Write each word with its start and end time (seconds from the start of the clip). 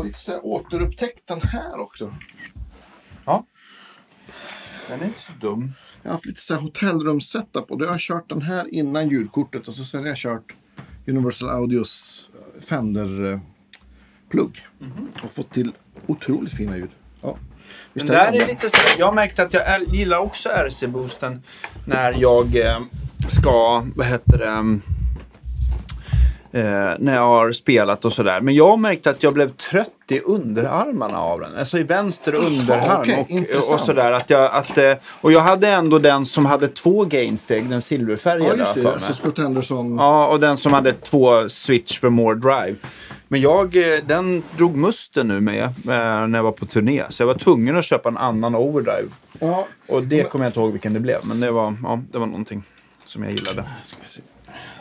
har 0.00 0.06
lite 0.06 0.18
så 0.18 0.32
här 0.32 0.44
återupptäckt 0.44 1.26
den 1.26 1.42
här 1.42 1.80
också. 1.80 2.14
Ja. 3.24 3.44
Den 4.88 5.00
är 5.00 5.04
inte 5.04 5.20
så 5.20 5.32
dum. 5.40 5.72
Jag 6.02 6.10
har 6.10 6.14
haft 6.14 6.26
lite 6.26 6.40
så 6.40 6.54
här 6.54 6.60
hotellrum-setup 6.60 7.70
och 7.70 7.78
då 7.78 7.84
har 7.84 7.92
jag 7.92 8.00
kört 8.00 8.28
den 8.28 8.42
här 8.42 8.74
innan 8.74 9.08
ljudkortet 9.08 9.68
och 9.68 9.74
så 9.74 9.84
sen 9.84 10.00
har 10.00 10.08
jag 10.08 10.16
kört 10.16 10.54
Universal 11.06 11.50
Audios 11.50 12.28
eh, 12.34 12.62
Fender-plugg. 12.62 14.66
Och 15.22 15.32
fått 15.32 15.52
till 15.52 15.72
otroligt 16.06 16.52
fina 16.52 16.76
ljud. 16.76 16.90
Ja. 17.22 17.36
Den 17.92 18.06
där 18.06 18.32
är 18.32 18.46
lite 18.46 18.70
så, 18.70 18.78
jag 18.98 19.06
har 19.06 19.12
märkt 19.12 19.38
att 19.38 19.54
jag 19.54 19.94
gillar 19.94 20.18
också 20.18 20.48
RC-boosten 20.48 21.42
när 21.84 22.20
jag 22.20 22.56
eh, 22.56 22.80
ska, 23.28 23.86
vad 23.94 24.06
heter 24.06 24.38
det, 24.38 24.80
eh, 26.52 26.62
när 26.98 27.14
jag 27.14 27.26
har 27.26 27.52
spelat 27.52 28.04
och 28.04 28.12
sådär. 28.12 28.40
Men 28.40 28.54
jag 28.54 28.68
har 28.68 28.76
märkt 28.76 29.06
att 29.06 29.22
jag 29.22 29.34
blev 29.34 29.48
trött 29.48 29.90
i 30.08 30.20
underarmarna 30.20 31.18
av 31.18 31.40
den. 31.40 31.56
Alltså 31.56 31.78
i 31.78 31.82
vänster 31.82 32.34
underarm. 32.34 33.00
okej, 33.00 33.48
och, 33.56 33.74
och 33.74 33.80
sådär. 33.80 34.12
Att 34.12 34.30
jag, 34.30 34.50
att, 34.52 34.78
eh, 34.78 34.92
och 35.20 35.32
jag 35.32 35.40
hade 35.40 35.68
ändå 35.68 35.98
den 35.98 36.26
som 36.26 36.46
hade 36.46 36.68
två 36.68 37.04
gainsteg, 37.04 37.70
den 37.70 37.82
silverfärgade. 37.82 38.56
Ja, 38.58 38.66
just 38.66 38.74
det. 38.74 38.92
Alltså 38.92 39.14
Scott 39.14 39.38
Henderson. 39.38 39.96
Ja, 39.98 40.26
och 40.26 40.40
den 40.40 40.56
som 40.56 40.72
hade 40.72 40.92
två 40.92 41.48
switch 41.48 41.98
för 41.98 42.08
more 42.08 42.34
drive. 42.34 42.76
Men 43.28 43.40
jag, 43.40 43.76
eh, 43.76 43.98
den 44.06 44.42
drog 44.56 44.76
musten 44.76 45.28
nu 45.28 45.40
med 45.40 45.64
eh, 45.64 45.72
när 45.84 46.34
jag 46.34 46.42
var 46.42 46.52
på 46.52 46.66
turné. 46.66 47.04
Så 47.10 47.22
jag 47.22 47.26
var 47.26 47.34
tvungen 47.34 47.76
att 47.76 47.84
köpa 47.84 48.08
en 48.08 48.16
annan 48.16 48.54
overdrive. 48.54 49.08
Ja. 49.38 49.66
Och 49.88 50.02
det 50.02 50.24
kommer 50.24 50.44
jag 50.44 50.48
inte 50.50 50.60
ihåg 50.60 50.72
vilken 50.72 50.92
det 50.92 51.00
blev. 51.00 51.18
Men 51.22 51.40
det 51.40 51.50
var, 51.50 51.76
ja, 51.82 52.00
det 52.12 52.18
var 52.18 52.26
någonting 52.26 52.62
som 53.06 53.22
jag 53.22 53.32
gillade. 53.32 53.68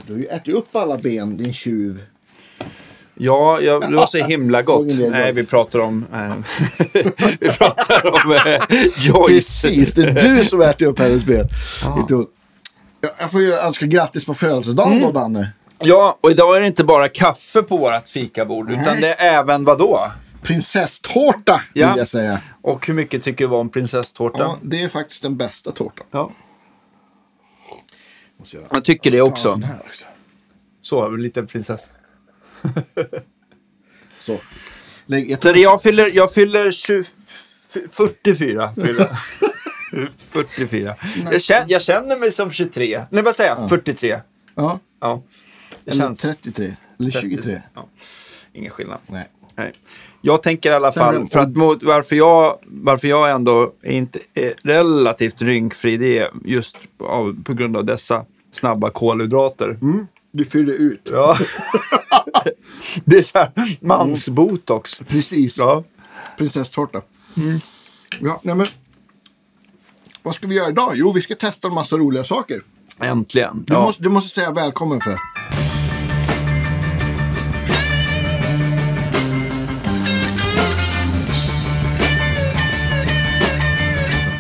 Du 0.09 0.16
har 0.16 0.20
ju 0.22 0.26
ätit 0.27 0.54
upp 0.54 0.76
alla 0.76 0.98
ben, 0.98 1.38
din 1.38 1.54
tjuv. 1.54 2.04
Ja, 3.13 3.59
jag, 3.62 3.90
det 3.90 3.95
var 3.95 4.05
så 4.08 4.18
himla 4.18 4.62
gott. 4.62 4.85
Nej, 5.09 5.32
vi 5.34 5.46
pratar 5.46 5.79
om... 5.79 6.05
Eh, 6.13 6.34
vi 7.40 7.49
pratar 7.49 8.26
om 8.26 8.32
eh, 8.32 8.62
Joyce. 8.98 9.27
Precis, 9.27 9.93
det 9.93 10.04
är 10.04 10.12
du 10.38 10.46
som 10.46 10.62
äter 10.62 10.85
upp 10.85 10.99
hennes 10.99 11.26
ben. 11.26 11.48
Ja, 11.84 12.07
Jag 13.20 13.32
får 13.32 13.41
ju 13.41 13.54
önska 13.54 13.85
grattis 13.85 14.26
på 14.26 14.34
födelsedagen 14.34 14.91
Mm. 14.91 15.04
då, 15.04 15.12
Danne. 15.20 15.49
Ja, 15.79 16.18
och 16.21 16.32
idag 16.32 16.55
är 16.57 16.62
det 16.62 16.68
inte 16.68 16.84
bara 16.84 17.10
kaffe 17.10 17.62
på 17.62 17.77
vårt 17.77 18.10
fikabord. 18.10 18.71
Utan 18.71 18.84
Nej. 18.85 19.01
det 19.01 19.13
är 19.13 19.40
även 19.40 19.66
vad 19.66 19.77
då? 19.77 20.12
Prinsesstårta, 20.41 21.62
Ja. 21.73 21.90
vill 21.90 21.98
jag 21.98 22.07
säga. 22.07 22.41
Och 22.62 22.88
hur 22.88 22.94
mycket 22.94 23.23
tycker 23.23 23.48
du 23.48 23.55
om 23.55 23.70
prinsesstårta? 23.70 24.40
Ja, 24.40 24.57
det 24.62 24.82
är 24.84 24.90
faktiskt 24.90 25.21
den 25.23 25.38
bästa 25.38 25.71
tårtan. 25.71 26.05
Ja. 26.12 26.32
Måste 28.49 28.57
göra. 28.57 28.67
Jag 28.71 28.85
tycker 28.85 29.11
det 29.11 29.21
också. 29.21 29.49
också. 29.85 30.05
Så, 30.81 31.05
en 31.05 31.21
liten 31.21 31.47
prinsessa. 31.47 31.89
Så. 34.19 34.39
Lägg, 35.05 35.31
jag 35.31 35.41
Så 35.43 35.51
det, 35.53 35.59
jag 35.59 35.81
fyller, 35.81 36.09
jag 36.13 36.33
fyller 36.33 36.71
20, 36.71 37.03
f- 37.75 37.81
44. 37.91 38.73
Fyller. 38.75 39.09
jag. 39.91 40.07
44. 40.17 40.95
Jag 41.31 41.41
känner, 41.41 41.65
jag 41.67 41.81
känner 41.81 42.17
mig 42.20 42.31
som 42.31 42.51
23. 42.51 43.03
Nej, 43.09 43.23
vad 43.23 43.35
säger 43.35 43.55
jag? 43.55 43.70
43. 43.70 44.20
Ja, 44.55 44.79
Ja. 45.01 45.23
Det 45.83 45.91
eller 45.91 46.01
känns... 46.01 46.21
33. 46.21 46.75
Eller 46.99 47.11
23. 47.11 47.61
Ja. 47.73 47.87
Ingen 48.53 48.71
skillnad. 48.71 48.99
Nej. 49.07 49.27
Nej. 49.55 49.73
Jag 50.21 50.43
tänker 50.43 50.71
i 50.71 50.73
alla 50.75 50.91
fall, 50.91 51.15
rymd- 51.15 51.31
för 51.31 51.39
att 51.39 51.55
mot, 51.55 51.83
varför, 51.83 52.15
jag, 52.15 52.59
varför 52.65 53.07
jag 53.07 53.31
ändå 53.31 53.73
är 53.81 53.91
inte 53.91 54.20
är 54.33 54.53
relativt 54.63 55.41
rynkfri, 55.41 55.97
det 55.97 56.17
är 56.20 56.29
just 56.45 56.77
av, 56.99 57.43
på 57.43 57.53
grund 57.53 57.77
av 57.77 57.85
dessa 57.85 58.25
snabba 58.51 58.89
kolhydrater. 58.89 59.77
Du 60.31 60.45
fyller 60.45 60.73
ut. 60.73 61.01
Ja. 61.11 61.37
det 63.05 63.17
är 63.17 63.21
så 63.23 63.37
här 63.37 63.51
mansbotox. 63.81 65.00
Precis. 65.07 65.57
Ja. 65.57 65.83
Prinsesstårta. 66.38 67.01
Ja, 68.19 68.39
nej 68.44 68.55
men. 68.55 68.66
Vad 70.23 70.35
ska 70.35 70.47
vi 70.47 70.55
göra 70.55 70.69
idag? 70.69 70.91
Jo, 70.95 71.11
vi 71.11 71.21
ska 71.21 71.35
testa 71.35 71.67
en 71.67 71.73
massa 71.73 71.97
roliga 71.97 72.23
saker. 72.23 72.61
Äntligen. 72.99 73.63
Du, 73.67 73.73
Ja. 73.73 73.81
måste, 73.81 74.03
du 74.03 74.09
måste 74.09 74.29
säga 74.29 74.51
välkommen 74.51 75.01
för 75.01 75.09
det. 75.11 75.19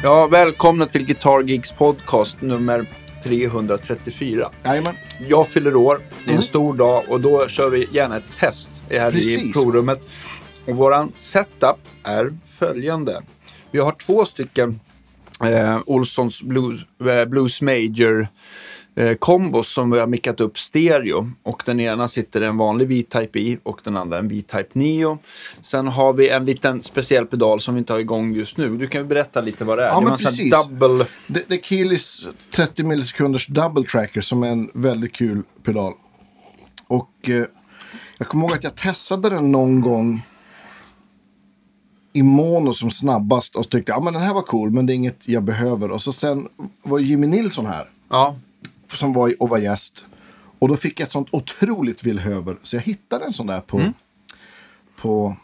ja, 0.03 0.27
välkomna 0.27 0.85
till 0.85 1.05
Guitar 1.05 1.41
Geeks 1.43 1.71
podcast 1.71 2.41
nummer 2.41 2.85
334. 3.23 4.49
Jajamän. 4.63 4.95
Jag 5.27 5.47
fyller 5.47 5.75
år, 5.75 6.01
det 6.25 6.31
är 6.31 6.35
en 6.35 6.41
stor 6.41 6.73
dag 6.73 7.03
och 7.07 7.21
då 7.21 7.47
kör 7.47 7.69
vi 7.69 7.87
gärna 7.91 8.17
ett 8.17 8.37
test 8.39 8.71
här 8.89 9.09
i 9.09 9.11
Precis. 9.11 9.53
provrummet. 9.53 10.01
Och 10.65 10.75
våran 10.75 11.11
setup 11.17 11.77
är 12.03 12.37
följande. 12.47 13.21
Vi 13.71 13.79
har 13.79 13.91
två 13.91 14.25
stycken 14.25 14.79
eh, 15.43 15.79
Olssons 15.85 16.41
Blues, 16.41 16.81
eh, 17.09 17.25
Blues 17.25 17.61
Major 17.61 18.27
eh, 18.99 19.13
kombos 19.13 19.73
som 19.73 19.91
vi 19.91 19.99
har 19.99 20.07
mickat 20.07 20.41
upp 20.41 20.59
stereo. 20.59 21.31
Och 21.43 21.63
den 21.65 21.79
ena 21.79 22.07
sitter 22.07 22.41
en 22.41 22.57
vanlig 22.57 22.87
V-Type 22.87 23.39
i 23.39 23.57
och 23.63 23.81
den 23.83 23.97
andra 23.97 24.17
en 24.17 24.27
V-Type 24.27 24.69
Neo. 24.73 25.17
Sen 25.61 25.87
har 25.87 26.13
vi 26.13 26.29
en 26.29 26.45
liten 26.45 26.83
speciell 26.83 27.25
pedal 27.25 27.61
som 27.61 27.73
vi 27.73 27.79
inte 27.79 27.93
har 27.93 27.99
igång 27.99 28.33
just 28.33 28.57
nu. 28.57 28.77
Du 28.77 28.87
kan 28.87 29.07
berätta 29.07 29.41
lite 29.41 29.65
vad 29.65 29.77
det 29.77 29.83
är. 29.83 29.87
Ja, 29.87 29.99
det 29.99 30.05
är 30.05 30.09
men 30.09 30.17
precis. 30.17 30.69
double... 30.69 31.05
Det, 31.27 31.43
det 31.47 31.55
är 31.55 31.61
Keelys 31.61 32.27
30 32.51 32.83
millisekunders 32.83 33.47
double 33.47 33.83
tracker 33.83 34.21
som 34.21 34.43
är 34.43 34.47
en 34.47 34.71
väldigt 34.73 35.13
kul 35.13 35.43
pedal. 35.63 35.93
Och 36.87 37.29
eh, 37.29 37.43
jag 38.17 38.27
kommer 38.27 38.43
ihåg 38.43 38.53
att 38.53 38.63
jag 38.63 38.75
testade 38.75 39.29
den 39.29 39.51
någon 39.51 39.81
gång 39.81 40.21
i 42.13 42.23
mono 42.23 42.73
som 42.73 42.91
snabbast 42.91 43.55
och 43.55 43.69
tyckte 43.69 43.95
att 43.95 44.05
ja, 44.05 44.11
den 44.11 44.21
här 44.21 44.33
var 44.33 44.41
cool 44.41 44.71
men 44.71 44.85
det 44.85 44.93
är 44.93 44.95
inget 44.95 45.27
jag 45.27 45.43
behöver. 45.43 45.91
Och 45.91 46.01
så 46.01 46.13
sen 46.13 46.47
var 46.83 46.99
Jimmy 46.99 47.27
Nilsson 47.27 47.65
här 47.65 47.89
Ja, 48.09 48.35
som 48.93 49.13
var 49.13 49.33
och 49.39 49.49
var 49.49 49.57
gäst. 49.57 50.05
Och 50.59 50.67
då 50.67 50.75
fick 50.75 50.99
jag 50.99 51.05
ett 51.05 51.11
sånt 51.11 51.27
otroligt 51.31 52.03
villhöver 52.03 52.57
så 52.63 52.75
jag 52.75 52.83
hittade 52.83 53.25
en 53.25 53.33
sån 53.33 53.47
där 53.47 53.61
på, 53.61 53.93
på, 55.01 55.35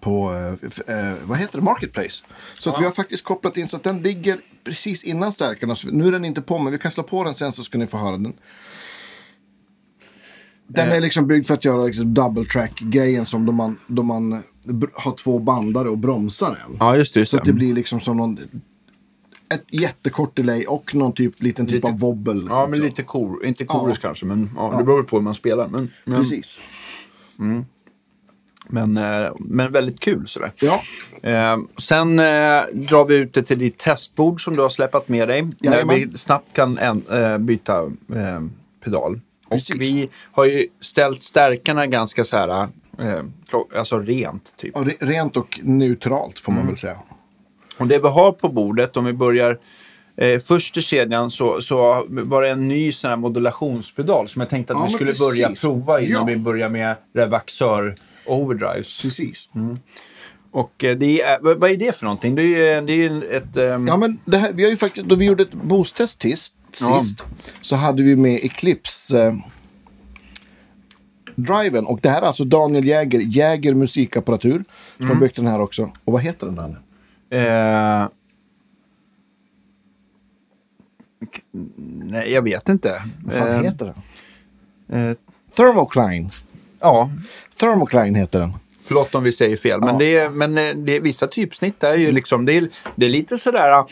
på 0.00 0.32
eh, 0.86 0.98
eh, 0.98 1.14
vad 1.24 1.38
heter 1.38 1.58
det, 1.58 1.64
Marketplace. 1.64 2.24
Så 2.58 2.70
att 2.70 2.80
vi 2.80 2.84
har 2.84 2.92
faktiskt 2.92 3.24
kopplat 3.24 3.56
in 3.56 3.68
så 3.68 3.76
att 3.76 3.82
den 3.82 4.02
ligger 4.02 4.40
precis 4.64 5.04
innan 5.04 5.32
stärkarna. 5.32 5.76
Så 5.76 5.88
nu 5.88 6.08
är 6.08 6.12
den 6.12 6.24
inte 6.24 6.42
på 6.42 6.58
men 6.58 6.72
vi 6.72 6.78
kan 6.78 6.90
slå 6.90 7.02
på 7.02 7.24
den 7.24 7.34
sen 7.34 7.52
så 7.52 7.62
ska 7.62 7.78
ni 7.78 7.86
få 7.86 7.98
höra 7.98 8.16
den. 8.16 8.36
Den 10.66 10.92
är 10.92 11.00
liksom 11.00 11.26
byggd 11.26 11.46
för 11.46 11.54
att 11.54 11.64
göra 11.64 11.84
liksom 11.84 12.14
double 12.14 12.44
track-grejen 12.44 13.26
som 13.26 13.46
då 13.46 13.52
man, 13.52 13.78
då 13.86 14.02
man 14.02 14.32
eh, 14.32 14.38
har 14.94 15.12
två 15.12 15.38
bandare 15.38 15.88
och 15.88 15.98
bromsar 15.98 16.58
en. 16.66 16.76
ja 16.80 16.96
just 16.96 17.14
det. 17.14 17.20
Just 17.20 17.30
Så 17.30 17.36
att 17.36 17.44
det 17.44 17.52
blir 17.52 17.74
liksom 17.74 18.00
som 18.00 18.16
någon, 18.16 18.38
ett 19.54 19.64
jättekort 19.70 20.36
delay 20.36 20.64
och 20.64 20.94
någon 20.94 21.12
typ, 21.12 21.42
liten 21.42 21.66
typ 21.66 21.74
Lite- 21.74 21.86
av 21.88 21.98
wobble. 21.98 22.46
Ja, 22.48 22.66
men 22.66 22.80
lite 22.80 23.02
kor, 23.02 23.44
inte 23.44 23.66
chorus 23.66 23.98
Ja. 24.02 24.08
kanske, 24.08 24.26
men 24.26 24.50
ja, 24.56 24.74
det 24.78 24.84
beror 24.84 25.02
på 25.02 25.16
hur 25.16 25.22
man 25.22 25.34
spelar. 25.34 25.68
Men, 25.68 25.90
men, 26.04 26.18
Precis. 26.20 26.58
men, 28.68 28.96
eh, 28.96 29.32
men 29.38 29.72
väldigt 29.72 30.00
kul 30.00 30.26
sådär. 30.28 30.50
Ja, 30.60 30.82
Eh, 31.22 31.58
sen 31.78 32.18
eh, 32.18 32.24
drar 32.72 33.04
vi 33.04 33.16
ut 33.16 33.32
det 33.34 33.42
till 33.42 33.58
ditt 33.58 33.78
testbord 33.78 34.44
som 34.44 34.56
du 34.56 34.62
har 34.62 34.68
släpat 34.68 35.08
med 35.08 35.28
dig. 35.28 35.42
Där 35.42 35.70
Jajamän. 35.72 35.96
vi 36.12 36.18
snabbt 36.18 36.56
kan 36.56 36.78
en, 36.78 37.02
eh, 37.10 37.38
byta 37.38 37.82
eh, 38.14 38.40
pedal. 38.84 39.20
Och 39.44 39.50
Precis. 39.50 39.76
vi 39.80 40.08
har 40.32 40.44
ju 40.44 40.66
ställt 40.80 41.22
stärkarna 41.22 41.86
ganska 41.86 42.24
så 42.24 42.36
här, 42.36 42.68
eh, 42.98 43.22
alltså 43.76 43.98
rent 43.98 44.56
typ. 44.56 44.76
och 44.76 44.84
re- 44.84 44.96
rent 45.06 45.36
och 45.36 45.60
neutralt 45.62 46.38
får 46.38 46.52
man 46.52 46.66
väl 46.66 46.78
säga. 46.78 46.96
Och 47.78 47.86
det 47.86 47.98
vi 47.98 48.08
har 48.08 48.32
på 48.32 48.48
bordet, 48.48 48.96
om 48.96 49.04
vi 49.04 49.12
börjar 49.12 49.58
eh, 50.16 50.40
först 50.40 50.76
i 50.76 50.82
kedjan 50.82 51.30
så, 51.30 51.62
så 51.62 52.06
var 52.08 52.42
det 52.42 52.48
en 52.50 52.68
ny 52.68 52.92
sån 52.92 53.10
här 53.10 53.16
modulationspedal 53.16 54.28
som 54.28 54.40
jag 54.40 54.48
tänkte 54.50 54.72
att 54.72 54.78
Ja, 54.78 54.84
vi 54.84 54.90
skulle 54.90 55.10
precis. 55.10 55.26
börja 55.28 55.50
prova 55.60 56.00
innan 56.00 56.10
Ja. 56.20 56.24
vi 56.24 56.36
börjar 56.36 56.68
med 56.68 56.96
Revaxör 57.14 57.94
Overdrives. 58.26 59.02
Precis. 59.02 59.48
Och 60.50 60.84
eh, 60.84 60.96
det 60.96 61.22
är, 61.22 61.38
vad 61.56 61.70
är 61.70 61.76
det 61.76 61.96
för 61.96 62.04
någonting? 62.04 62.34
Det 62.34 62.42
är 62.42 62.80
ju 62.80 62.86
det 62.86 62.92
är 62.92 63.36
ett... 63.36 63.56
ehm, 63.56 63.86
Ja, 63.86 63.96
men 63.96 64.18
det 64.24 64.36
här, 64.36 64.52
vi 64.52 64.62
har 64.64 64.70
ju 64.70 64.76
faktiskt, 64.76 65.06
då 65.06 65.14
vi 65.14 65.24
gjorde 65.24 65.42
ett 65.42 65.52
boostest 65.54 66.22
sist, 66.22 66.54
Ja. 66.80 67.00
sist 67.00 67.22
så 67.62 67.76
hade 67.76 68.02
vi 68.02 68.16
med 68.16 68.40
Eclipse 68.44 69.22
eh, 69.26 69.34
driven. 71.36 71.86
Och 71.86 71.98
det 72.02 72.08
här 72.10 72.22
är 72.22 72.26
alltså 72.26 72.44
Daniel 72.44 72.84
Jäger, 72.84 73.20
Jäger 73.20 73.74
musikapparatur, 73.74 74.64
som 74.96 75.04
Mm. 75.06 75.16
har 75.16 75.20
byggt 75.20 75.36
den 75.36 75.46
här 75.46 75.60
också. 75.60 75.82
Och 76.04 76.12
vad 76.12 76.22
heter 76.22 76.46
den 76.46 76.56
där? 76.56 76.80
Eh, 77.32 78.08
nej, 82.02 82.32
jag 82.32 82.42
vet 82.42 82.68
inte. 82.68 83.02
Vad 83.24 83.34
fan 83.34 83.48
Eh, 83.48 83.62
heter 83.62 83.94
den? 84.86 85.10
eh, 85.10 85.16
Thermocline. 85.56 86.30
ja, 86.80 87.10
Thermocline 87.60 88.14
heter 88.14 88.40
den. 88.40 88.52
förlåt 88.86 89.14
om 89.14 89.22
vi 89.24 89.32
säger 89.32 89.56
fel. 89.56 89.80
Men, 89.80 89.88
Ja. 89.88 89.98
det 89.98 90.16
är, 90.16 90.28
men 90.30 90.58
eh, 90.58 90.74
det 90.74 90.96
är, 90.96 91.00
vissa 91.00 91.26
typsnitt 91.26 91.82
är 91.82 91.96
ju 91.96 92.12
liksom, 92.12 92.44
det 92.44 92.52
är, 92.56 92.68
det 92.96 93.06
är 93.06 93.10
lite 93.10 93.38
sådär, 93.38 93.84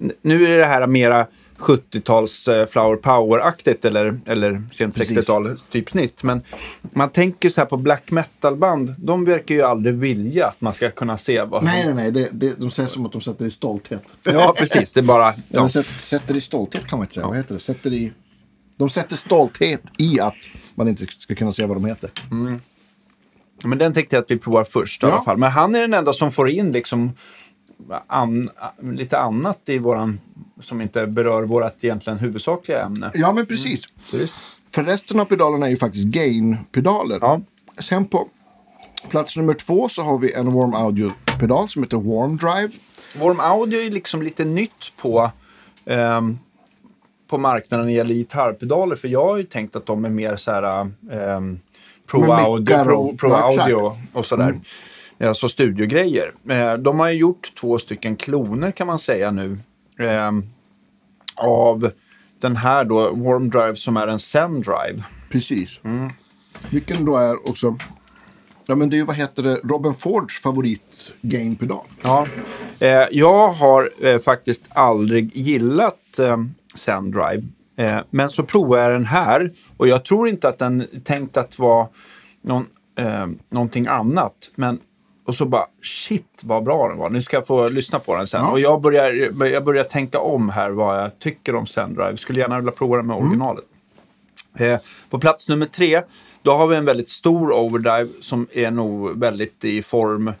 n- 0.00 0.12
nu 0.22 0.46
är 0.54 0.58
det 0.58 0.64
här 0.66 0.86
mera 0.86 1.26
70-tals 1.58 2.48
eh, 2.48 2.66
Flower 2.66 2.96
Power-aktigt 2.96 3.84
eller, 3.84 4.20
eller 4.26 4.62
sent 4.72 4.96
Precis. 4.96 5.18
60-tal 5.18 5.58
typ 5.70 5.90
snitt. 5.90 6.22
Men 6.22 6.42
man 6.80 7.10
tänker 7.10 7.48
så 7.48 7.60
här 7.60 7.66
på 7.66 7.76
black 7.76 8.10
metal-band. 8.10 8.94
De 8.98 9.24
verkar 9.24 9.54
ju 9.54 9.62
aldrig 9.62 9.94
vilja 9.94 10.46
att 10.46 10.60
man 10.60 10.74
ska 10.74 10.90
kunna 10.90 11.18
se 11.18 11.42
vad... 11.42 11.64
Nej, 11.64 11.84
nej, 11.84 11.94
nej. 11.94 12.12
Det, 12.12 12.28
det, 12.32 12.60
de 12.60 12.70
säger 12.70 12.88
som 12.88 13.06
att 13.06 13.12
de 13.12 13.20
sätter 13.20 13.46
i 13.46 13.50
stolthet. 13.50 14.02
Ja, 14.24 14.54
precis. 14.58 14.92
Det 14.92 15.00
är 15.00 15.04
bara... 15.04 15.34
Ja. 15.48 15.68
sätter, 15.68 16.36
i 16.36 16.40
stolthet 16.40 16.86
kan 16.86 16.98
man 16.98 17.04
inte 17.04 17.14
säga. 17.14 17.26
Vad 17.26 17.36
heter 17.36 17.54
det? 17.54 17.60
Sätter 17.60 17.92
i... 17.92 18.12
De 18.76 18.90
sätter 18.90 19.16
stolthet 19.16 19.82
i 19.98 20.20
att 20.20 20.34
man 20.74 20.88
inte 20.88 21.06
ska 21.08 21.34
kunna 21.34 21.52
se 21.52 21.66
vad 21.66 21.76
de 21.76 21.84
heter. 21.84 22.10
Men 23.64 23.78
den 23.78 23.92
tänkte 23.92 24.16
jag 24.16 24.22
att 24.22 24.30
vi 24.30 24.38
provar 24.38 24.64
först 24.64 25.02
i 25.02 25.06
Ja. 25.06 25.12
alla 25.12 25.22
fall. 25.22 25.36
Men 25.38 25.50
han 25.50 25.74
är 25.74 25.80
den 25.80 25.94
enda 25.94 26.12
som 26.12 26.32
får 26.32 26.50
in 26.50 26.72
liksom 26.72 27.12
an, 28.06 28.50
lite 28.80 29.18
annat 29.18 29.58
i 29.68 29.78
våran, 29.78 30.20
som 30.60 30.80
inte 30.80 31.06
berör 31.06 31.42
vårt 31.42 31.84
egentligen 31.84 32.18
huvudsakliga 32.18 32.82
ämne. 32.82 33.10
Ja, 33.14 33.32
men 33.32 33.46
precis. 33.46 33.84
Visst. 34.12 34.34
För 34.74 34.84
resten 34.84 35.20
av 35.20 35.24
pedalerna 35.24 35.66
är 35.66 35.70
ju 35.70 35.76
faktiskt 35.76 36.04
gain-pedaler. 36.04 37.18
Ja. 37.20 37.40
Sen 37.78 38.04
på 38.04 38.28
plats 39.08 39.36
nummer 39.36 39.54
två 39.54 39.88
så 39.88 40.02
har 40.02 40.18
vi 40.18 40.32
en 40.32 40.52
Warm 40.52 40.74
Audio-pedal 40.74 41.68
som 41.68 41.82
heter 41.82 41.96
Warm 41.96 42.36
Drive. 42.36 42.72
Warm 43.16 43.40
Audio 43.40 43.80
är 43.80 43.90
liksom 43.90 44.22
lite 44.22 44.44
nytt 44.44 44.92
på, 44.96 45.30
ehm, 45.84 46.38
på 47.28 47.38
marknaden 47.38 47.86
när 47.86 47.92
det 47.92 47.96
gäller 47.96 48.14
gitarrpedaler. 48.14 48.96
För 48.96 49.08
jag 49.08 49.24
har 49.24 49.36
ju 49.36 49.44
tänkt 49.44 49.76
att 49.76 49.86
de 49.86 50.04
är 50.04 50.10
mer 50.10 50.36
så 50.36 50.52
här 50.52 50.90
ehm, 51.12 51.58
Pro, 52.06 52.32
audio, 52.32 52.84
pro, 52.84 53.16
pro 53.16 53.32
audio 53.32 53.96
och 54.12 54.26
sådär. 54.26 54.54
Alltså 55.20 55.48
studiogrejer. 55.48 56.32
Eh, 56.48 56.74
de 56.74 56.98
har 57.00 57.08
ju 57.08 57.18
gjort 57.18 57.52
två 57.60 57.78
stycken 57.78 58.16
kloner 58.16 58.70
kan 58.70 58.86
man 58.86 58.98
säga 58.98 59.30
nu. 59.30 59.58
ehm, 59.98 60.44
av 61.34 61.90
den 62.40 62.56
här 62.56 62.84
då, 62.84 63.00
Warm 63.14 63.50
Drive 63.50 63.76
som 63.76 63.96
är 63.96 64.06
en 64.06 64.18
Zen 64.18 64.60
Drive. 64.60 65.04
Precis. 65.30 65.80
Vilken 66.70 67.04
då 67.04 67.16
är 67.16 67.48
också... 67.48 67.76
Ja, 68.66 68.74
men 68.74 68.90
det 68.90 68.96
är 68.96 68.98
ju, 68.98 69.04
vad 69.04 69.16
heter 69.16 69.42
det, 69.42 69.60
Robin 69.64 69.94
Fords 69.94 70.40
favorit 70.40 71.12
gain-pedal. 71.22 71.86
Ja. 72.02 72.26
Eh, 72.78 73.04
jag 73.10 73.48
har 73.52 73.90
eh, 74.00 74.18
faktiskt 74.18 74.64
aldrig 74.68 75.36
gillat 75.36 76.18
eh, 76.18 76.36
SendDrive. 76.74 77.42
Eh, 77.76 77.98
men 78.10 78.30
så 78.30 78.42
provade 78.42 78.82
jag 78.82 78.92
den 78.92 79.06
här 79.06 79.52
och 79.76 79.88
jag 79.88 80.04
tror 80.04 80.28
inte 80.28 80.48
att 80.48 80.58
den 80.58 80.80
är 80.80 81.00
tänkt 81.04 81.36
att 81.36 81.58
vara 81.58 81.88
någon, 82.42 82.66
eh, 82.98 83.26
någonting 83.50 83.86
annat. 83.86 84.50
Men, 84.54 84.78
och 85.28 85.34
så 85.34 85.44
bara, 85.44 85.66
shit 85.82 86.40
vad 86.42 86.64
bra 86.64 86.88
den 86.88 86.98
var. 86.98 87.10
Ni 87.10 87.22
ska 87.22 87.42
få 87.42 87.68
lyssna 87.68 87.98
på 87.98 88.16
den 88.16 88.26
sen. 88.26 88.40
Ja. 88.40 88.50
Och 88.50 88.60
jag 88.60 88.80
börjar, 88.80 89.44
jag 89.46 89.64
börjar 89.64 89.84
tänka 89.84 90.18
om 90.20 90.48
här 90.48 90.70
vad 90.70 91.02
jag 91.02 91.18
tycker 91.18 91.54
om 91.54 91.66
SendDrive. 91.66 92.16
Skulle 92.16 92.40
gärna 92.40 92.56
vilja 92.56 92.72
prova 92.72 92.96
den 92.96 93.06
med 93.06 93.16
originalet. 93.16 93.64
Eh, 94.58 94.78
på 95.10 95.18
plats 95.18 95.48
nummer 95.48 95.66
tre, 95.66 96.02
då 96.42 96.52
har 96.52 96.66
vi 96.68 96.76
en 96.76 96.84
väldigt 96.84 97.08
stor 97.08 97.52
overdrive 97.52 98.08
som 98.20 98.46
är 98.52 98.70
nog 98.70 99.18
väldigt 99.18 99.64
i 99.64 99.82
form, 99.82 100.32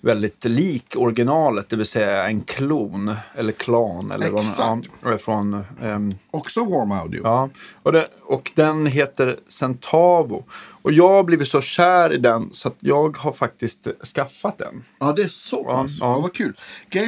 väldigt 0.00 0.44
lik 0.44 0.94
originalet, 0.96 1.68
det 1.68 1.76
vill 1.76 1.86
säga 1.86 2.24
en 2.28 2.40
klon 2.40 3.14
eller 3.34 3.52
klan. 3.52 4.10
Eller 4.10 4.38
Exakt. 4.40 4.88
ja, 5.02 5.18
från, 5.18 5.64
ehm, 5.82 6.12
Också 6.30 6.64
Warm 6.64 6.92
Audio. 6.92 7.20
ja. 7.24 7.48
Och, 7.84 7.92
det, 7.92 8.08
och 8.22 8.52
den 8.54 8.86
heter 8.86 9.38
Centavo. 9.48 10.44
Och 10.82 10.92
jag 10.92 11.08
har 11.08 11.22
blivit 11.24 11.48
så 11.48 11.60
kär 11.60 12.12
i 12.12 12.16
den 12.18 12.48
så 12.52 12.68
att 12.68 12.76
jag 12.80 13.16
har 13.16 13.32
faktiskt 13.32 13.86
eh, 13.86 13.92
skaffat 14.14 14.58
den. 14.58 14.84
Ja, 15.00 15.12
det 15.12 15.22
är 15.22 15.28
så 15.28 15.64
pass. 15.64 15.98
ja. 16.00 16.06
Ja, 16.14 16.20
vad 16.20 16.34
kul. 16.34 16.52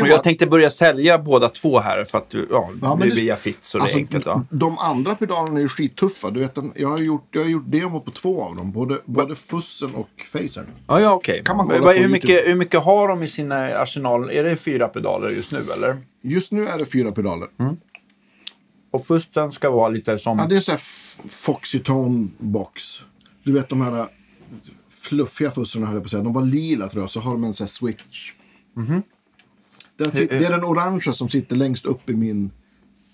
Och 0.03 0.09
jag 0.09 0.23
tänkte 0.23 0.47
börja 0.47 0.71
sälja 0.71 1.19
båda 1.19 1.49
två 1.49 1.79
här 1.81 2.05
för 2.05 2.19
att 2.19 2.31
du- 2.31 2.49
ja, 2.51 2.71
Ja, 2.83 2.97
men 2.97 3.09
det 3.09 3.15
det- 3.15 3.21
via 3.21 3.37
Fitz 3.37 3.75
och 3.75 3.81
Alltså, 3.81 3.97
det 3.97 4.01
är 4.01 4.03
enkelt. 4.03 4.27
Ja. 4.27 4.45
De 4.51 4.79
andra 4.79 5.15
pedalerna 5.15 5.59
är 5.59 5.63
ju 5.63 5.69
skittuffa. 5.69 6.31
Du 6.31 6.41
vet, 6.41 6.59
jag, 6.75 6.89
har 6.89 6.99
gjort, 6.99 7.29
jag 7.31 7.43
har 7.43 7.49
gjort 7.51 7.65
demo 7.67 8.01
på 8.01 8.11
två 8.11 8.43
av 8.45 8.57
dem. 8.57 8.73
Både, 8.73 8.99
både 9.05 9.37
fussen 9.37 9.95
och 9.95 10.09
facern. 10.33 10.67
Ja, 10.87 11.01
ja 11.01 11.13
okej. 11.13 11.43
Kan 11.45 11.57
man 11.57 11.67
kolla 11.67 11.79
Vad- 11.81 11.85
på 11.95 12.01
hur, 12.03 12.09
YouTube. 12.09 12.13
mycket, 12.35 12.49
hur 12.49 12.55
mycket 12.55 12.83
har 12.83 13.09
de 13.09 13.23
i 13.23 13.29
sina 13.29 13.67
arsenal? 13.79 14.31
Är 14.31 14.45
det 14.45 14.57
fyra 14.57 14.89
pedaler 14.89 15.31
just 15.31 15.53
nu 15.53 15.65
eller? 15.75 15.97
Just 16.23 16.53
nu 16.53 16.67
är 16.69 16.79
det 16.79 16.87
fyra 16.87 17.13
pedaler. 17.13 17.49
Och 18.97 19.07
fusten 19.07 19.53
ska 19.53 19.71
vara 19.71 19.89
lite 19.89 20.19
som... 20.19 20.39
Ja, 20.39 20.47
det 20.47 20.55
är 20.55 20.57
en 20.57 20.63
sån 20.63 20.73
här 20.73 20.79
f- 20.79 21.19
Foxytone 21.29 22.29
box. 22.39 23.01
Du 23.43 23.53
vet 23.53 23.69
de 23.69 23.81
här 23.81 23.99
äh, 24.01 24.07
fluffiga 24.91 25.51
fussarna 25.51 25.87
höll 25.87 25.95
jag 25.95 26.03
på 26.03 26.07
att 26.07 26.11
säga. 26.11 26.23
De 26.23 26.33
var 26.33 26.43
lila 26.43 26.89
tror 26.89 27.03
jag. 27.03 27.11
Så 27.11 27.21
har 27.21 27.33
de 27.33 27.45
en 27.45 27.55
sån 27.55 27.65
här 27.65 27.71
switch. 27.73 28.33
Mhm. 28.77 29.03
Den 29.97 30.11
sit- 30.11 30.29
det 30.29 30.45
är 30.47 30.51
den 30.51 30.65
orangea 30.65 31.13
som 31.13 31.29
sitter 31.29 31.57
längst 31.57 31.87
upp 31.87 32.11
i 32.11 32.15
min... 32.17 32.51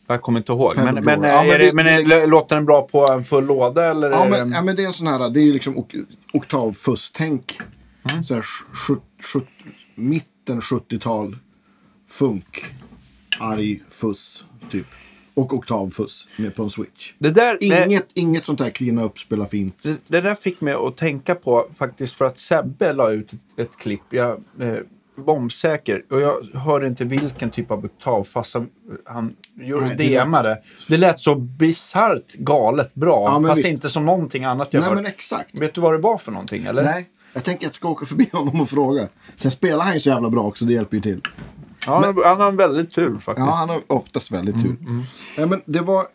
Jag 0.06 0.22
kommer 0.22 0.40
inte 0.40 0.52
ihåg. 0.52 0.76
Men, 0.76 0.94
men. 0.94 1.22
Ja, 1.22 1.44
är 1.44 1.48
men 1.48 1.58
det, 1.58 1.66
det- 1.66 1.72
men 1.72 1.86
är, 2.22 2.26
låter 2.26 2.56
den 2.56 2.64
bra 2.64 2.82
på 2.82 3.08
en 3.12 3.24
full 3.24 3.46
låda 3.46 3.90
eller? 3.90 4.10
Ja 4.10 4.28
men, 4.28 4.48
det- 4.50 4.54
ja, 4.56 4.62
men 4.62 4.76
det 4.76 4.82
är 4.82 4.86
en 4.86 4.92
sån 4.92 5.06
här, 5.06 5.30
det 5.30 5.40
är 5.40 5.52
liksom 5.52 5.78
ok 5.78 5.94
oktavfuss. 6.32 7.10
Tänk 7.14 7.58
Mm. 8.12 8.24
så 8.24 8.34
här, 8.34 8.42
sj- 8.42 9.00
sj- 9.22 9.46
mitten 9.94 10.60
70-tal 10.60 11.36
funk. 12.10 12.64
Arg 13.40 13.82
fuss 13.90 14.44
typ. 14.70 14.86
Och 15.34 15.54
oktavfuss 15.54 16.28
med 16.36 16.54
på 16.54 16.62
en 16.62 16.70
switch. 16.70 17.12
det, 17.18 17.30
där, 17.30 17.58
det, 17.60 17.86
Inget, 17.86 18.08
inget 18.14 18.44
sånt 18.44 18.58
där 18.58 18.70
cleana 18.70 19.02
upp, 19.02 19.18
spela 19.18 19.46
fint. 19.46 19.82
det, 19.82 19.96
det 20.06 20.20
där 20.20 20.34
fick 20.34 20.60
mig 20.60 20.74
att 20.74 20.96
tänka 20.96 21.34
på 21.34 21.66
faktiskt 21.76 22.14
för 22.14 22.24
att 22.24 22.38
Sebbe 22.38 22.92
la 22.92 23.10
ut 23.10 23.32
ett, 23.32 23.40
ett 23.56 23.76
klipp. 23.76 24.02
Jag 24.10 24.30
eh, 24.60 24.74
bombsäker 25.16 26.02
och 26.10 26.20
jag 26.20 26.42
hörde 26.54 26.86
inte 26.86 27.04
vilken 27.04 27.50
typ 27.50 27.70
av 27.70 27.84
oktav 27.84 28.24
fast 28.24 28.56
han, 29.04 29.36
gjorde 29.54 29.86
Nej, 29.86 29.94
det 29.96 30.24
DMade. 30.24 30.62
Det 30.88 30.96
lät 30.96 31.20
så 31.20 31.34
bisarrt 31.34 32.32
galet 32.32 32.94
bra. 32.94 33.24
Ja, 33.42 33.48
fast 33.48 33.58
visst. 33.58 33.68
inte 33.68 33.90
som 33.90 34.04
någonting 34.04 34.44
annat 34.44 34.68
jag 34.70 34.80
Nej 34.80 34.88
hört. 34.88 34.96
men 34.96 35.06
exakt. 35.06 35.54
Vet 35.54 35.74
du 35.74 35.80
vad 35.80 35.92
det 35.92 35.98
var 35.98 36.18
för 36.18 36.32
någonting 36.32 36.64
eller? 36.64 36.82
Nej, 36.84 37.08
jag 37.32 37.44
tänker 37.44 37.58
att 37.60 37.62
jag 37.62 37.74
ska 37.74 37.88
åka 37.88 38.06
förbi 38.06 38.28
honom 38.32 38.60
och 38.60 38.70
fråga. 38.70 39.08
Sen 39.36 39.50
spelar 39.50 39.84
han 39.84 39.94
ju 39.94 40.00
så 40.00 40.08
jävla 40.08 40.30
bra 40.30 40.42
också, 40.42 40.64
det 40.64 40.72
hjälper 40.72 40.96
ju 40.96 41.00
till. 41.00 41.20
Ja, 41.86 42.04
han, 42.04 42.22
han 42.24 42.40
har 42.40 42.52
väldigt 42.52 42.94
tur 42.94 43.18
faktiskt. 43.18 43.46
Ja, 43.46 43.52
han 43.54 43.68
har 43.68 43.80
oftast 43.86 44.30
väldigt 44.30 44.54
Mm, 44.54 44.76
tur. 44.78 45.04
Nej, 45.36 45.46
men 45.46 45.62
det 45.66 45.80
var... 45.80 46.06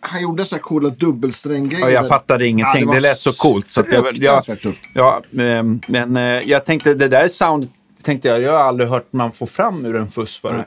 Han 0.00 0.22
gjorde 0.22 0.44
så 0.44 0.54
här 0.56 0.62
coola 0.62 0.88
dubbelstränggrejer. 0.88 1.86
Ja, 1.86 1.90
jag 1.90 2.08
fattade 2.08 2.46
ingenting. 2.48 2.86
var 2.86 2.94
det 2.94 3.00
lät 3.00 3.18
så 3.18 3.32
coolt. 3.32 3.68
Så 3.68 3.82
jag, 3.90 4.16
jag, 4.16 4.42
ja, 4.94 5.22
ehm, 5.38 5.80
men 5.88 6.16
eh, 6.16 6.22
jag 6.22 6.64
tänkte, 6.64 6.94
det 6.94 7.08
där 7.08 7.28
soundet 7.28 7.70
tänkte 8.02 8.28
jag, 8.28 8.42
jag 8.42 8.52
har 8.52 8.58
aldrig 8.58 8.88
hört 8.88 9.12
man 9.12 9.32
få 9.32 9.46
fram 9.46 9.84
ur 9.86 9.96
en 9.96 10.10
fuss 10.10 10.40
förut. 10.40 10.54
Nej. 10.56 10.66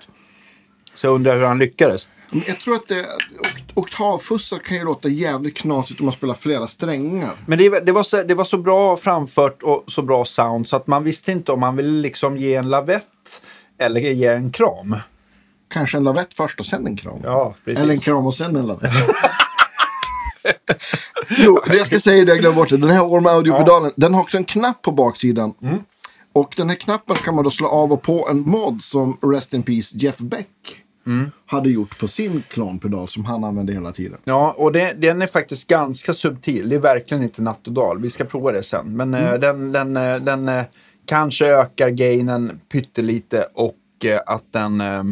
Så 0.96 1.08
jag 1.08 1.16
undrar 1.16 1.36
hur 1.38 1.46
han 1.46 1.58
lyckades. 1.58 2.10
Men 2.32 2.44
jag 2.48 2.60
tror 2.60 2.76
att 2.76 2.88
det, 2.88 3.00
ok- 3.40 3.72
oktavfussar 3.74 4.60
kan 4.60 4.78
ju 4.78 4.84
låta 4.84 5.10
jävligt 5.10 5.58
knasigt 5.58 6.00
om 6.00 6.06
man 6.06 6.14
spelar 6.14 6.34
flera 6.34 6.68
strängar. 6.68 7.32
Men 7.46 7.58
det, 7.58 7.80
det, 7.86 7.92
var 7.92 8.04
så, 8.04 8.24
det 8.24 8.36
var 8.36 8.44
så 8.44 8.58
bra 8.58 8.98
framfört 8.98 9.64
och 9.64 9.84
så 9.88 10.02
bra 10.02 10.26
sound 10.26 10.68
så 10.68 10.76
att 10.76 10.88
man 10.88 11.04
visste 11.04 11.32
inte 11.32 11.52
om 11.52 11.60
man 11.60 11.76
ville 11.76 12.02
liksom 12.02 12.38
ge 12.38 12.56
en 12.56 12.70
lavett 12.70 13.04
eller 13.80 14.00
ge 14.00 14.28
en 14.28 14.52
kram. 14.52 14.96
Kanske 15.70 15.98
en 15.98 16.04
lavett 16.04 16.34
först 16.34 16.60
och 16.60 16.66
sen 16.66 16.88
en 16.88 16.96
kram. 16.98 17.20
Ja, 17.24 17.56
precis. 17.66 17.84
Eller 17.84 17.94
en 17.94 18.00
kram 18.00 18.26
och 18.26 18.36
sen 18.36 18.56
en 18.56 18.68
lavett. 18.68 18.92
jo, 21.38 21.60
det 21.68 21.78
jag 21.78 21.88
ska 21.88 22.00
säga 22.00 22.26
det 22.26 22.32
jag 22.32 22.40
glömde 22.40 22.56
bort. 22.56 22.70
det. 22.70 22.78
Den 22.78 22.90
här 22.90 23.08
Warm 23.08 23.28
Audio-pedalen, 23.28 23.92
den 23.96 24.14
har 24.14 24.22
också 24.22 24.38
en 24.38 24.46
knapp 24.46 24.82
på 24.82 24.92
baksidan. 24.92 25.54
Mm. 25.62 25.80
Och 26.34 26.54
den 26.58 26.70
här 26.70 26.76
knappen 26.76 27.16
kan 27.16 27.36
man 27.36 27.44
då 27.44 27.52
slå 27.52 27.68
av 27.68 27.92
och 27.94 28.02
på 28.02 28.28
en 28.32 28.42
mod 28.42 28.82
som 28.82 29.18
Rest 29.22 29.54
in 29.54 29.64
Peace 29.64 29.98
Jeff 29.98 30.18
Beck 30.18 30.48
Mm. 31.08 31.32
hade 31.46 31.70
gjort 31.70 32.00
på 32.00 32.08
sin 32.08 32.44
klonpedal 32.50 33.08
som 33.08 33.26
han 33.26 33.44
använde 33.44 33.74
hela 33.74 33.92
tiden. 33.92 34.18
Ja, 34.24 34.56
och 34.58 34.72
det, 34.72 34.94
den 34.94 35.22
är 35.22 35.28
faktiskt 35.28 35.68
ganska 35.68 36.14
subtil. 36.14 36.70
Det 36.70 36.76
är 36.76 36.80
verkligen 36.80 37.24
inte 37.24 37.42
natt 37.42 37.68
och 37.68 37.74
dag. 37.74 38.02
Vi 38.02 38.10
ska 38.10 38.26
prova 38.26 38.52
det 38.52 38.64
sen. 38.64 38.98
Men 38.98 39.14
eh, 39.14 39.34
den, 39.34 39.72
den, 39.72 39.98
eh, 39.98 40.16
den 40.16 40.50
eh, 40.50 40.64
kanske 41.08 41.48
ökar 41.48 41.90
gainen 41.90 42.60
pyttelite 42.72 43.48
och 43.54 43.76
eh, 44.04 44.20
att 44.26 44.54
den, 44.54 44.82
eh, 44.82 45.04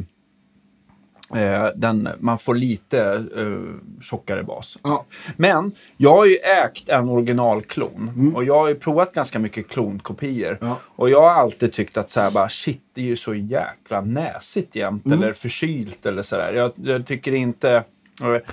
eh, 1.41 1.67
den, 1.75 2.09
man 2.19 2.39
får 2.39 2.55
lite 2.55 3.25
eh, 3.37 4.01
tjockare 4.01 4.43
bas. 4.43 4.77
Ja, 4.83 5.05
Men 5.37 5.71
jag 5.97 6.15
har 6.15 6.25
ju 6.25 6.35
ägt 6.65 6.89
en 6.89 7.09
originalklon 7.09 8.33
och 8.35 8.43
jag 8.43 8.59
har 8.59 8.67
ju 8.67 8.75
provat 8.75 9.13
ganska 9.13 9.39
mycket 9.39 9.67
klonkopior. 9.67 10.57
Ja. 10.61 10.79
Och 10.85 11.09
jag 11.09 11.21
har 11.21 11.41
alltid 11.41 11.73
tyckt 11.73 11.97
att 11.97 12.09
så 12.09 12.21
här 12.21 12.31
bara 12.31 12.49
shit, 12.49 12.81
det 12.93 13.01
är 13.01 13.05
ju 13.05 13.15
så 13.15 13.33
jäkla 13.33 14.01
näsigt 14.01 14.75
jämt 14.75 15.05
eller 15.05 15.33
förkylt 15.33 16.05
eller 16.05 16.23
sådär. 16.23 16.53
Jag, 16.53 16.71
jag 16.75 17.05
tycker 17.05 17.31
inte... 17.31 17.83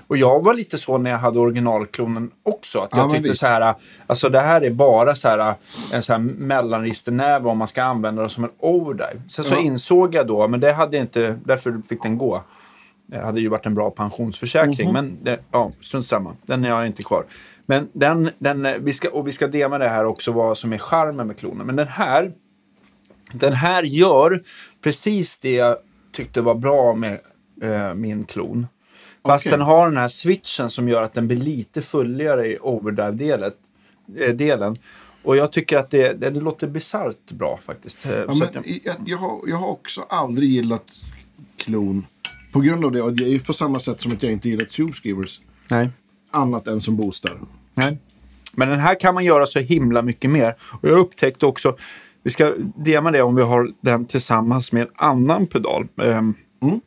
Och 0.07 0.17
jag 0.17 0.45
var 0.45 0.55
lite 0.55 0.79
så 0.79 0.99
när 0.99 1.11
jag 1.11 1.19
hade 1.19 1.39
originalklonen 1.39 2.31
också. 2.43 2.79
Att 2.81 2.89
Ja, 2.93 2.99
jag 2.99 3.07
men 3.07 3.17
tyckte 3.17 3.29
visst. 3.29 3.41
så 3.41 3.47
här, 3.47 3.75
alltså 4.07 4.29
det 4.29 4.41
här 4.41 4.61
är 4.65 4.71
bara 4.71 5.15
så 5.17 5.29
här, 5.29 5.55
en 5.93 6.03
så 6.03 6.13
här 6.13 6.19
mellanregisternäve 6.21 7.49
om 7.49 7.59
man 7.59 7.69
ska 7.69 7.83
använda 7.83 8.23
den 8.23 8.31
som 8.31 8.45
en 8.45 8.51
overdrive. 8.59 9.23
Sen 9.31 9.45
så 9.45 9.55
Ja. 9.55 9.59
insåg 9.61 10.15
jag 10.15 10.27
då, 10.27 10.49
men 10.49 10.61
det 10.61 10.73
hade 10.73 10.97
inte, 10.97 11.39
därför 11.45 11.83
fick 11.89 12.03
den 12.03 12.19
gå. 12.19 12.43
Det 13.07 13.19
hade 13.21 13.41
ju 13.41 13.49
varit 13.49 13.67
en 13.67 13.75
bra 13.75 13.91
pensionsförsäkring, 13.91 14.87
Mhm. 14.89 14.93
men 14.93 15.19
det, 15.23 15.39
ja, 15.53 15.73
strunt 15.81 16.07
samma. 16.07 16.37
Den 16.47 16.65
är 16.65 16.69
jag 16.69 16.87
inte 16.87 17.03
kvar. 17.03 17.25
Men 17.67 17.89
den, 17.93 18.31
den, 18.39 18.67
eh, 18.67 18.75
vi 18.81 18.93
ska, 18.93 19.11
och 19.11 19.29
vi 19.29 19.33
ska 19.33 19.47
dema 19.47 19.79
det 19.79 19.89
här 19.89 20.05
också, 20.05 20.33
vad 20.33 20.59
som 20.59 20.73
är 20.73 20.79
charmen 20.79 21.27
med 21.27 21.37
klonen. 21.37 21.67
Men 21.67 21.77
den 21.77 21.89
här, 21.89 22.33
den 23.33 23.53
här 23.53 23.83
gör 23.83 24.43
precis 24.85 25.39
det 25.39 25.53
jag 25.53 25.77
tyckte 26.13 26.41
var 26.41 26.55
bra 26.55 26.95
med 26.95 27.21
eh, 27.63 27.95
min 27.95 28.25
klon. 28.25 28.67
Fast 29.27 29.47
Okej. 29.47 29.59
den 29.59 29.67
har 29.67 29.87
den 29.87 29.97
här 29.97 30.09
switchen 30.09 30.71
som 30.71 30.89
gör 30.89 31.03
att 31.03 31.13
den 31.15 31.27
blir 31.29 31.37
lite 31.37 31.83
fulligare 31.83 32.47
i 32.47 32.59
overdrive-delen. 32.61 34.73
eh. 34.73 34.79
Och 35.23 35.37
jag 35.37 35.53
tycker 35.53 35.77
att 35.79 35.91
det, 35.91 36.13
det, 36.13 36.31
låter 36.31 36.69
bisarrt 36.69 37.31
bra 37.31 37.59
faktiskt. 37.67 38.07
Eh, 38.07 38.13
Ja, 38.13 38.27
men, 38.35 38.49
jag, 38.55 38.81
jag, 38.85 38.95
jag, 39.07 39.19
har, 39.19 39.41
jag 39.47 39.57
har 39.57 39.69
också 39.69 40.01
aldrig 40.09 40.51
gillat 40.51 40.85
klon. 41.57 42.07
På 42.53 42.61
grund 42.61 42.85
av 42.85 42.93
det. 42.93 43.03
Och 43.03 43.13
det 43.13 43.25
är 43.25 43.29
ju 43.29 43.41
på 43.41 43.53
samma 43.53 43.81
sätt 43.81 44.01
som 44.01 44.13
att 44.13 44.23
jag 44.23 44.33
inte 44.33 44.49
gillar 44.49 44.65
tube 44.65 44.93
screamers. 44.93 45.41
nej. 45.71 45.91
Annat 46.35 46.69
än 46.69 46.81
som 46.81 46.97
boostar. 46.97 47.33
nej. 47.75 47.99
Men 48.55 48.69
den 48.69 48.79
här 48.79 49.01
kan 49.01 49.15
man 49.15 49.25
göra 49.25 49.47
så 49.47 49.59
himla 49.59 50.03
mycket 50.03 50.31
mer. 50.31 50.55
Och 50.83 50.89
jag 50.89 50.99
upptäckte 50.99 51.47
också, 51.47 51.77
vi 52.23 52.31
ska 52.31 52.55
dema 52.77 53.11
det 53.11 53.23
om 53.23 53.35
vi 53.35 53.43
har 53.43 53.71
den 53.81 54.07
tillsammans 54.07 54.73
med 54.73 54.83
en 54.83 54.89
annan 54.97 55.47
pedal. 55.47 55.89
Ehm, 56.03 56.35
Mm. 56.63 56.81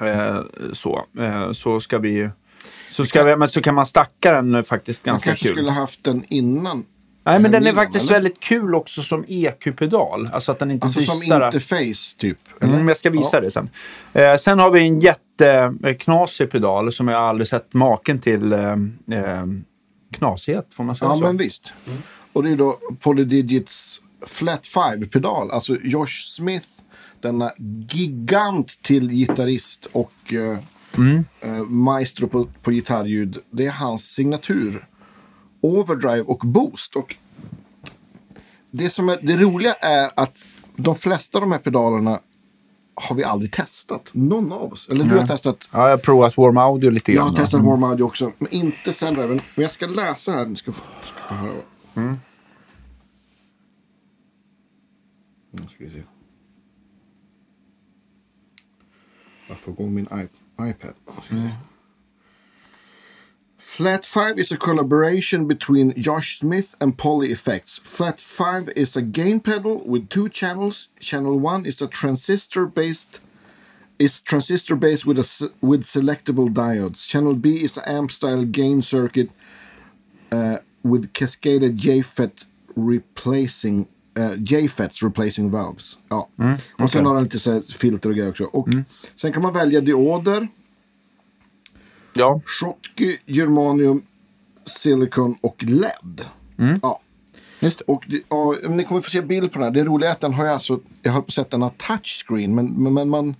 Eh, 0.00 0.40
så, 0.72 1.04
eh, 1.18 1.52
så 1.52 1.80
ska 1.80 1.98
vi... 1.98 2.28
Så, 2.90 3.04
ska 3.04 3.24
vi, 3.24 3.36
men 3.36 3.48
så 3.48 3.62
kan 3.62 3.74
man 3.74 3.86
stacka 3.86 4.32
den 4.32 4.54
eh, 4.54 4.62
faktiskt 4.62 5.06
Man 5.06 5.12
ganska 5.12 5.30
kanske 5.30 5.46
kul. 5.46 5.56
skulle 5.56 5.70
haft 5.70 6.04
den 6.04 6.24
innan. 6.28 6.84
Nej, 7.24 7.38
men 7.38 7.52
den 7.52 7.66
är 7.66 7.72
faktiskt 7.72 8.04
eller? 8.04 8.12
väldigt 8.14 8.40
kul 8.40 8.74
också 8.74 9.02
som 9.02 9.24
EQ-pedal. 9.28 10.28
Alltså 10.32 10.52
att 10.52 10.58
den 10.58 10.70
inte 10.70 10.86
Alltså 10.86 11.02
som 11.02 11.22
interface 11.22 12.16
typ. 12.18 12.38
Eller? 12.60 12.74
Mm, 12.74 12.88
jag 12.88 12.96
ska 12.96 13.10
visa 13.10 13.36
Ja. 13.36 13.40
det 13.40 13.50
sen. 13.50 13.70
Eh, 14.12 14.36
sen 14.36 14.58
har 14.58 14.70
vi 14.70 14.80
en 14.80 15.00
jätteknasig 15.00 16.50
pedal 16.50 16.92
som 16.92 17.08
jag 17.08 17.20
aldrig 17.22 17.48
sett 17.48 17.74
maken 17.74 18.18
till 18.18 18.52
eh, 18.52 18.60
eh, 19.12 19.44
knasighet, 20.12 20.66
får 20.74 20.84
man 20.84 20.96
säga 20.96 21.08
Ja, 21.10 21.16
så? 21.16 21.22
men 21.22 21.36
visst. 21.36 21.72
Och 22.32 22.42
det 22.42 22.50
är 22.50 22.56
då 22.56 22.78
Polydigits 23.00 24.00
Flat 24.26 24.66
5-pedal. 24.66 25.50
Alltså 25.50 25.76
Josh 25.82 26.06
Smith, 26.36 26.66
denna 27.22 27.52
gigant 27.90 28.82
till 28.82 29.10
gitarrist 29.10 29.86
och 29.92 30.12
eh, 30.34 30.58
eh, 31.40 31.62
maestro 31.68 32.28
på, 32.28 32.48
på 32.62 32.70
gitarrljud. 32.70 33.38
Det 33.50 33.66
är 33.66 33.70
hans 33.70 34.04
signatur. 34.04 34.86
Overdrive 35.60 36.22
och 36.22 36.38
boost. 36.38 36.96
Och 36.96 37.16
det, 38.70 38.90
som 38.90 39.08
är, 39.08 39.18
det 39.22 39.36
roliga 39.36 39.72
är 39.74 40.10
att 40.16 40.38
de 40.76 40.94
flesta 40.94 41.38
av 41.38 41.42
de 41.42 41.52
här 41.52 41.58
pedalerna 41.58 42.20
har 42.94 43.16
vi 43.16 43.24
aldrig 43.24 43.52
testat. 43.52 44.10
Någon 44.12 44.52
av 44.52 44.72
oss. 44.72 44.88
Eller 44.88 45.04
du 45.04 45.16
har 45.18 45.26
testat. 45.26 45.68
Ja, 45.72 45.82
jag 45.82 45.90
har 45.90 45.96
provat 45.98 46.36
Warm 46.36 46.58
Audio 46.58 46.90
lite 46.90 47.12
Jag 47.12 47.16
grann. 47.16 47.26
har 47.28 47.36
då. 47.36 47.42
testat 47.42 47.60
Warm 47.60 47.84
Audio 47.84 48.04
också, 48.04 48.32
men 48.38 48.52
inte 48.54 48.92
Sendriven. 48.92 49.40
Men 49.54 49.62
jag 49.62 49.72
ska 49.72 49.86
läsa 49.86 50.32
här. 50.32 50.46
Ni 50.46 50.56
ska 50.56 50.72
få, 50.72 50.82
ska 51.02 51.28
få 51.28 51.34
höra. 51.34 51.52
Mm. 51.96 52.16
Nu 55.52 55.62
ska 55.62 55.84
vi 55.84 55.90
se. 55.90 56.02
Får 59.56 59.72
gå 59.72 59.86
min 59.86 60.06
iP- 60.06 60.40
iPad. 60.58 60.94
Se. 61.28 61.52
Flat 63.58 64.04
5 64.04 64.38
is 64.38 64.52
a 64.52 64.56
collaboration 64.56 65.46
between 65.46 65.92
Josh 66.02 66.38
Smith 66.38 66.74
and 66.80 66.96
Poly 66.96 67.30
Effects. 67.30 67.78
Flat 67.82 68.20
5 68.20 68.70
is 68.74 68.96
a 68.96 69.02
gain 69.02 69.40
pedal 69.40 69.82
with 69.86 70.08
two 70.08 70.28
channels. 70.28 70.88
Channel 70.98 71.38
1 71.38 71.66
is 71.66 71.82
a 71.82 71.86
transistor 71.86 72.66
based 72.66 73.20
is 73.98 74.22
transistor 74.22 74.76
based 74.76 75.04
with 75.04 75.18
a 75.18 75.50
with 75.60 75.84
selectable 75.84 76.48
diodes. 76.48 77.06
Channel 77.06 77.34
B 77.34 77.62
is 77.62 77.76
an 77.76 77.84
amp 77.86 78.10
style 78.10 78.44
gain 78.44 78.82
circuit 78.82 79.30
uh, 80.32 80.58
with 80.82 81.12
cascaded 81.12 81.76
JFET 81.76 82.46
replacing 82.74 83.88
uh, 84.18 84.42
JFETs 84.42 85.02
replacing 85.02 85.50
valves. 85.50 85.98
Ja. 86.08 86.28
Och 86.78 86.90
sen 86.90 87.06
har 87.06 87.14
den 87.14 87.24
lite 87.24 87.38
så 87.38 87.62
filter 87.62 88.08
och 88.08 88.14
grejer 88.14 88.30
också. 88.30 88.44
Och 88.44 88.68
sen 89.16 89.32
kan 89.32 89.42
man 89.42 89.52
välja 89.52 89.80
dioder, 89.80 90.48
Ja, 92.12 92.40
Schottky, 92.46 93.16
germanium, 93.26 94.02
silikon 94.64 95.36
och 95.40 95.64
LED. 95.64 96.24
Ja. 96.82 97.00
just. 97.60 97.80
Och 97.80 98.04
ja, 98.28 98.54
men 98.62 98.76
ni 98.76 98.84
kommer 98.84 99.00
få 99.00 99.10
se 99.10 99.22
bild 99.22 99.52
på 99.52 99.58
den 99.58 99.64
här. 99.64 99.70
Det 99.70 99.84
roliga 99.84 100.08
är 100.08 100.12
att 100.12 100.20
den 100.20 100.34
har 100.34 100.44
ju 100.44 100.50
alltså, 100.50 100.80
jag 101.02 101.12
höll 101.12 101.22
på 101.22 101.26
att 101.26 101.32
säga 101.32 101.42
att 101.42 101.50
den 101.50 101.62
har 101.62 101.70
touchscreen, 101.70 102.54
men, 102.54 102.66
men, 102.66 102.94
men 102.94 103.08
man, 103.08 103.34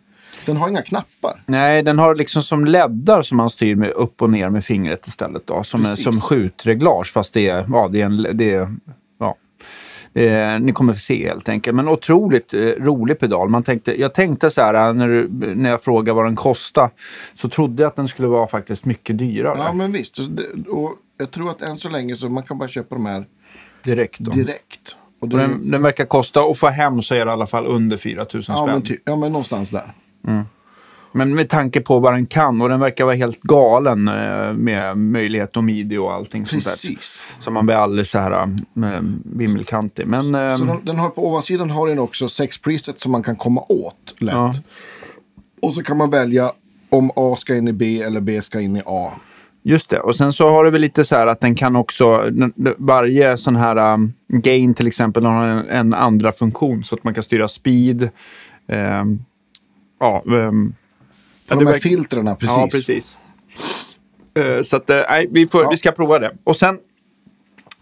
den 0.46 0.56
har 0.56 0.68
inga 0.68 0.82
knappar. 0.82 1.42
Nej, 1.46 1.82
den 1.82 1.98
har 1.98 2.14
liksom 2.14 2.42
som 2.42 2.64
leddar 2.64 3.22
som 3.22 3.36
man 3.36 3.50
styr 3.50 3.74
med 3.74 3.90
upp 3.90 4.22
och 4.22 4.30
ner 4.30 4.50
med 4.50 4.64
fingret 4.64 5.06
istället. 5.06 5.46
Då, 5.46 5.64
som, 5.64 5.80
är, 5.80 5.84
Precis. 5.84 6.04
som 6.04 6.20
skjutreglage, 6.20 7.12
fast 7.12 7.34
det 7.34 7.48
är, 7.48 7.66
ja, 7.72 7.88
det 7.88 8.00
är 8.00 8.06
en... 8.06 8.26
Det 8.32 8.54
är, 8.54 8.76
ja. 9.18 9.36
Eh, 10.14 10.60
ni 10.60 10.72
kommer 10.72 10.92
få 10.92 10.98
se 10.98 11.28
helt 11.28 11.48
enkelt. 11.48 11.76
Men 11.76 11.88
otroligt 11.88 12.54
eh, 12.54 12.60
rolig 12.60 13.18
pedal. 13.18 13.48
Man 13.48 13.62
tänkte, 13.62 14.00
jag 14.00 14.14
tänkte 14.14 14.50
så 14.50 14.62
här 14.62 14.74
eh, 14.74 14.92
när, 14.92 15.26
när 15.54 15.70
jag 15.70 15.82
frågade 15.82 16.16
vad 16.16 16.24
den 16.24 16.36
kostade. 16.36 16.90
Så 17.34 17.48
trodde 17.48 17.82
jag 17.82 17.90
att 17.90 17.96
den 17.96 18.08
skulle 18.08 18.28
vara 18.28 18.46
faktiskt 18.46 18.84
mycket 18.84 19.18
dyrare. 19.18 19.58
Ja, 19.58 19.72
men 19.72 19.92
visst. 19.92 20.18
Och 20.68 20.96
jag 21.18 21.30
tror 21.30 21.50
att 21.50 21.62
än 21.62 21.76
så 21.76 21.88
länge 21.88 22.16
så 22.16 22.28
man 22.28 22.42
kan 22.42 22.58
bara 22.58 22.68
köpa 22.68 22.94
de 22.94 23.06
här 23.06 23.26
Direkt. 23.82 24.18
Då. 24.18 24.30
direkt. 24.30 24.96
Och 25.20 25.28
det, 25.28 25.36
den, 25.36 25.70
den 25.70 25.82
verkar 25.82 26.04
kosta, 26.04 26.42
och 26.42 26.56
få 26.56 26.68
hem 26.68 27.02
så 27.02 27.14
är 27.14 27.24
det 27.24 27.30
i 27.30 27.32
alla 27.32 27.46
fall 27.46 27.66
under 27.66 27.96
4 27.96 28.26
000 28.34 28.42
spänn. 28.42 28.56
ja, 28.56 28.66
men 28.66 28.82
ty, 28.82 28.96
ja, 29.04 29.16
men 29.16 29.32
någonstans 29.32 29.70
där. 29.70 29.92
Men 31.12 31.34
med 31.34 31.48
tanke 31.48 31.80
på 31.80 31.98
vad 31.98 32.12
den 32.12 32.26
kan 32.26 32.62
och 32.62 32.68
den 32.68 32.80
verkar 32.80 33.04
vara 33.04 33.14
helt 33.14 33.40
galen 33.42 34.08
eh, 34.08 34.52
med 34.52 34.98
möjlighet 34.98 35.56
och 35.56 35.64
midi 35.64 35.96
och 35.96 36.12
allting 36.12 36.46
sånt 36.46 36.64
där. 36.64 36.70
Precis. 36.70 37.22
Så 37.40 37.50
man 37.50 37.66
blir 37.66 37.76
alldeles 37.76 38.10
så 38.10 38.18
här 38.18 38.32
äh, 38.32 39.00
vimmelkantig. 39.24 40.06
Men 40.06 40.34
eh, 40.34 40.56
Så 40.56 40.64
den, 40.64 40.84
den 40.84 40.98
har 40.98 41.08
på 41.10 41.28
ovansidan 41.28 41.70
har 41.70 41.88
den 41.88 41.98
också 41.98 42.28
sex 42.28 42.58
presets 42.58 43.02
som 43.02 43.12
man 43.12 43.22
kan 43.22 43.36
komma 43.36 43.60
åt 43.68 44.14
lätt. 44.18 44.34
Ja. 44.34 44.54
Och 45.62 45.74
så 45.74 45.82
kan 45.82 45.96
man 45.96 46.10
välja 46.10 46.50
om 46.90 47.10
A 47.16 47.36
ska 47.38 47.56
in 47.56 47.68
i 47.68 47.72
B 47.72 48.02
eller 48.02 48.20
B 48.20 48.42
ska 48.42 48.60
in 48.60 48.76
i 48.76 48.82
A. 48.86 49.10
just 49.62 49.90
det. 49.90 50.00
Och 50.00 50.16
sen 50.16 50.32
så 50.32 50.48
har 50.48 50.64
det 50.64 50.70
väl 50.70 50.80
lite 50.80 51.04
så 51.04 51.14
här 51.16 51.26
att 51.26 51.40
den 51.40 51.54
kan 51.54 51.76
också, 51.76 52.30
varje 52.78 53.36
sån 53.36 53.56
här 53.56 53.94
um, 53.94 54.12
gain 54.28 54.74
till 54.74 54.86
exempel 54.86 55.24
har 55.24 55.44
en, 55.44 55.68
en 55.68 55.94
andra 55.94 56.32
funktion 56.32 56.84
så 56.84 56.94
att 56.94 57.04
man 57.04 57.14
kan 57.14 57.22
styra 57.22 57.48
speed. 57.48 58.08
ehm, 58.68 59.18
ja, 60.00 60.22
ehm, 60.26 60.72
För 60.72 60.79
Ja, 61.50 61.56
de 61.56 61.64
det 61.64 61.70
här 61.70 61.72
verkar- 61.72 61.88
filtrerna, 61.88 62.34
precis. 62.34 62.56
Ja, 62.56 62.68
precis. 62.72 63.16
Eh, 64.34 64.62
så 64.62 64.76
att, 64.76 64.90
eh, 64.90 65.00
nej, 65.08 65.28
vi, 65.30 65.46
får, 65.46 65.62
Ja. 65.62 65.70
vi 65.70 65.76
ska 65.76 65.92
prova 65.92 66.18
det. 66.18 66.32
Och 66.44 66.56
sen, 66.56 66.78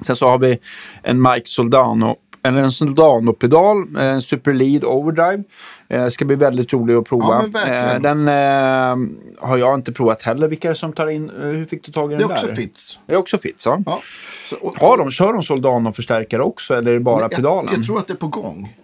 sen 0.00 0.16
så 0.16 0.28
har 0.28 0.38
vi 0.38 0.58
en 1.02 1.22
Mike 1.22 1.46
Soldano, 1.48 2.16
eller 2.42 2.62
en 2.62 2.72
Soldano-pedal, 2.72 3.96
eh, 3.96 4.02
en 4.04 4.22
Super 4.22 4.52
Lead 4.54 4.84
Overdrive. 4.84 5.42
Eh, 5.88 6.08
ska 6.08 6.25
bli 6.25 6.37
väldigt 6.37 6.72
rolig 6.72 6.94
att 6.94 7.04
prova. 7.04 7.44
Ja. 7.54 7.66
Eh, 7.66 8.00
den 8.00 8.28
eh, 8.28 9.08
har 9.48 9.56
jag 9.58 9.75
inte 9.75 9.92
provat 9.92 10.22
heller. 10.22 10.48
Vilka 10.48 10.68
är 10.68 10.72
det 10.72 10.78
som 10.78 10.92
tar 10.92 11.06
in, 11.06 11.30
eh, 11.30 11.37
hur 11.37 11.64
fick 11.64 11.84
du 11.84 11.92
tag 11.92 12.12
i 12.12 12.14
Det 12.16 12.22
den 12.22 12.30
är 12.30 12.34
också 12.34 12.46
där? 12.46 12.54
Fits. 12.54 12.98
Det 13.06 13.12
är 13.12 13.16
också 13.16 13.38
Fits, 13.38 13.66
ja. 13.66 13.82
Ja. 13.87 14.00
Så, 14.46 14.56
och, 14.56 14.78
Har 14.78 14.96
de, 14.98 15.10
kör 15.10 15.32
de 15.32 15.42
Soldano-förstärkare 15.42 16.42
också 16.42 16.75
eller 16.75 16.90
är 16.90 16.94
det 16.94 17.00
bara 17.00 17.20
jag, 17.20 17.30
pedalen? 17.30 17.68
Mm. 17.68 17.80
Jag 17.80 17.87
tror 17.87 17.98
att 17.98 18.06
det 18.06 18.12
är 18.12 18.16
på 18.16 18.28
gång. 18.28 18.76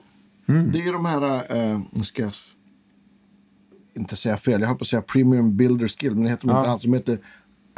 Det 0.47 0.79
är 0.79 0.83
ju 0.83 0.93
de 0.93 1.05
här, 1.07 1.23
eh, 1.35 1.79
nu 1.91 2.05
ska 2.05 2.23
jag 2.23 2.33
inte 3.95 4.17
säga 4.17 4.37
fel, 4.37 4.61
jag 4.61 4.69
höll 4.69 4.77
på 4.79 4.83
att 4.83 4.89
säga 4.89 5.03
Premium 5.03 5.57
Builder 5.57 5.87
Skill, 5.89 6.15
men 6.15 6.23
det 6.25 6.31
heter 6.31 6.49
de 6.49 6.57
inte 6.59 6.71
alls. 6.71 6.83
De 6.83 6.95
heter 6.95 7.19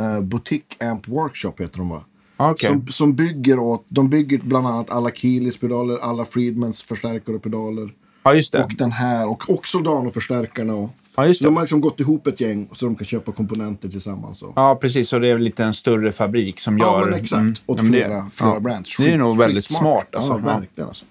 uh, 0.00 0.20
Boutique 0.20 0.87
Amp 0.90 1.08
Workshop, 1.08 1.52
heter 1.58 1.78
de 1.78 1.88
va? 1.88 2.04
Okej. 2.37 2.68
Som, 2.70 2.87
som 2.87 3.14
bygger 3.14 3.58
åt, 3.58 3.85
de 3.88 4.08
bygger 4.11 4.38
bland 4.38 4.66
annat 4.66 4.90
alla 4.90 5.11
Keelys 5.11 5.58
pedaler, 5.61 5.99
alla 5.99 6.25
Friedmans 6.25 6.82
förstärkare 6.82 7.37
och 7.37 7.42
pedaler. 7.42 7.90
Ja, 8.23 8.35
just 8.35 8.52
det. 8.52 8.64
Och 8.64 8.73
den 8.78 8.92
här 8.92 9.28
och, 9.30 9.50
och 9.50 9.66
Soldano-förstärkarna. 9.66 10.75
Och, 10.75 10.90
Ja, 11.18 11.26
just 11.26 11.38
så 11.38 11.44
det. 11.44 11.49
de 11.50 11.56
har 11.56 11.62
liksom 11.62 11.80
gått 11.80 12.00
ihop 12.00 12.26
ett 12.26 12.40
gäng 12.40 12.68
så 12.73 12.87
de 12.87 12.94
kan 12.96 13.06
köpa 13.06 13.32
komponenter 13.32 13.88
tillsammans. 13.88 14.42
Och. 14.42 14.52
Ja, 14.56 14.78
precis. 14.80 15.12
Och 15.12 15.20
det 15.20 15.28
är 15.28 15.38
lite 15.38 15.64
en 15.64 15.75
större 15.75 16.12
fabrik 16.12 16.61
som 16.61 16.78
Ja, 16.78 17.00
gör... 17.00 17.11
men 17.11 17.20
exakt. 17.20 17.40
Mm. 17.40 17.54
Åt 17.66 17.76
Ja, 17.78 17.82
men 17.82 17.92
det- 17.92 17.99
flera, 17.99 18.30
flera 18.32 18.50
ja. 18.54 18.61
brands. 18.61 18.96
Det 18.96 19.12
är 19.12 19.18
nog 19.18 19.38
väldigt 19.38 19.64
Skitsmart. 19.66 20.11
smart. 20.11 20.14
Alltså. 20.14 20.32
Ja, 20.32 20.50
Ja. 20.52 20.58
verkligen. 20.58 20.88
Alltså. 20.88 21.04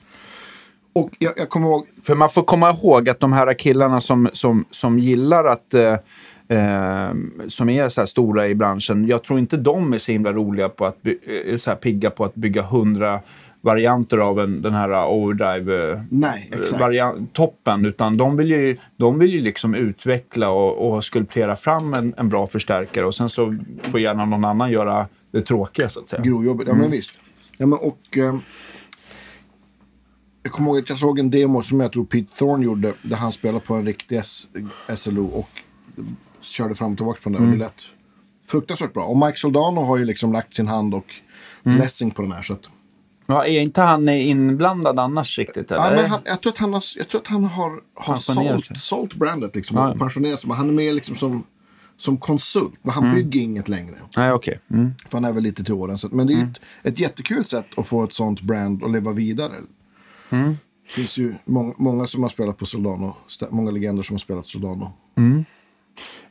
Och 0.95 1.09
jag, 1.19 1.33
jag 1.37 1.49
kommer 1.49 1.67
ihåg, 1.67 1.87
För 2.03 2.15
man 2.15 2.29
får 2.29 2.43
komma 2.43 2.69
ihåg 2.69 3.09
att 3.09 3.19
de 3.19 3.33
här 3.33 3.53
killarna 3.53 4.01
som, 4.01 4.29
som, 4.33 4.65
som 4.71 4.99
gillar 4.99 5.45
att... 5.45 5.73
Eh, 5.73 5.93
eh, 6.47 7.13
som 7.47 7.69
är 7.69 7.89
så 7.89 8.01
här 8.01 8.05
stora 8.05 8.47
i 8.47 8.55
branschen. 8.55 9.07
Jag 9.07 9.23
tror 9.23 9.39
inte 9.39 9.57
de 9.57 9.93
är 9.93 9.97
så 9.97 10.11
himla 10.11 10.33
roliga 10.33 10.69
på 10.69 10.85
att... 10.85 10.97
Eh, 11.05 11.57
så 11.57 11.69
här 11.69 11.77
pigga 11.77 12.09
på 12.09 12.23
att 12.25 12.35
bygga 12.35 12.61
hundra 12.61 13.19
varianter 13.61 14.17
av 14.17 14.39
en, 14.39 14.61
den 14.61 14.73
här 14.73 15.05
overdrive... 15.07 15.91
Eh, 15.91 15.99
toppen, 17.33 17.85
utan 17.85 18.17
de 18.17 18.37
vill 18.37 18.51
ju, 18.51 18.77
de 18.97 19.19
vill 19.19 19.29
ju 19.33 19.41
liksom 19.41 19.75
utveckla 19.75 20.49
och, 20.49 20.95
och 20.95 21.03
skulptera 21.03 21.55
fram 21.55 21.93
en, 21.93 22.13
en 22.17 22.29
bra 22.29 22.47
förstärkare 22.47 23.05
och 23.05 23.15
sen 23.15 23.29
så 23.29 23.55
får 23.81 23.99
gärna 23.99 24.25
någon 24.25 24.45
annan 24.45 24.71
göra 24.71 25.07
det 25.31 25.41
tråkiga 25.41 25.89
så 25.89 25.99
att 25.99 26.09
säga. 26.09 26.21
Grovjobbet, 26.21 26.67
ja 26.67 26.73
Mm. 26.73 26.81
men 26.81 26.91
visst. 26.91 27.17
Ja, 27.57 27.65
men, 27.65 27.79
och, 27.79 28.17
eh, 28.17 28.35
jag 30.45 30.51
kommer 30.53 30.69
ihåg 30.69 30.77
att 30.79 30.89
jag 30.89 30.97
såg 30.97 31.19
en 31.19 31.31
demo 31.31 31.63
som 31.63 31.79
jag 31.79 31.91
tror 31.91 32.05
Pete 32.05 32.35
Thorne 32.37 32.65
gjorde. 32.65 32.93
Där 33.01 33.15
han 33.15 33.31
spelade 33.31 33.65
på 33.65 33.73
en 33.75 33.85
riktig 33.85 34.15
S- 34.17 34.47
SLO 34.97 35.25
och 35.25 35.49
körde 36.41 36.75
fram 36.75 36.91
och 36.91 36.97
tillbaka 36.97 37.19
på 37.23 37.29
den 37.29 37.33
där. 37.33 37.39
Mm. 37.47 37.51
Det 37.59 37.65
lät 37.65 37.81
fruktansvärt 38.47 38.93
bra. 38.93 39.05
Och 39.05 39.17
Mike 39.17 39.37
Soldano 39.37 39.81
har 39.81 39.97
ju 39.97 40.05
liksom 40.05 40.33
lagt 40.33 40.53
sin 40.53 40.67
hand 40.67 40.93
och 40.95 41.05
Mm. 41.63 41.77
blessing 41.77 42.11
på 42.11 42.21
den 42.21 42.31
här. 42.31 42.41
Så 42.41 42.53
att, 42.53 42.69
Ja, 43.27 43.45
är 43.45 43.61
inte 43.61 43.81
han 43.81 44.09
inblandad 44.09 44.99
annars 44.99 45.39
riktigt? 45.39 45.71
Eller? 45.71 45.83
ja, 45.95 46.01
men 46.01 46.09
han, 46.09 46.21
jag 46.25 46.41
tror 46.41 46.51
att 46.53 46.57
han 46.57 46.73
har, 46.73 46.83
jag 46.95 47.07
tror 47.09 47.21
att 47.21 47.27
han 47.27 47.43
har, 47.43 47.71
har 47.95 48.17
sålt, 48.17 48.77
sålt 48.77 49.13
brandet 49.15 49.55
liksom. 49.55 49.77
Ja, 49.77 49.91
Och 49.91 49.99
pensionerat 49.99 50.39
sig. 50.39 50.47
Men 50.47 50.57
han 50.57 50.69
är 50.69 50.73
med 50.73 50.95
liksom 50.95 51.15
som, 51.15 51.43
som 51.97 52.17
konsult. 52.17 52.73
Men 52.81 52.93
han 52.93 53.15
bygger 53.15 53.39
inget 53.41 53.69
längre. 53.69 53.95
Nej, 54.17 54.31
okej. 54.31 54.59
Mm. 54.71 54.91
För 55.09 55.17
han 55.17 55.25
är 55.25 55.31
väl 55.33 55.43
lite 55.43 55.63
till 55.63 55.73
åren. 55.73 55.97
Så, 55.97 56.07
men 56.11 56.27
det 56.27 56.33
är 56.33 56.37
ju 56.37 56.43
ett, 56.43 56.59
ett 56.83 56.99
jättekul 56.99 57.45
sätt 57.45 57.65
att 57.77 57.87
få 57.87 58.03
ett 58.03 58.13
sånt 58.13 58.41
brand 58.41 58.83
att 58.83 58.91
leva 58.91 59.11
vidare. 59.11 59.53
Mm. 60.35 60.57
Det 60.87 60.91
finns 60.93 61.17
ju 61.17 61.35
många, 61.45 61.73
många 61.77 62.07
som 62.07 62.23
har 62.23 62.29
spelat 62.29 62.57
på 62.57 62.65
Soldano. 62.65 63.15
Många 63.49 63.71
legender 63.71 64.03
som 64.03 64.13
har 64.13 64.19
spelat 64.19 64.45
Soldano. 64.45 64.93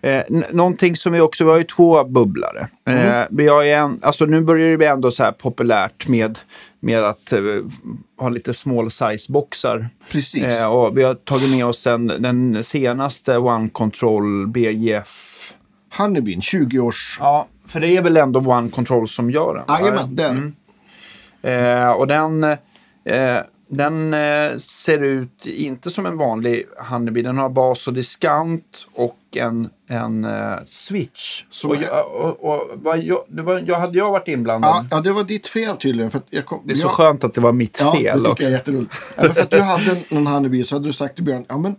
Eh, 0.02 0.22
n- 0.30 0.44
någonting 0.52 0.96
som 0.96 1.12
vi 1.12 1.20
också, 1.20 1.44
vi 1.44 1.50
har 1.50 1.58
ju 1.58 1.64
två 1.64 2.04
bubblare. 2.04 2.68
Mm. 2.84 3.08
Eh, 3.22 3.26
vi 3.30 3.48
har 3.48 3.64
en, 3.64 3.98
alltså 4.02 4.24
nu 4.26 4.40
börjar 4.40 4.68
det 4.70 4.76
bli 4.76 4.86
ändå 4.86 5.10
så 5.10 5.24
här 5.24 5.32
populärt 5.32 6.08
med, 6.08 6.38
med 6.80 7.04
att 7.04 7.32
eh, 7.32 7.40
ha 8.18 8.28
lite 8.28 8.54
small 8.54 8.90
size 8.90 9.32
boxar. 9.32 9.88
Precis. 10.10 10.42
Eh, 10.60 10.66
och 10.66 10.98
vi 10.98 11.02
har 11.02 11.14
tagit 11.14 11.50
med 11.50 11.66
oss 11.66 11.84
den, 11.84 12.06
den 12.06 12.64
senaste 12.64 13.36
One 13.36 13.68
Control 13.68 14.46
BGF. 14.46 15.30
Honeybeen, 15.98 16.40
20 16.42 16.78
års... 16.80 17.16
Ja, 17.20 17.46
för 17.66 17.80
det 17.80 17.96
är 17.96 18.02
väl 18.02 18.16
ändå 18.16 18.40
One 18.40 18.70
Control 18.70 19.08
som 19.08 19.30
gör 19.30 19.54
den? 19.54 19.64
Jajamän, 19.68 20.18
är 20.18 20.52
det. 21.42 21.52
Eh, 21.82 21.90
och 21.90 22.06
den, 22.06 22.44
eh, 22.44 23.38
den 23.68 24.14
eh, 24.14 24.56
ser 24.56 25.02
ut 25.02 25.46
inte 25.46 25.90
som 25.90 26.06
en 26.06 26.16
vanlig 26.16 26.64
Honeybee. 26.90 27.22
Den 27.22 27.38
har 27.38 27.48
bas 27.48 27.86
och 27.88 27.94
diskant 27.94 28.86
och 28.94 29.16
en, 29.36 29.70
en 29.88 30.24
eh, 30.24 30.52
switch. 30.66 31.42
Och 31.64 31.76
är- 31.76 31.82
jag, 31.82 32.12
och, 32.14 32.44
och, 32.44 32.70
vad 32.74 32.98
jag, 32.98 33.18
det 33.28 33.42
var, 33.42 33.64
jag 33.66 33.78
hade 33.80 33.98
jag 33.98 34.10
varit 34.10 34.28
inblandad. 34.28 34.70
Ja, 34.70 34.84
ja, 34.90 35.00
det 35.00 35.12
var 35.12 35.24
ditt 35.24 35.46
fel 35.46 35.76
tydligen. 35.76 36.10
För 36.10 36.18
att 36.18 36.26
jag 36.30 36.46
kom, 36.46 36.62
det 36.64 36.72
är 36.72 36.76
så 36.76 36.86
jag, 36.86 36.92
skönt 36.92 37.24
att 37.24 37.34
det 37.34 37.40
var 37.40 37.52
mitt 37.52 37.78
Ja, 37.80 37.92
fel. 37.92 38.02
det 38.04 38.12
tycker 38.18 38.30
också. 38.32 38.42
jag 38.42 38.52
är 38.52 38.56
jätteroligt. 38.56 38.94
Ja, 39.16 39.22
men 39.22 39.34
för 39.34 39.40
att 39.42 39.50
du 39.50 39.60
hade 39.60 39.96
en 40.08 40.26
Honeybee 40.26 40.64
så 40.64 40.74
hade 40.74 40.88
du 40.88 40.92
sagt 40.92 41.14
till 41.14 41.24
Björn, 41.24 41.44
ja 41.48 41.58
men 41.58 41.76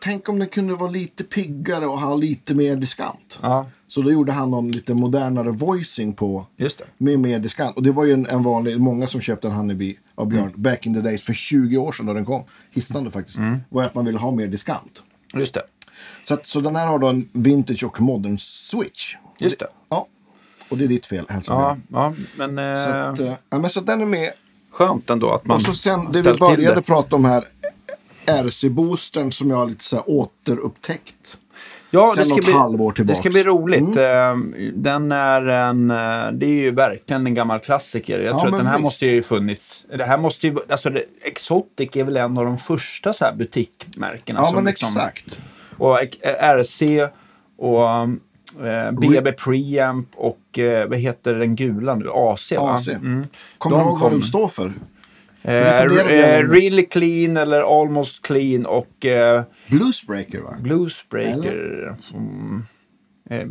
tänk 0.00 0.28
om 0.28 0.38
den 0.38 0.48
kunde 0.48 0.74
vara 0.74 0.90
lite 0.90 1.24
piggare 1.24 1.86
och 1.86 2.00
ha 2.00 2.14
lite 2.14 2.54
mer 2.54 2.76
diskant. 2.76 3.38
Ja, 3.42 3.66
Så 3.88 4.00
då 4.02 4.12
gjorde 4.12 4.32
han 4.32 4.50
någon 4.50 4.70
lite 4.70 4.94
modernare 4.94 5.50
voicing 5.50 6.12
på 6.14 6.46
just 6.56 6.78
det. 6.78 6.84
med 6.98 7.18
mer 7.18 7.38
diskant. 7.38 7.76
Och 7.76 7.82
det 7.82 7.90
var 7.92 8.04
ju 8.04 8.12
en, 8.12 8.26
en 8.26 8.42
vanlig, 8.42 8.80
många 8.80 9.06
som 9.06 9.20
köpte 9.20 9.48
en 9.48 9.54
Honeybee 9.54 9.96
av 10.14 10.26
Björn 10.26 10.52
back 10.56 10.86
in 10.86 10.94
the 10.94 11.00
days 11.00 11.22
för 11.24 11.32
20 11.32 11.76
år 11.76 11.92
sedan 11.92 12.06
då 12.06 12.12
den 12.14 12.24
kom. 12.24 12.44
Hisnande 12.70 13.10
faktiskt. 13.10 13.38
Var 13.68 13.84
att 13.84 13.94
man 13.94 14.04
ville 14.04 14.18
ha 14.18 14.30
mer 14.30 14.46
diskant. 14.46 15.02
Just 15.34 15.54
det. 15.54 15.62
Så, 16.24 16.34
att, 16.34 16.46
så 16.46 16.60
den 16.60 16.76
här 16.76 16.86
har 16.86 16.98
då 16.98 17.06
en 17.08 17.28
vintage 17.32 17.84
och 17.84 18.00
modern 18.00 18.38
switch. 18.38 19.14
Just 19.38 19.58
det. 19.58 19.66
Ja. 19.88 20.06
Och 20.68 20.78
det 20.78 20.84
är 20.84 20.88
ditt 20.88 21.06
fel, 21.06 21.26
hälsar 21.28 21.54
Ja, 21.54 21.76
ja 21.92 22.14
men, 22.36 22.58
eh, 22.58 22.84
Så, 22.84 22.90
att, 22.90 23.20
eh, 23.20 23.32
ja, 23.50 23.58
men 23.58 23.70
så 23.70 23.80
den 23.80 24.00
är 24.00 24.06
med. 24.06 24.30
skönt 24.70 25.10
ändå 25.10 25.30
att 25.30 25.46
man 25.46 25.56
Och 25.56 25.62
så 25.62 25.74
sen, 25.74 26.12
det 26.12 26.22
vi 26.22 26.38
började 26.38 26.82
prata 26.82 27.16
om 27.16 27.24
här. 27.24 27.44
RC-boostern 28.28 29.30
som 29.30 29.50
jag 29.50 29.56
har 29.56 29.66
lite 29.66 29.84
så 29.84 29.96
här 29.96 30.04
återupptäckt. 30.10 31.38
Ja, 31.90 32.12
sen 32.14 32.18
det 32.24 32.28
ska, 32.30 32.42
bli, 32.42 32.52
halvår 32.52 32.90
det 32.92 32.96
tillbaks. 32.96 33.18
ska 33.18 33.30
bli 33.30 33.42
roligt. 33.44 33.96
Eh, 33.96 34.36
Den 34.74 35.12
är 35.12 35.42
en, 35.46 35.90
eh, 35.90 36.32
det 36.32 36.46
är 36.46 36.60
ju 36.60 36.70
verkligen 36.70 37.26
en 37.26 37.34
gammal 37.34 37.58
klassiker. 37.58 38.18
Jag 38.20 38.34
Ja, 38.34 38.40
tror 38.40 38.52
att 38.52 38.58
den 38.58 38.66
här 38.66 38.74
visst. 38.74 38.82
måste 38.82 39.06
ju 39.06 39.22
funnits. 39.22 39.86
Det 39.96 40.04
här 40.04 40.18
måste 40.18 40.46
ju, 40.46 40.56
alltså 40.68 40.90
det, 40.90 41.02
Exotic 41.22 41.96
är 41.96 42.04
väl 42.04 42.16
en 42.16 42.38
av 42.38 42.44
de 42.44 42.58
första 42.58 43.12
så 43.12 43.24
här 43.24 43.34
butikmärkena. 43.34 44.40
Ja, 44.40 44.46
som 44.46 44.54
men 44.54 44.64
liksom, 44.64 44.88
exakt. 44.88 45.40
Och 45.76 46.00
eh, 46.00 46.56
RC 46.56 47.08
och 47.58 47.88
eh, 48.66 48.90
BB 48.92 49.32
Preamp 49.32 50.08
och 50.14 50.58
eh, 50.58 50.88
vad 50.88 50.98
heter 50.98 51.34
den 51.34 51.56
gula 51.56 51.94
nu? 51.94 52.06
AC 52.14 52.52
va? 52.52 52.70
AC. 52.74 52.88
Mm. 52.88 53.24
Kommer 53.58 53.76
De 53.76 53.82
du 53.84 53.88
ihåg 53.90 53.98
vad 54.00 54.12
de 54.12 54.22
står 54.22 54.48
för? 54.48 54.72
Igenom. 55.52 56.52
really 56.52 56.86
clean 56.86 57.36
eller 57.36 57.80
almost 57.82 58.22
clean 58.26 58.66
och 58.66 59.06
eh, 59.06 59.42
Bluesbreaker 59.66 60.40
va? 60.40 60.54
Bluesbreaker. 60.60 61.96
Mm, 62.14 62.62
eh, 63.30 63.46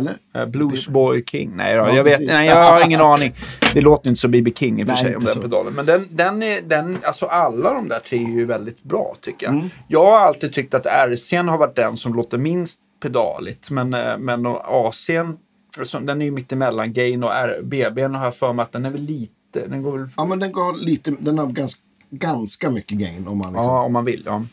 Eller? 0.00 0.16
Eh, 0.34 0.46
Blues 0.46 0.88
Boy 0.88 1.24
King. 1.24 1.52
Nej, 1.54 1.74
då, 1.76 1.80
Ja, 1.80 1.92
jag, 1.96 2.04
vet, 2.04 2.20
nej, 2.20 2.46
jag 2.46 2.62
har 2.62 2.84
ingen 2.84 3.00
aning. 3.00 3.34
Det 3.74 3.80
låter 3.80 4.08
inte 4.08 4.20
som 4.20 4.30
BB 4.30 4.52
King 4.54 4.80
i 4.80 4.84
och 4.84 4.88
för 4.88 4.94
sig 4.96 5.16
om 5.16 5.24
den 5.24 5.42
pedalen. 5.42 5.72
Men 5.72 5.86
den, 5.86 6.08
den 6.10 6.42
är, 6.42 6.60
den, 6.60 6.98
alltså 7.02 7.26
alla 7.26 7.74
de 7.74 7.88
där 7.88 7.98
tre 7.98 8.18
är 8.18 8.28
ju 8.28 8.44
väldigt 8.44 8.82
bra 8.82 9.14
tycker 9.20 9.46
jag. 9.46 9.54
Mm. 9.54 9.70
Jag 9.88 10.04
har 10.04 10.20
alltid 10.20 10.52
tyckt 10.52 10.74
att 10.74 10.86
RC'n 10.86 11.48
har 11.48 11.58
varit 11.58 11.76
den 11.76 11.96
som 11.96 12.14
låter 12.14 12.38
minst 12.38 12.80
pedaligt. 13.02 13.70
Men, 13.70 13.90
men 14.18 14.46
AC'n, 14.46 15.36
alltså, 15.78 16.00
den 16.00 16.20
är 16.20 16.24
ju 16.24 16.30
mittemellan. 16.30 16.92
Gain 16.92 17.24
och 17.24 17.30
BB'n 17.62 18.16
har 18.16 18.24
jag 18.24 18.34
för 18.34 18.52
mig 18.52 18.62
att 18.62 18.72
den 18.72 18.86
är 18.86 18.90
väl 18.90 19.00
lite, 19.02 19.32
den 19.52 19.82
går 19.82 19.98
väl, 19.98 20.08
Ja, 20.16 20.24
men 20.24 20.38
den, 20.38 20.52
går 20.52 20.76
lite, 20.76 21.10
den 21.10 21.38
har 21.38 21.46
ganska, 21.46 21.80
ganska 22.10 22.70
mycket 22.70 22.98
gain. 22.98 23.28
Om 23.28 23.38
man 23.38 23.52
liksom. 23.52 23.64
ja 23.64 23.82
om 23.82 23.92
man 23.92 24.04
vill. 24.04 24.22
Ja. 24.26 24.44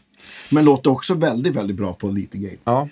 Men 0.52 0.66
låter 0.66 0.92
också 0.92 1.14
väldigt, 1.14 1.56
väldigt 1.56 1.78
bra 1.78 1.94
på 1.94 2.10
lite 2.10 2.38
gain. 2.38 2.58
ja. 2.64 2.88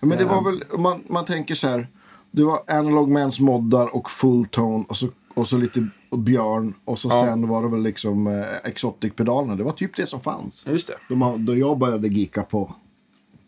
Ja, 0.00 0.08
men 0.08 0.18
det 0.18 0.24
var 0.24 0.44
väl, 0.44 0.64
om 0.70 0.82
man, 0.82 1.02
man 1.08 1.24
tänker 1.24 1.54
så 1.54 1.68
här. 1.68 1.88
Det 2.30 2.44
var 2.44 2.58
Analog 2.66 3.08
Mans 3.08 3.40
moddar 3.40 3.96
och 3.96 4.10
Full 4.10 4.46
Tone 4.48 4.84
och 4.88 4.96
så, 4.96 5.08
och 5.34 5.48
så 5.48 5.56
lite 5.58 5.88
Björn. 6.16 6.74
Och 6.84 6.98
så 6.98 7.10
sen 7.10 7.48
var 7.48 7.62
det 7.62 7.68
väl 7.68 7.82
liksom 7.82 8.26
eh, 8.26 8.70
Exotic-pedalerna. 8.70 9.56
Det 9.56 9.64
var 9.64 9.72
typ 9.72 9.96
det 9.96 10.06
som 10.06 10.20
fanns. 10.20 10.64
Just 10.66 10.86
det. 10.86 10.94
De, 11.08 11.46
då 11.46 11.56
jag 11.56 11.78
började 11.78 12.08
geeka 12.08 12.42
på, 12.42 12.74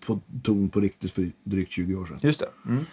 på 0.07 0.21
ton 0.43 0.69
på 0.69 0.81
riktigt 0.81 1.13
för 1.13 1.33
drygt 1.45 1.73
20 1.73 1.95
år 1.95 2.07
sedan. 2.07 2.19
Just 2.23 2.41
det. 2.41 2.49
Mm. 2.67 2.85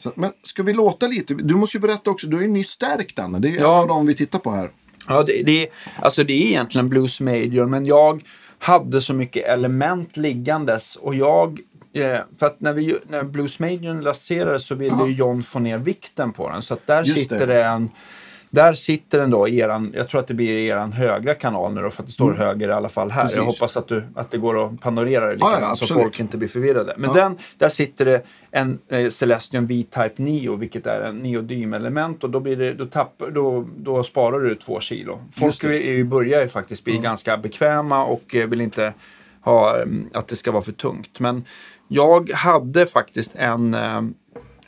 Så, 0.00 0.12
men 0.14 0.32
ska 0.42 0.62
vi 0.62 0.72
låta 0.72 1.06
lite? 1.06 1.34
Du 1.34 1.54
måste 1.54 1.76
ju 1.76 1.80
berätta 1.80 2.10
också. 2.10 2.26
Du 2.26 2.36
är 2.36 2.42
ju 2.42 2.48
nyss 2.48 2.70
stärkt 2.70 3.18
Anna. 3.18 3.38
Det 3.38 3.48
är 3.48 3.52
ju 3.52 3.58
Ja. 3.58 3.74
en 3.76 3.80
av 3.80 3.88
dem 3.88 4.06
vi 4.06 4.14
tittar 4.14 4.38
på 4.38 4.50
här. 4.50 4.70
Ja, 5.08 5.22
det, 5.22 5.42
det, 5.42 5.62
är, 5.62 5.68
alltså 6.02 6.24
det 6.24 6.32
är 6.32 6.46
egentligen 6.46 6.88
Blues 6.88 7.20
Major, 7.20 7.66
men 7.66 7.86
jag 7.86 8.22
hade 8.58 9.00
så 9.00 9.14
mycket 9.14 9.48
element 9.48 10.16
liggandes 10.16 10.96
och 10.96 11.14
jag 11.14 11.60
eh, 11.92 12.18
för 12.38 12.46
att 12.46 12.60
när, 12.60 12.72
vi, 12.72 12.96
när 13.08 13.22
Blues 13.24 13.58
Major 13.58 14.02
lanserades 14.02 14.66
så 14.66 14.74
ville 14.74 15.06
ju 15.06 15.12
John 15.12 15.42
få 15.42 15.58
ner 15.58 15.78
vikten 15.78 16.32
på 16.32 16.50
den. 16.50 16.62
Så 16.62 16.74
att 16.74 16.86
där 16.86 17.04
Just 17.04 17.18
sitter 17.18 17.46
det 17.46 17.64
en 17.64 17.90
där 18.50 18.72
sitter 18.72 19.18
den 19.18 19.30
då, 19.30 19.48
i 19.48 19.58
eran, 19.60 19.92
jag 19.96 20.08
tror 20.08 20.20
att 20.20 20.26
det 20.26 20.34
blir 20.34 20.52
i 20.52 20.66
eran 20.66 20.92
högra 20.92 21.34
kanal 21.34 21.74
nu 21.74 21.82
då, 21.82 21.90
för 21.90 22.02
att 22.02 22.06
det 22.06 22.12
står 22.12 22.32
höger 22.32 22.68
i 22.68 22.72
alla 22.72 22.88
fall 22.88 23.10
här. 23.10 23.22
Jag 23.22 23.32
Mm. 23.32 23.44
Precis. 23.46 23.60
hoppas 23.60 23.76
att, 23.76 23.88
du, 23.88 24.04
att 24.14 24.30
det 24.30 24.38
går 24.38 24.66
att 24.66 24.80
panorera 24.80 25.26
det 25.26 25.32
lite 25.34 25.46
Ja, 25.46 25.58
ja, 25.60 25.76
så 25.76 25.86
folk 25.94 26.20
inte 26.20 26.38
blir 26.38 26.48
förvirrade. 26.48 26.94
Men 26.96 27.10
Ja. 27.10 27.22
den, 27.22 27.38
där 27.58 27.68
sitter 27.68 28.04
det 28.04 28.22
en 28.50 28.78
eh, 28.88 29.08
Celestion 29.08 29.66
V-Type 29.66 30.12
Neo, 30.16 30.56
vilket 30.56 30.86
är 30.86 31.00
en 31.00 31.16
neodymelement 31.18 32.24
och 32.24 32.30
då, 32.30 32.40
blir 32.40 32.56
det, 32.56 32.74
då, 32.74 32.86
tappar, 32.86 33.30
då, 33.30 33.68
då 33.76 34.02
sparar 34.02 34.40
du 34.40 34.54
två 34.54 34.80
kilo. 34.80 35.20
Folk 35.32 35.64
är 35.64 36.04
börjar 36.04 36.42
ju 36.42 36.48
faktiskt 36.48 36.84
bli 36.84 36.98
ganska 36.98 37.36
bekväma 37.36 38.04
och 38.04 38.34
eh, 38.34 38.46
vill 38.48 38.60
inte 38.60 38.92
ha 39.44 39.76
mm, 39.82 40.08
att 40.14 40.28
det 40.28 40.36
ska 40.36 40.52
vara 40.52 40.62
för 40.62 40.72
tungt. 40.72 41.20
Men 41.20 41.44
jag 41.88 42.30
hade 42.30 42.86
faktiskt 42.86 43.32
en, 43.34 43.74
eh, 43.74 44.02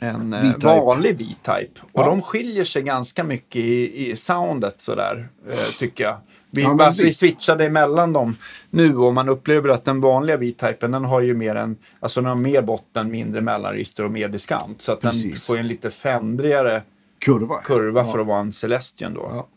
en 0.03 0.33
eh, 0.33 0.41
V-Type. 0.41 0.67
vanlig 0.67 1.17
V-Type. 1.17 1.81
Och 1.91 2.01
Ja. 2.01 2.05
de 2.05 2.21
skiljer 2.21 2.63
sig 2.65 2.81
ganska 2.81 3.23
mycket 3.23 3.55
i, 3.55 4.11
i 4.11 4.15
soundet 4.17 4.81
sådär, 4.81 5.27
eh, 5.49 5.57
tycker 5.79 6.03
jag. 6.03 6.17
Vi, 6.51 6.61
Ja, 6.61 6.83
alltså, 6.85 7.03
vi 7.03 7.11
switchade 7.11 7.65
emellan 7.65 8.13
dem 8.13 8.35
nu 8.69 8.97
och 8.97 9.13
man 9.13 9.29
upplever 9.29 9.69
att 9.69 9.85
den 9.85 10.01
vanliga 10.01 10.37
V-Typen 10.37 10.91
den 10.91 11.05
har 11.05 11.21
ju 11.21 11.33
mer 11.33 11.55
en, 11.55 11.77
alltså 11.99 12.21
den 12.21 12.29
har 12.29 12.35
mer 12.35 12.61
botten, 12.61 13.11
mindre 13.11 13.41
mellanregister 13.41 14.05
och 14.05 14.11
mer 14.11 14.29
diskant. 14.29 14.81
Så 14.81 14.91
att 14.91 15.01
den 15.01 15.11
Precis. 15.11 15.47
får 15.47 15.57
en 15.57 15.67
lite 15.67 15.89
fändrigare 15.89 16.81
Kurva. 17.19 17.61
kurva 17.61 18.05
för 18.05 18.19
att 18.19 18.27
vara 18.27 18.39
en 18.39 18.53
Celestion 18.53 19.13
då. 19.13 19.27
Ja. 19.31 19.47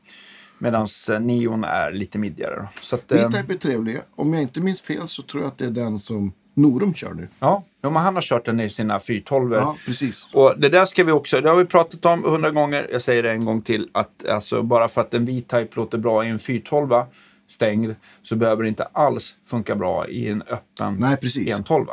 Medan 0.59 0.87
Neon 1.21 1.65
är 1.65 1.93
lite. 1.93 2.69
Så 2.81 2.97
att, 2.97 3.13
eh, 3.13 3.29
V-Type 3.29 3.53
är 3.53 3.59
trevlig. 3.59 4.01
Om 4.17 4.33
jag 4.33 4.43
inte 4.43 4.61
minns 4.61 4.81
fel 4.81 5.09
så 5.09 5.23
tror 5.23 5.43
jag 5.43 5.49
att 5.49 5.59
det 5.59 5.65
är 5.67 5.71
den 5.71 5.99
som 5.99 6.33
Norum 6.57 6.95
kör 6.95 7.15
nu. 7.15 7.29
ja, 7.39 7.65
ja, 7.81 7.91
men 7.91 8.03
han 8.03 8.15
har 8.15 8.23
kört 8.23 8.45
den 8.45 8.61
i 8.61 8.71
sina 8.71 9.01
412 9.01 9.53
Ja, 9.53 9.77
precis. 9.87 10.29
Och 10.33 10.55
det 10.61 10.69
där 10.69 10.85
ska 10.85 11.05
vi 11.05 11.13
också, 11.13 11.41
det 11.41 11.49
har 11.49 11.57
vi 11.57 11.65
pratat 11.65 12.05
om 12.07 12.25
hundra 12.25 12.51
gånger, 12.51 12.87
jag 12.93 13.03
säger 13.03 13.23
det 13.23 13.31
en 13.31 13.45
gång 13.45 13.63
till, 13.63 13.89
att 13.93 14.29
alltså, 14.29 14.63
bara 14.63 14.89
för 14.89 15.01
att 15.01 15.15
en 15.15 15.25
V-Type 15.25 15.69
låter 15.73 15.99
bra 15.99 16.25
i 16.25 16.29
en 16.29 16.39
412 16.39 17.05
stängd 17.49 17.95
så 18.23 18.37
behöver 18.37 18.63
det 18.63 18.69
inte 18.69 18.85
alls 18.85 19.35
funka 19.47 19.75
bra 19.75 20.09
i 20.09 20.29
en 20.29 20.43
öppen 20.43 20.97
Nej, 20.99 21.17
precis. 21.17 21.49
112. 21.51 21.87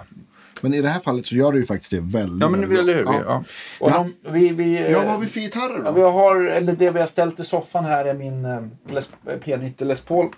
Men 0.61 0.73
i 0.73 0.81
det 0.81 0.89
här 0.89 0.99
fallet 0.99 1.25
så 1.25 1.35
gör 1.35 1.51
det 1.51 1.57
ju 1.57 1.65
faktiskt 1.65 1.91
det 1.91 1.99
väldigt, 1.99 2.41
Ja, 2.41 2.49
men 2.49 2.59
väldigt 2.69 2.95
vill 2.97 3.03
bra. 3.05 3.13
hur? 3.13 3.19
Ja. 3.19 3.25
Ja. 3.27 3.43
Och 3.79 3.91
Ja. 3.91 4.07
de, 4.23 4.31
vi, 4.31 4.49
vi, 4.49 4.91
Ja, 4.91 4.99
vad 4.99 5.07
har 5.11 5.19
vi 5.19 5.27
för 5.27 5.39
gitarrer 5.39 5.81
Ja, 5.85 5.91
då? 5.91 5.91
vi 5.91 6.01
har, 6.01 6.41
eller 6.43 6.73
det 6.73 6.89
vi 6.91 6.99
har 6.99 7.07
ställt 7.07 7.39
i 7.39 7.43
soffan 7.43 7.85
här 7.85 8.05
är 8.05 8.13
min 8.13 8.45
eh, 8.45 8.61
Les, 8.89 9.09
P90 9.25 9.85
Les 9.85 10.01
Paul. 10.01 10.29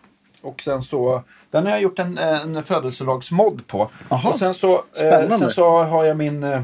Och 0.46 0.62
sen 0.62 0.82
så, 0.82 1.24
den 1.52 1.64
har 1.64 1.72
jag 1.72 1.82
gjort 1.82 2.00
en, 2.00 2.18
en 2.18 2.64
födelselagsmod 2.64 3.68
på. 3.68 3.90
Aha, 4.10 4.30
och 4.30 4.40
sen 4.40 4.54
så, 4.54 4.76
eh, 4.76 4.82
spännande. 4.94 5.38
sen 5.38 5.50
så 5.50 5.84
har 5.84 6.04
jag 6.06 6.18
min... 6.18 6.44
Eh, 6.44 6.62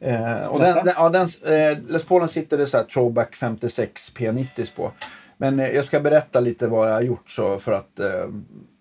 eh, 0.00 0.46
och 0.46 0.60
den, 0.60 0.74
den, 0.84 0.94
ja, 0.96 1.08
den, 1.08 1.28
eh, 1.44 1.78
Les 1.88 2.04
Paulen 2.04 2.28
sitter 2.28 2.58
det 2.58 2.66
så 2.66 2.76
här 2.76 2.84
Throwback 2.84 3.34
56 3.34 4.12
P90 4.16 4.74
på. 4.76 4.92
Men 5.36 5.60
eh, 5.60 5.68
jag 5.68 5.84
ska 5.84 6.00
berätta 6.00 6.40
lite 6.40 6.66
vad 6.66 6.88
jag 6.88 6.94
har 6.94 7.00
gjort 7.02 7.30
så 7.30 7.58
för 7.58 7.72
att 7.72 8.00
eh, 8.00 8.28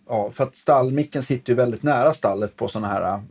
Ja, 0.09 0.31
för 0.31 0.43
att 0.43 0.55
stallmicken 0.57 1.23
sitter 1.23 1.49
ju 1.49 1.55
väldigt 1.55 1.83
nära 1.83 2.13
stallet 2.13 2.55
på 2.55 2.67
sådana 2.67 2.88
här 2.88 3.21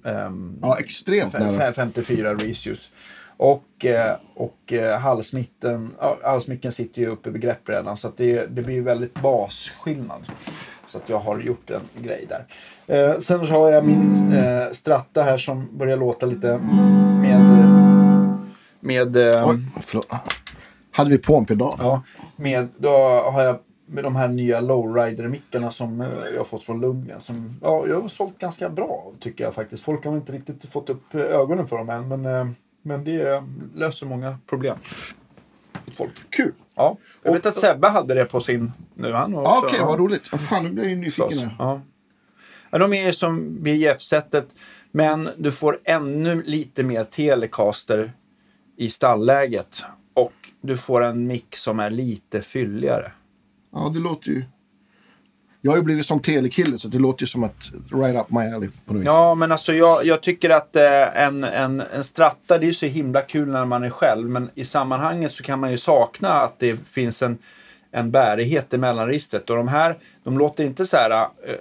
Ja, 0.62 0.78
extremt 0.78 1.35
Fe- 1.35 1.52
nära. 1.52 1.70
fe- 1.70 1.72
54 1.72 2.35
Resius. 2.35 2.90
Och, 3.37 3.85
eh, 3.85 4.16
och 4.35 4.73
eh, 4.73 4.99
halsmitten, 4.99 5.95
halsmicken 6.23 6.73
sitter 6.73 7.03
ju 7.03 7.09
uppe 7.09 7.31
vid 7.31 7.42
greppbrädan 7.42 7.97
så 7.97 8.09
att 8.09 8.16
det, 8.16 8.47
det 8.47 8.62
blir 8.62 8.75
ju 8.75 8.83
väldigt 8.83 9.14
basskillnad. 9.14 10.23
Så 10.87 10.99
att 10.99 11.09
jag 11.09 11.18
har 11.18 11.40
gjort 11.40 11.71
en 11.71 12.03
grej 12.03 12.27
där. 12.29 12.47
Eh, 12.87 13.18
sen 13.18 13.47
så 13.47 13.53
har 13.53 13.71
jag 13.71 13.87
min 13.87 14.33
eh, 14.33 14.73
stratta 14.73 15.23
här 15.23 15.37
som 15.37 15.79
börjar 15.79 15.97
låta 15.97 16.27
lite 16.27 16.59
med... 17.21 17.68
Med... 18.81 19.16
Eh, 19.16 19.49
Oj, 19.49 19.59
förlåt. 19.81 20.07
Hade 20.90 21.11
vi 21.11 21.18
på 21.18 21.37
en 21.37 21.45
pedal? 21.45 21.77
Ja, 21.79 22.03
med, 22.37 22.68
då 22.77 22.90
har 23.33 23.42
jag 23.42 23.59
med 23.87 24.05
de 24.05 24.16
här 24.16 24.29
nya 24.29 24.61
lowrider-mickarna 24.61 25.71
som 25.71 26.01
eh, 26.01 26.09
jag 26.33 26.40
har 26.40 26.45
fått 26.45 26.64
från 26.64 26.81
Lundgren. 26.81 27.21
Som, 27.21 27.59
ja, 27.62 27.87
jag 27.88 28.01
har 28.01 28.09
sålt 28.09 28.38
ganska 28.38 28.68
bra 28.68 29.12
tycker 29.21 29.45
jag 29.45 29.55
faktiskt. 29.55 29.85
Folk 29.85 30.05
har 30.05 30.16
inte 30.16 30.33
riktigt 30.33 30.64
fått 30.64 30.90
upp 30.90 31.14
ögonen 31.14 31.68
för 31.68 31.79
dem 31.79 31.90
än. 31.90 32.09
Men, 32.09 32.55
men 32.83 33.05
det 33.05 33.42
löser 33.75 34.07
många 34.07 34.38
problem. 34.47 34.77
Folk. 35.97 36.12
Kul. 36.31 36.53
Ja, 36.75 36.97
jag 37.23 37.31
Och- 37.31 37.37
vet 37.37 37.47
att 37.47 37.57
Sebbe 37.57 37.88
hade 37.88 38.14
det 38.14 38.25
på 38.25 38.40
sin 38.40 38.73
nu. 38.95 39.12
Han 39.12 39.35
också- 39.35 39.66
Okej, 39.66 39.81
vad 39.81 39.99
roligt. 39.99 40.29
Ja, 40.33 40.38
fan, 40.38 40.64
nu 40.64 40.71
blir 40.71 40.83
jag 40.83 40.90
ju 40.90 40.97
nyfiken. 40.97 41.51
Ja. 41.59 41.81
Ja, 42.71 42.79
de 42.79 42.92
är 42.92 43.07
ju 43.07 43.12
som 43.12 43.62
BJF-sättet. 43.62 44.49
Men 44.92 45.29
du 45.37 45.53
får 45.53 45.79
ännu 45.85 46.42
lite 46.42 46.83
mer 46.83 47.05
telecaster 47.05 48.12
i 48.77 48.90
stallläget. 48.90 49.83
Och 50.14 50.33
du 50.61 50.77
får 50.77 51.05
en 51.05 51.27
mick 51.27 51.57
som 51.57 51.81
är 51.81 51.90
lite 51.90 52.42
fylligare. 52.42 53.12
Ja, 53.73 53.90
det 53.95 54.01
låter 54.01 54.29
ju... 54.31 54.45
Jag 55.64 55.72
har 55.72 55.77
ju 55.77 55.83
blivit 55.83 56.07
som 56.07 56.20
telekille 56.20 56.79
så 56.79 56.88
det 56.88 56.98
låter 56.98 57.22
ju 57.22 57.27
som 57.27 57.44
att 57.44 57.70
right 57.92 58.16
up 58.16 58.31
my 58.31 58.40
alley 58.40 58.68
på 58.87 58.92
något 58.92 59.01
vis. 59.01 59.07
Ja, 59.07 59.35
men 59.35 59.53
alltså 59.53 59.72
jag, 59.72 60.05
jag 60.05 60.22
tycker 60.22 60.51
att 60.51 60.77
eh, 60.77 61.22
en, 61.27 61.44
en, 61.44 61.83
en 61.94 62.05
stratta, 62.05 62.59
det 62.59 62.64
är 62.64 62.66
ju 62.66 62.75
så 62.75 62.87
himla 62.87 63.22
kul 63.22 63.48
när 63.48 63.64
man 63.64 63.85
är 63.85 63.90
själv. 63.90 64.29
Men 64.29 64.51
i 64.55 64.64
sammanhanget 64.64 65.33
så 65.33 65.42
kan 65.42 65.61
man 65.61 65.70
ju 65.70 65.79
sakna 65.79 66.29
att 66.29 66.59
det 66.59 66.77
finns 66.88 67.22
en, 67.22 67.38
en 67.90 68.11
bärighet 68.11 68.75
i 68.75 68.79
mellanregistret. 68.79 69.51
Och 69.51 69.57
de 69.57 69.68
här, 69.68 69.98
de 70.25 70.38
låter 70.38 70.64
inte 70.64 70.87
så 70.87 70.96
här 70.96 71.11
eh, 71.11 71.55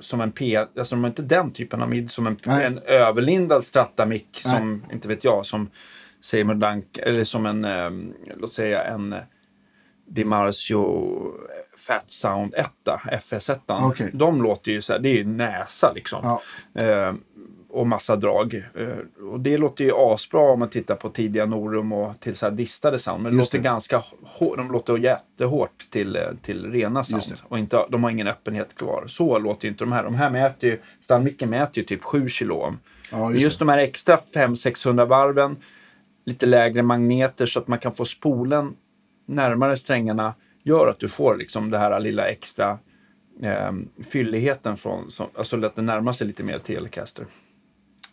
som 0.00 0.20
en 0.20 0.32
P, 0.32 0.56
alltså 0.56 0.94
de 0.94 1.04
är 1.04 1.08
inte 1.08 1.22
den 1.22 1.50
typen 1.50 1.82
av 1.82 1.90
mid 1.90 2.10
som 2.10 2.26
en, 2.26 2.36
Nej. 2.44 2.64
en 2.64 2.78
överlindad 2.78 3.64
strattamick 3.64 4.42
Nej. 4.44 4.54
som, 4.54 4.84
inte 4.92 5.08
vet 5.08 5.24
jag, 5.24 5.46
som 5.46 5.70
Seymour 6.20 6.54
Dunk, 6.54 6.98
eller 6.98 7.24
som 7.24 7.46
en, 7.46 7.64
eh, 7.64 7.90
låt 8.36 8.52
säga 8.52 8.84
en 8.84 9.12
eh, 9.12 9.18
DiMarzio 10.06 11.32
Fat 11.76 12.10
Sound 12.10 12.54
1, 12.54 12.70
FS1. 13.04 13.58
Okej. 13.66 14.10
De 14.12 14.42
låter 14.42 14.72
ju 14.72 14.82
så 14.82 14.92
här, 14.92 15.00
det 15.00 15.20
är 15.20 15.24
näsa 15.24 15.92
liksom. 15.92 16.20
Ja. 16.22 16.40
Eh, 16.82 17.14
och 17.76 17.86
massa 17.86 18.16
drag. 18.16 18.54
Eh, 18.54 19.24
och 19.32 19.40
det 19.40 19.58
låter 19.58 19.84
ju 19.84 19.90
asbra 19.94 20.40
om 20.40 20.58
man 20.58 20.68
tittar 20.68 20.94
på 20.94 21.08
tidiga 21.08 21.46
Norum 21.46 21.92
och 21.92 22.20
till 22.20 22.36
så 22.36 22.46
här 22.46 22.52
distade 22.52 22.98
sound. 22.98 23.22
Men 23.22 23.36
låter 23.36 23.58
det. 23.58 23.64
ganska 23.64 24.02
hår, 24.22 24.56
de 24.56 24.72
låter 24.72 24.98
jättehårt 24.98 25.90
till, 25.90 26.16
eh, 26.16 26.22
till 26.42 26.72
rena 26.72 27.04
sound. 27.04 27.34
Och 27.42 27.58
inte, 27.58 27.86
de 27.88 28.04
har 28.04 28.10
ingen 28.10 28.28
öppenhet 28.28 28.74
kvar. 28.74 29.04
Så 29.06 29.38
låter 29.38 29.64
ju 29.64 29.70
inte 29.70 29.84
de 29.84 29.92
här. 29.92 30.04
De 30.04 30.14
här 30.14 30.30
mäter 30.30 30.70
ju, 30.70 30.80
stallmicken 31.00 31.50
mäter 31.50 31.78
ju 31.78 31.84
typ 31.84 32.04
7 32.04 32.28
kilo. 32.28 32.74
Ja, 33.12 33.30
just, 33.30 33.42
just 33.42 33.58
de 33.58 33.68
här 33.68 33.78
extra 33.78 34.16
500-600 34.16 35.06
varven, 35.06 35.56
lite 36.26 36.46
lägre 36.46 36.82
magneter 36.82 37.46
så 37.46 37.60
att 37.60 37.68
man 37.68 37.78
kan 37.78 37.92
få 37.92 38.04
spolen 38.04 38.74
närmare 39.26 39.76
strängarna 39.76 40.34
gör 40.66 40.88
att 40.88 40.98
du 40.98 41.08
får 41.08 41.36
liksom 41.36 41.70
det 41.70 41.78
här 41.78 42.00
lilla 42.00 42.26
extra 42.28 42.78
eh, 43.42 43.72
fylligheten 44.10 44.76
från, 44.76 45.10
som, 45.10 45.26
alltså 45.34 45.64
att 45.66 45.76
det 45.76 45.82
närmar 45.82 46.12
sig 46.12 46.26
lite 46.26 46.42
mer 46.42 46.58
Telecaster. 46.58 47.26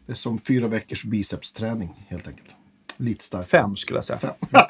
det 0.06 0.12
är 0.12 0.16
som 0.16 0.40
fyra 0.40 0.68
veckors 0.68 1.04
bicepsträning 1.04 2.06
helt 2.10 2.28
enkelt. 2.28 2.56
Lite 2.98 3.24
starkt. 3.24 3.50
Fem 3.50 3.76
skulle 3.76 3.98
jag 3.98 4.04
säga. 4.06 4.20
Fem. 4.20 4.32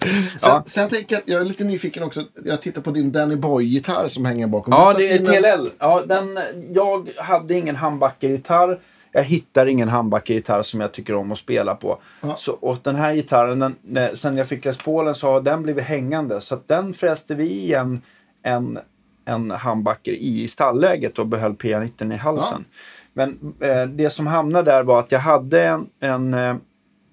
Sen, 0.00 0.16
Ja. 0.42 0.64
sen 0.66 0.88
tänker 0.88 1.14
jag, 1.16 1.22
jag 1.26 1.40
är 1.40 1.44
lite 1.44 1.64
nyfiken 1.64 2.02
också. 2.02 2.24
Jag 2.44 2.62
tittar 2.62 2.82
på 2.82 2.90
din 2.90 3.12
Danny 3.12 3.36
Boy-gitarr 3.36 4.08
som 4.08 4.24
hänger 4.24 4.46
bakom. 4.46 4.72
Ja, 4.72 4.94
det 4.96 5.08
är 5.12 5.20
in 5.20 5.26
en- 5.26 5.58
TLL. 5.58 5.68
Ja, 5.78 6.04
den, 6.06 6.38
jag 6.74 7.08
hade 7.16 7.54
ingen 7.54 7.76
handbackergitarr. 7.76 8.80
Jag 9.12 9.22
hittar 9.22 9.66
ingen 9.66 9.88
handbackergitarr 9.88 10.62
som 10.62 10.80
jag 10.80 10.92
tycker 10.92 11.14
om 11.14 11.32
att 11.32 11.38
spela 11.38 11.74
på. 11.74 11.98
Ja. 12.20 12.36
Så, 12.36 12.52
och 12.52 12.78
den 12.82 12.96
här 12.96 13.14
gitarren, 13.14 13.76
den, 13.82 14.16
sen 14.16 14.36
jag 14.36 14.48
fick 14.48 14.64
Les 14.64 14.78
Paulen 14.78 15.14
så 15.14 15.32
har 15.32 15.40
den 15.40 15.62
blivit 15.62 15.84
hängande. 15.84 16.40
Så 16.40 16.58
den 16.66 16.94
fräste 16.94 17.34
vi 17.34 17.50
igen 17.50 18.02
en, 18.42 18.78
en 19.24 19.50
handbacker 19.50 20.12
i 20.12 20.48
stallläget 20.48 21.18
och 21.18 21.26
behöll 21.26 21.52
P90 21.52 22.14
i 22.14 22.16
halsen. 22.16 22.64
Men 23.12 23.54
eh, 23.60 23.86
det 23.86 24.10
som 24.10 24.26
hamnade 24.26 24.70
där 24.70 24.82
var 24.84 24.98
att 24.98 25.12
jag 25.12 25.20
hade 25.20 25.66
en, 25.66 25.86
en, 26.00 26.34
eh, 26.34 26.56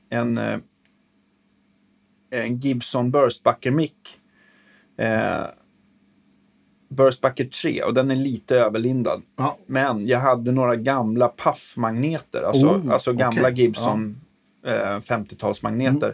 en, 0.10 0.38
eh, 0.38 0.60
en 2.32 2.58
Gibson 2.58 3.12
Burstbacker 3.12 3.72
mick. 3.72 4.20
Eh, 4.98 5.44
Burstbacker 6.90 7.46
3 7.46 7.84
och 7.84 7.94
den 7.94 8.12
är 8.12 8.16
lite 8.16 8.56
överlindad. 8.60 9.22
Ja, 9.38 9.58
Men 9.68 10.08
jag 10.08 10.20
hade 10.20 10.52
några 10.52 10.76
gamla 10.76 11.28
paffmagneter, 11.28 12.42
alltså, 12.44 12.66
Oh, 12.68 12.94
alltså 12.94 13.14
gamla 13.14 13.42
okej. 13.42 13.54
Gibson 13.62 14.22
eh, 14.66 14.72
50-talsmagneter. 15.00 16.14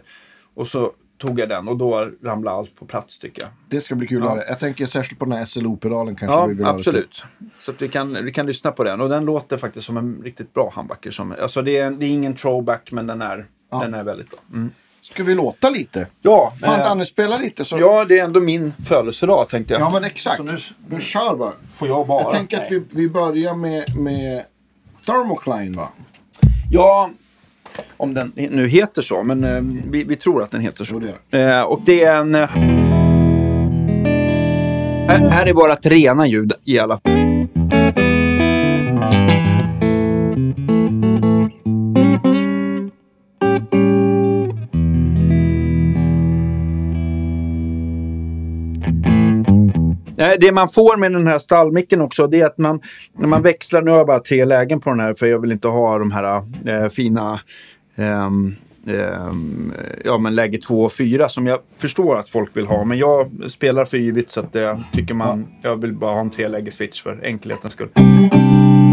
Och 0.54 0.66
så 0.66 0.92
tog 1.18 1.40
jag 1.40 1.48
den 1.48 1.68
och 1.68 1.76
då 1.76 2.10
ramlade 2.22 2.56
allt 2.56 2.76
på 2.76 2.86
plats 2.86 3.18
tycker 3.18 3.42
jag. 3.42 3.50
det 3.68 3.80
ska 3.80 3.94
bli 3.94 4.06
kul 4.06 4.18
Ja. 4.18 4.24
att 4.26 4.36
höra. 4.38 4.48
Jag 4.48 4.60
tänker 4.60 4.86
särskilt 4.86 5.18
på 5.18 5.24
den 5.24 5.32
här 5.38 5.44
SLO-pedalen 5.44 6.16
kanske. 6.16 6.36
Ja, 6.36 6.46
vi 6.46 6.54
vill 6.54 6.66
absolut. 6.66 7.24
Så 7.60 7.72
vi, 7.78 7.88
kan, 7.88 8.24
vi 8.24 8.32
kan 8.32 8.46
lyssna 8.46 8.72
på 8.72 8.84
den. 8.84 9.00
Och 9.00 9.08
den 9.08 9.24
låter 9.24 9.56
faktiskt 9.56 9.86
som 9.86 9.96
en 9.96 10.20
riktigt 10.24 10.54
bra 10.54 10.72
handbacker. 10.74 11.10
Som, 11.10 11.34
alltså 11.42 11.62
det 11.62 11.76
är, 11.76 11.90
det 11.90 12.06
är 12.06 12.10
ingen 12.10 12.34
throwback, 12.34 12.92
men 12.92 13.06
den 13.06 13.22
är, 13.22 13.46
Ja. 13.70 13.80
den 13.80 13.94
är 13.94 14.04
väldigt 14.04 14.30
bra. 14.30 14.38
Mm. 14.52 14.70
Ska 15.12 15.22
vi 15.24 15.34
låta 15.34 15.70
lite? 15.70 16.06
Ja, 16.22 16.52
Fan, 16.60 16.80
eh, 16.80 16.86
Danne, 16.86 17.04
spela 17.06 17.38
lite 17.38 17.64
så... 17.64 17.78
ja, 17.78 18.04
det 18.04 18.18
är 18.18 18.24
ändå 18.24 18.40
min 18.40 18.72
födelsedag 18.86 19.48
tänkte 19.48 19.74
jag. 19.74 19.80
Ja, 19.80 19.90
men 19.90 20.04
exakt. 20.04 20.36
Så 20.36 20.42
nu 20.42 20.56
Nu 20.88 21.00
kör 21.00 21.36
bara. 21.36 21.52
får 21.74 21.88
jag 21.88 22.06
bara. 22.06 22.22
Jag 22.22 22.30
tänker 22.32 22.56
att 22.56 22.70
vi, 22.72 22.82
vi 22.90 23.08
börjar 23.08 23.54
med, 23.54 23.96
med 23.96 24.42
Thermocline 25.06 25.76
va? 25.76 25.88
Ja, 26.70 27.10
om 27.96 28.14
den 28.14 28.32
nu 28.36 28.68
heter 28.68 29.02
så, 29.02 29.22
men 29.22 29.44
eh, 29.44 29.62
vi, 29.90 30.04
vi 30.04 30.16
tror 30.16 30.42
att 30.42 30.50
den 30.50 30.60
heter 30.60 30.84
så. 30.84 30.94
Jo, 30.94 31.12
det 31.30 31.38
Eh, 31.42 31.62
och 31.62 31.80
det 31.84 32.04
är 32.04 32.16
en... 32.20 32.34
Eh, 32.34 32.48
här, 35.08 35.28
här 35.30 35.46
är 35.46 35.52
vårt 35.52 35.86
rena 35.86 36.26
ljud 36.26 36.52
i 36.64 36.78
alla 36.78 36.96
fall. 36.96 37.15
Det 50.16 50.52
man 50.52 50.68
får 50.68 50.96
med 50.96 51.12
den 51.12 51.26
här 51.26 51.38
stallmicken 51.38 52.00
också, 52.00 52.26
det 52.26 52.40
är 52.40 52.46
att 52.46 52.58
man, 52.58 52.80
när 53.18 53.28
man 53.28 53.42
växlar, 53.42 53.82
nu 53.82 53.90
har 53.90 53.98
jag 53.98 54.06
bara 54.06 54.18
tre 54.18 54.44
lägen 54.44 54.80
på 54.80 54.90
den 54.90 55.00
här 55.00 55.14
för 55.14 55.26
jag 55.26 55.38
vill 55.38 55.52
inte 55.52 55.68
ha 55.68 55.98
de 55.98 56.10
här 56.10 56.42
äh, 56.66 56.88
fina 56.88 57.40
ehm, 57.96 58.56
ehm, 58.86 59.72
ja, 60.04 60.18
men 60.18 60.34
läge 60.34 60.58
2 60.58 60.84
och 60.84 60.92
4 60.92 61.28
som 61.28 61.46
jag 61.46 61.58
förstår 61.78 62.18
att 62.18 62.28
folk 62.28 62.56
vill 62.56 62.66
ha. 62.66 62.84
Men 62.84 62.98
jag 62.98 63.30
spelar 63.48 63.84
för 63.84 63.96
yvigt 63.96 64.30
så 64.30 64.40
att 64.40 64.54
jag 64.54 64.82
tycker 64.92 65.14
man, 65.14 65.46
jag 65.62 65.80
vill 65.80 65.92
bara 65.92 66.14
ha 66.14 66.20
en 66.20 66.30
treläge 66.30 66.70
switch 66.70 67.02
för 67.02 67.20
enkelhetens 67.24 67.72
skull. 67.72 67.88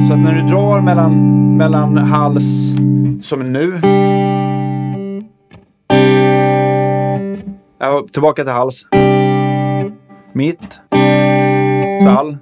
Så 0.08 0.14
att 0.14 0.20
när 0.20 0.34
du 0.34 0.42
drar 0.42 0.82
mellan, 0.82 1.14
mellan 1.58 1.98
hals, 1.98 2.74
som 3.22 3.54
nu. 3.54 3.82
Ja, 7.80 8.06
tillbaka 8.12 8.44
till 8.44 8.54
hals. 8.54 8.86
Mitt. 10.34 10.82
Stall. 12.02 12.38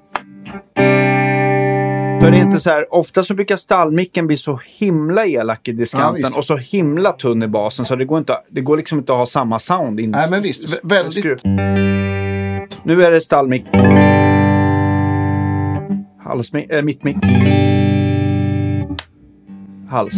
Är 2.24 2.32
det 2.32 2.38
inte 2.38 2.60
så 2.60 2.70
här, 2.70 2.94
ofta 2.94 3.24
så 3.24 3.34
brukar 3.34 3.56
stallmicken 3.56 4.28
bli 4.28 4.38
så 4.38 4.60
himla 4.80 5.26
elak 5.26 5.68
i 5.68 5.72
Ja, 5.72 5.78
diskanten 5.78 6.16
visst. 6.24 6.38
och 6.38 6.46
så 6.46 6.58
himla 6.58 7.12
tunn 7.12 7.44
i 7.44 7.48
basen 7.48 7.86
så 7.86 7.96
det 7.96 8.06
går, 8.06 8.18
inte, 8.18 8.34
det 8.50 8.62
går 8.62 8.78
liksom 8.78 9.00
inte 9.00 9.12
att 9.14 9.18
ha 9.20 9.26
samma 9.26 9.60
sound 9.60 10.00
in. 10.00 10.12
Nej, 10.12 10.28
men 10.32 10.42
visst. 10.42 10.68
Vä- 10.68 10.80
väldigt- 10.84 11.20
skruv. 11.20 11.38
Nu 12.84 13.04
är 13.04 13.12
det 13.12 13.22
stallmick. 13.22 13.64
Halsmick, 16.24 16.72
äh, 16.72 16.82
mittmick. 16.84 17.18
Hals. 19.90 20.18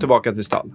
Tillbaka 0.00 0.32
till 0.32 0.44
stall. 0.44 0.72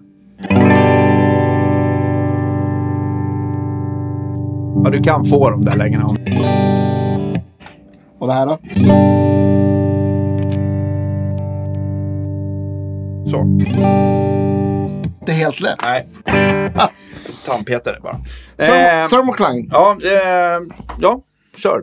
Ja, 4.83 4.89
du 4.91 5.01
kan 5.03 5.25
få 5.25 5.49
de 5.49 5.65
där 5.65 5.75
lägena. 5.75 6.05
om- 6.05 6.17
Och 8.19 8.27
det 8.27 8.33
här 8.33 8.45
då? 8.45 8.57
Så. 13.31 13.43
Det 15.25 15.31
är 15.31 15.35
helt 15.35 15.59
lätt. 15.61 15.79
Nej. 15.83 16.07
Tandpetare 17.45 17.99
bara. 18.03 18.15
Thermo- 18.57 19.03
Eh, 19.03 19.09
Thermocline. 19.09 19.69
ja, 19.71 19.97
eh, 20.05 20.61
ja, 20.99 21.21
kör. 21.57 21.81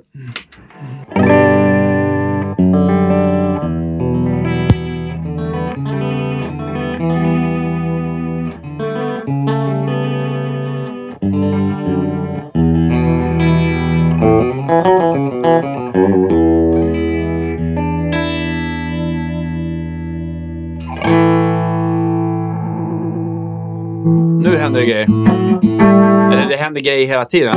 Händer 26.71 26.81
grejer 26.81 27.07
hela 27.07 27.25
tiden. 27.25 27.57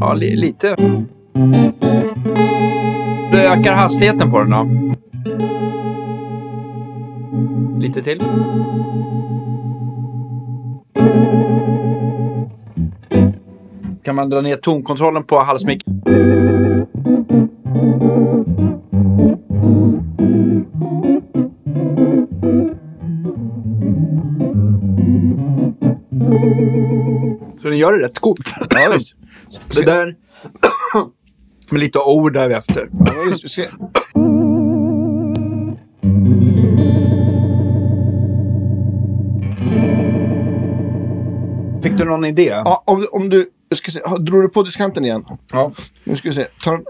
Ja, 0.00 0.14
li 0.14 0.36
lite. 0.36 0.76
Du 3.32 3.38
ökar 3.38 3.72
hastigheten 3.72 4.30
på 4.30 4.38
den 4.38 4.50
då. 4.50 4.68
Lite 7.80 8.02
till. 8.02 8.22
Kan 14.10 14.16
man 14.16 14.30
dra 14.30 14.40
ner 14.40 14.56
tonkontrollen 14.56 15.24
på 15.24 15.38
halsmick? 15.38 15.82
Så 27.62 27.68
den 27.68 27.78
gör 27.78 27.92
det 27.98 28.04
rätt 28.04 28.18
coolt. 28.18 28.54
Ja. 28.60 28.66
Det 29.74 29.82
där 29.82 30.16
med 31.70 31.80
lite 31.80 31.98
ord. 31.98 32.36
Vi 32.36 33.48
ska- 33.48 33.62
Fick 41.82 41.98
du 41.98 42.04
någon 42.04 42.24
idé? 42.24 42.52
Ja, 42.64 42.82
om, 42.86 43.06
om 43.12 43.28
du, 43.28 43.46
jag 43.72 43.78
ska 43.78 43.90
se, 43.90 44.00
drog 44.20 44.42
du 44.42 44.48
på 44.48 44.62
diskanten 44.62 45.04
igen? 45.04 45.24
Ja. 45.52 45.72
Nu 46.04 46.16
ska 46.16 46.28
vi 46.28 46.34
se. 46.34 46.44
Ta 46.64 46.70
den 46.70 46.84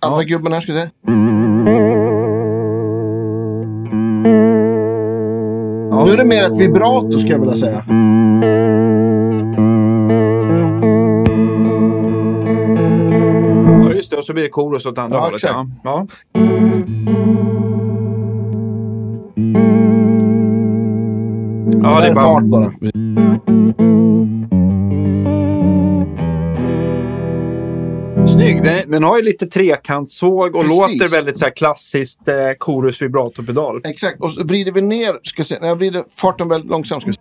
andra 0.00 0.22
Ja. 0.22 0.26
gubben 0.26 0.52
här, 0.52 0.60
ska 0.60 0.72
vi 0.72 0.80
se. 0.80 0.88
Nu 6.04 6.12
är 6.12 6.16
det 6.16 6.24
mer 6.24 6.44
ett 6.44 6.58
vibrato, 6.60 7.18
skulle 7.18 7.32
jag 7.34 7.40
vilja 7.40 7.56
säga. 7.56 7.84
ja, 13.82 13.92
just 13.94 14.10
det. 14.10 14.16
Och 14.16 14.24
så 14.24 14.32
blir 14.32 14.42
det 14.44 14.52
chorus 14.52 14.86
åt 14.86 14.98
andra 14.98 15.16
Ja, 15.18 15.22
hållet. 15.24 15.44
exakt. 15.44 15.54
Ja. 15.84 16.06
Ja. 16.24 17.14
Ja, 21.82 22.00
det 22.00 22.06
är 22.06 22.14
bara... 22.14 22.24
fart 22.24 22.44
bara. 22.44 22.70
Snygg. 28.34 28.62
Den, 28.62 28.90
den 28.90 29.02
har 29.02 29.16
ju 29.16 29.22
lite 29.22 29.46
trekantsvåg 29.46 30.56
och 30.56 30.62
Precis. 30.62 31.00
låter 31.00 31.16
väldigt 31.16 31.38
så 31.38 31.44
här 31.44 31.52
klassiskt 31.52 32.28
eh, 32.28 32.34
chorus 32.60 33.02
vibratopedal. 33.02 33.80
Exakt. 33.84 34.20
Och 34.20 34.32
så 34.32 34.44
vrider 34.44 34.72
vi 34.72 34.80
ner, 34.80 35.14
ska 35.22 35.44
se, 35.44 35.58
när 35.60 35.68
jag 35.68 35.76
vrider 35.76 36.04
farten 36.10 36.48
väldigt 36.48 36.70
långsamt. 36.70 37.02
Ska 37.02 37.12
se. 37.12 37.18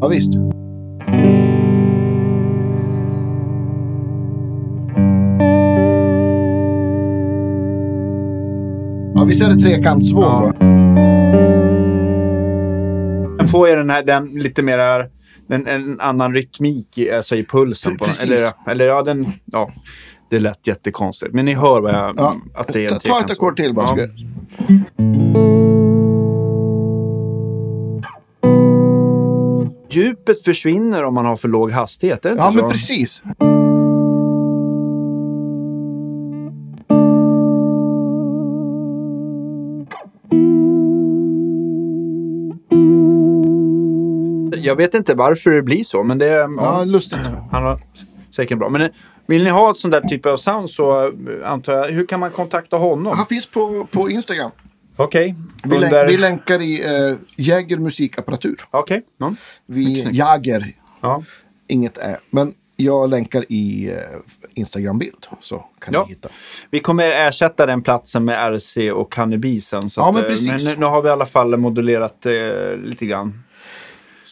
Ja, 0.00 0.08
visst. 0.08 0.34
Ja, 9.14 9.24
visst 9.24 9.42
är 9.42 9.48
det 9.48 9.58
trekantsvåg? 9.58 10.52
Ja. 10.60 10.79
Den 13.50 13.58
får 13.60 13.68
ju 13.68 13.76
den 13.76 13.90
här, 13.90 14.02
den 14.02 14.26
lite 14.28 14.62
mera, 14.62 15.04
en, 15.48 15.66
en 15.66 16.00
annan 16.00 16.34
rytmik 16.34 16.98
i, 16.98 17.12
alltså 17.12 17.36
i 17.36 17.44
pulsen. 17.44 17.98
På 17.98 18.04
den. 18.04 18.12
Precis. 18.14 18.24
Eller, 18.24 18.52
eller 18.72 18.86
ja, 18.86 19.02
den, 19.02 19.26
ja, 19.44 19.70
det 20.30 20.38
lät 20.40 20.66
jättekonstigt. 20.66 21.34
Men 21.34 21.44
ni 21.44 21.54
hör 21.54 21.80
vad 21.80 21.94
jag, 21.94 22.14
Ja. 22.16 22.36
att 22.54 22.68
det 22.72 22.86
är 22.86 22.92
en 22.92 23.00
Ta- 23.00 23.08
Ta 23.08 23.20
ett 23.20 23.30
ackord 23.30 23.56
till 23.56 23.74
bara. 23.74 23.98
Ja. 24.00 24.06
Djupet 29.90 30.42
försvinner 30.42 31.04
om 31.04 31.14
man 31.14 31.24
har 31.26 31.36
för 31.36 31.48
låg 31.48 31.70
hastighet, 31.72 32.24
är 32.24 32.28
det 32.28 32.32
inte 32.32 32.44
Ja, 32.44 32.52
så? 32.52 32.56
men 32.56 32.70
precis. 32.70 33.22
Jag 44.62 44.76
vet 44.76 44.94
inte 44.94 45.14
varför 45.14 45.50
det 45.50 45.62
blir 45.62 45.84
så, 45.84 46.02
men 46.02 46.18
det 46.18 46.26
är... 46.28 46.38
Ja, 46.38 46.48
Ja, 46.58 46.84
lustigt. 46.84 47.18
han 47.50 47.62
har 47.62 47.80
säkert 48.36 48.58
bra. 48.58 48.68
Men 48.68 48.80
eh, 48.82 48.88
vill 49.26 49.44
ni 49.44 49.50
ha 49.50 49.70
ett 49.70 49.76
sånt 49.76 49.92
där 49.92 50.00
typ 50.00 50.26
av 50.26 50.36
sound 50.36 50.70
så 50.70 51.02
eh, 51.06 51.10
antar 51.44 51.72
jag, 51.72 51.84
hur 51.88 52.06
kan 52.06 52.20
man 52.20 52.30
kontakta 52.30 52.76
honom? 52.76 53.12
Han 53.16 53.26
finns 53.26 53.46
på, 53.46 53.86
på 53.90 54.10
Instagram. 54.10 54.50
Okej. 54.96 55.34
Vi, 55.64 55.70
län- 55.78 55.84
Under- 55.84 56.06
vi 56.06 56.16
länkar 56.16 56.62
i 56.62 56.82
uh, 57.10 57.16
Jäger 57.36 57.76
musikapparatur. 57.76 58.56
Okej. 58.70 59.02
Ja. 59.18 59.34
Vi 59.66 60.10
Jäger, 60.12 60.72
Ja. 61.00 61.22
inget 61.66 61.98
är. 61.98 62.16
Men 62.30 62.54
jag 62.76 63.10
länkar 63.10 63.44
i 63.48 63.90
uh, 63.90 63.94
Instagram-bild. 64.54 65.26
Så 65.40 65.64
kan 65.78 65.94
Ja. 65.94 66.02
ni 66.02 66.08
hitta. 66.08 66.28
Vi 66.70 66.80
kommer 66.80 67.10
ersätta 67.28 67.66
den 67.66 67.82
platsen 67.82 68.24
med 68.24 68.52
RC 68.56 68.90
och 68.92 69.12
Cannabisen. 69.12 69.90
Så 69.90 70.00
Ja, 70.00 70.08
att, 70.08 70.14
men 70.14 70.24
eh, 70.24 70.28
precis. 70.30 70.68
nu, 70.68 70.76
nu 70.76 70.86
har 70.86 71.02
vi 71.02 71.08
i 71.08 71.12
alla 71.12 71.26
fall 71.26 71.56
modulerat 71.56 72.26
eh, 72.26 72.32
lite 72.84 73.06
grann. 73.06 73.42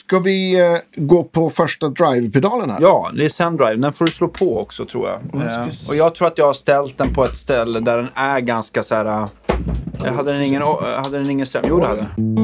Ska 0.08 0.18
vi 0.18 0.60
eh, 0.60 0.66
gå 0.96 1.24
på 1.24 1.50
första 1.50 1.88
drive-pedalen 1.88 2.70
här? 2.70 2.78
Ja, 2.80 3.10
det 3.16 3.24
är 3.24 3.28
Sendrive. 3.28 3.76
Den 3.76 3.92
får 3.92 4.04
du 4.04 4.10
slå 4.10 4.28
på 4.28 4.60
också 4.60 4.84
tror 4.84 5.08
jag. 5.08 5.20
jag 5.32 5.74
ska 5.74 5.84
Eh, 5.84 5.88
och 5.90 5.96
jag 5.96 6.14
tror 6.14 6.28
att 6.28 6.38
jag 6.38 6.46
har 6.46 6.52
ställt 6.52 6.98
den 6.98 7.14
på 7.14 7.24
ett 7.24 7.36
ställe 7.36 7.80
där 7.80 7.96
den 7.96 8.08
är 8.14 8.40
ganska 8.40 8.82
så 8.82 8.94
här... 8.94 9.28
eh, 10.04 10.14
hade 10.14 10.32
den 10.32 10.42
ingen, 10.42 10.62
hade 11.04 11.18
den 11.18 11.30
ingen 11.30 11.46
ström? 11.46 11.64
Jo, 11.68 11.80
det 11.80 11.86
hade 11.86 12.06
den. 12.16 12.38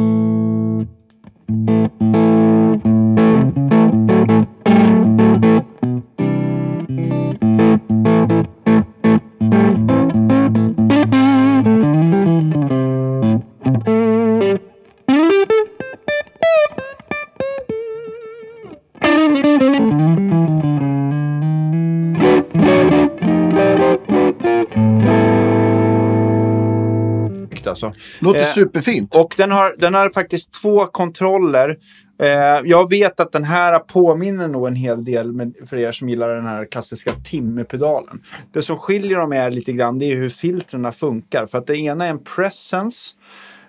Alltså. 27.74 27.94
Låter 28.20 28.40
Eh, 28.40 28.46
superfint. 28.46 29.16
Och 29.16 29.34
den 29.37 29.50
har, 29.50 29.74
den 29.78 29.94
har 29.94 30.10
faktiskt 30.10 30.52
två 30.62 30.87
kontroller. 30.87 31.78
Eh, 32.22 32.28
jag 32.64 32.90
vet 32.90 33.20
att 33.20 33.32
den 33.32 33.44
här 33.44 33.78
påminner 33.78 34.48
nog 34.48 34.66
en 34.66 34.74
hel 34.74 35.04
del 35.04 35.32
med, 35.32 35.54
för 35.66 35.76
er 35.76 35.92
som 35.92 36.08
gillar 36.08 36.28
den 36.28 36.46
här 36.46 36.64
klassiska 36.64 37.12
timmepedalen. 37.24 38.22
Det 38.52 38.62
som 38.62 38.78
skiljer 38.78 39.18
dem 39.18 39.32
är 39.32 39.50
lite 39.50 39.72
grann 39.72 39.98
det 39.98 40.12
är 40.12 40.16
hur 40.16 40.28
filtrerna 40.28 40.92
funkar. 40.92 41.46
För 41.46 41.58
att 41.58 41.66
det 41.66 41.76
ena 41.76 42.06
är 42.06 42.10
en 42.10 42.24
presence. 42.24 43.14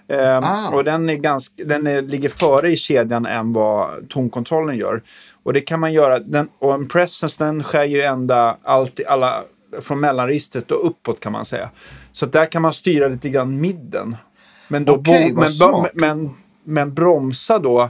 Eh, 0.07 0.37
Ah. 0.37 0.69
Och 0.75 0.83
den, 0.83 1.09
är 1.09 1.15
ganska, 1.15 1.63
den 1.63 1.87
är, 1.87 2.01
ligger 2.01 2.29
före 2.29 2.71
i 2.71 2.77
kedjan 2.77 3.25
än 3.25 3.53
vad 3.53 4.09
tonkontrollen 4.09 4.77
gör. 4.77 5.01
Och 5.43 5.53
det 5.53 5.61
kan 5.61 5.79
man 5.79 5.93
göra. 5.93 6.19
Den, 6.19 6.47
och 6.59 6.73
en 6.73 6.87
presence 6.87 7.43
den 7.43 7.63
skär 7.63 7.83
ju 7.83 8.01
ända 8.01 8.57
allt, 8.63 8.99
alla, 9.07 9.43
från 9.81 9.99
mellanregistret 9.99 10.71
och 10.71 10.87
uppåt 10.87 11.19
kan 11.19 11.31
man 11.31 11.45
säga. 11.45 11.69
Så 12.15 12.25
där 12.25 12.45
kan 12.45 12.61
man 12.61 12.73
styra 12.73 13.07
lite 13.07 13.29
grann 13.29 13.61
midden. 13.61 14.15
Men, 14.67 14.85
då 14.85 14.97
vad 14.97 15.33
men, 15.33 15.49
smart. 15.49 15.91
men, 15.93 16.29
men 16.63 16.93
bromsa 16.93 17.59
då, 17.59 17.81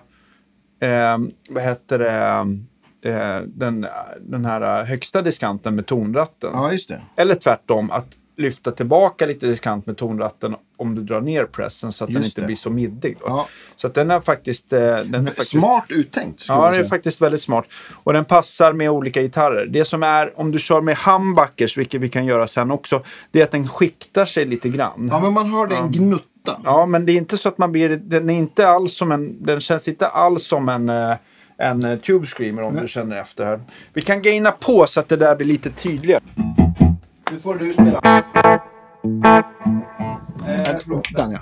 eh, 0.79 1.17
vad 1.49 1.63
heter 1.63 1.99
det, 1.99 3.09
eh, 3.11 3.41
den, 3.47 3.87
den 4.21 4.45
här 4.45 4.83
högsta 4.83 5.21
diskanten 5.21 5.75
med 5.75 5.85
tonratten. 5.85 6.49
Ja, 6.53 6.71
just 6.71 6.89
det. 6.89 7.01
Eller 7.15 7.35
tvärtom, 7.35 7.91
att 7.91 8.07
lyfta 8.37 8.71
tillbaka 8.71 9.25
lite 9.25 9.47
diskant 9.47 9.85
med 9.85 9.97
tonratten 9.97 10.55
om 10.77 10.95
du 10.95 11.01
drar 11.03 11.21
ner 11.21 11.45
pressen 11.45 11.91
så 11.91 12.03
att 12.03 12.13
den 12.13 12.21
Just 12.23 12.37
inte 12.37 12.41
det. 12.41 12.45
blir 12.45 12.55
så 12.55 12.69
middig. 12.69 13.17
Ja. 13.25 13.47
Så 13.75 13.87
att 13.87 13.93
den 13.93 14.11
är 14.11 14.19
faktiskt... 14.19 14.73
eh, 14.73 14.79
Den 14.79 15.15
är 15.15 15.25
faktiskt 15.25 15.51
Smart 15.51 15.85
uttänkt. 15.89 16.45
Ja, 16.47 16.71
den 16.71 16.79
är 16.79 16.83
faktiskt 16.83 17.21
väldigt 17.21 17.41
smart. 17.41 17.65
Och 18.03 18.13
den 18.13 18.25
passar 18.25 18.73
med 18.73 18.89
olika 18.89 19.21
gitarrer. 19.21 19.65
Det 19.65 19.85
som 19.85 20.03
är, 20.03 20.39
om 20.39 20.51
du 20.51 20.59
kör 20.59 20.81
med 20.81 20.97
humbuckers, 20.97 21.77
vilket 21.77 22.01
vi 22.01 22.09
kan 22.09 22.25
göra 22.25 22.47
sen 22.47 22.71
också, 22.71 23.03
det 23.31 23.39
är 23.39 23.43
att 23.43 23.51
den 23.51 23.67
skiktar 23.67 24.25
sig 24.25 24.45
lite 24.45 24.69
grann. 24.69 25.07
Ja, 25.11 25.19
men 25.19 25.33
man 25.33 25.51
hör 25.51 25.67
det 25.67 25.75
en 25.75 25.91
gnutta. 25.91 26.59
Ja, 26.63 26.85
men 26.85 27.05
det 27.05 27.11
är 27.11 27.17
inte 27.17 27.37
så 27.37 27.49
att 27.49 27.57
man 27.57 27.71
blir... 27.71 27.89
Den 27.89 28.29
är 28.29 28.37
inte 28.37 28.67
alls 28.67 28.93
som 28.95 29.11
en... 29.11 29.43
Den 29.45 29.59
känns 29.59 29.87
inte 29.87 30.07
alls 30.07 30.43
som 30.47 30.69
en... 30.69 30.89
eh, 30.89 31.13
En 31.57 31.83
eh, 31.83 31.97
Tube 31.99 32.25
Screamer 32.25 32.61
om 32.63 32.75
du 32.81 32.87
känner 32.87 33.17
efter 33.21 33.45
här. 33.45 33.59
Vi 33.93 34.01
kan 34.01 34.21
gaina 34.21 34.51
på 34.51 34.85
så 34.87 34.99
att 34.99 35.07
det 35.09 35.15
där 35.17 35.35
blir 35.35 35.47
lite 35.47 35.69
tydligare. 35.69 36.21
Nu 37.31 37.39
får 37.39 37.55
du 37.55 37.73
spela. 37.73 38.61
Eh, 39.05 40.75
Den 41.15 41.31
ja. 41.31 41.39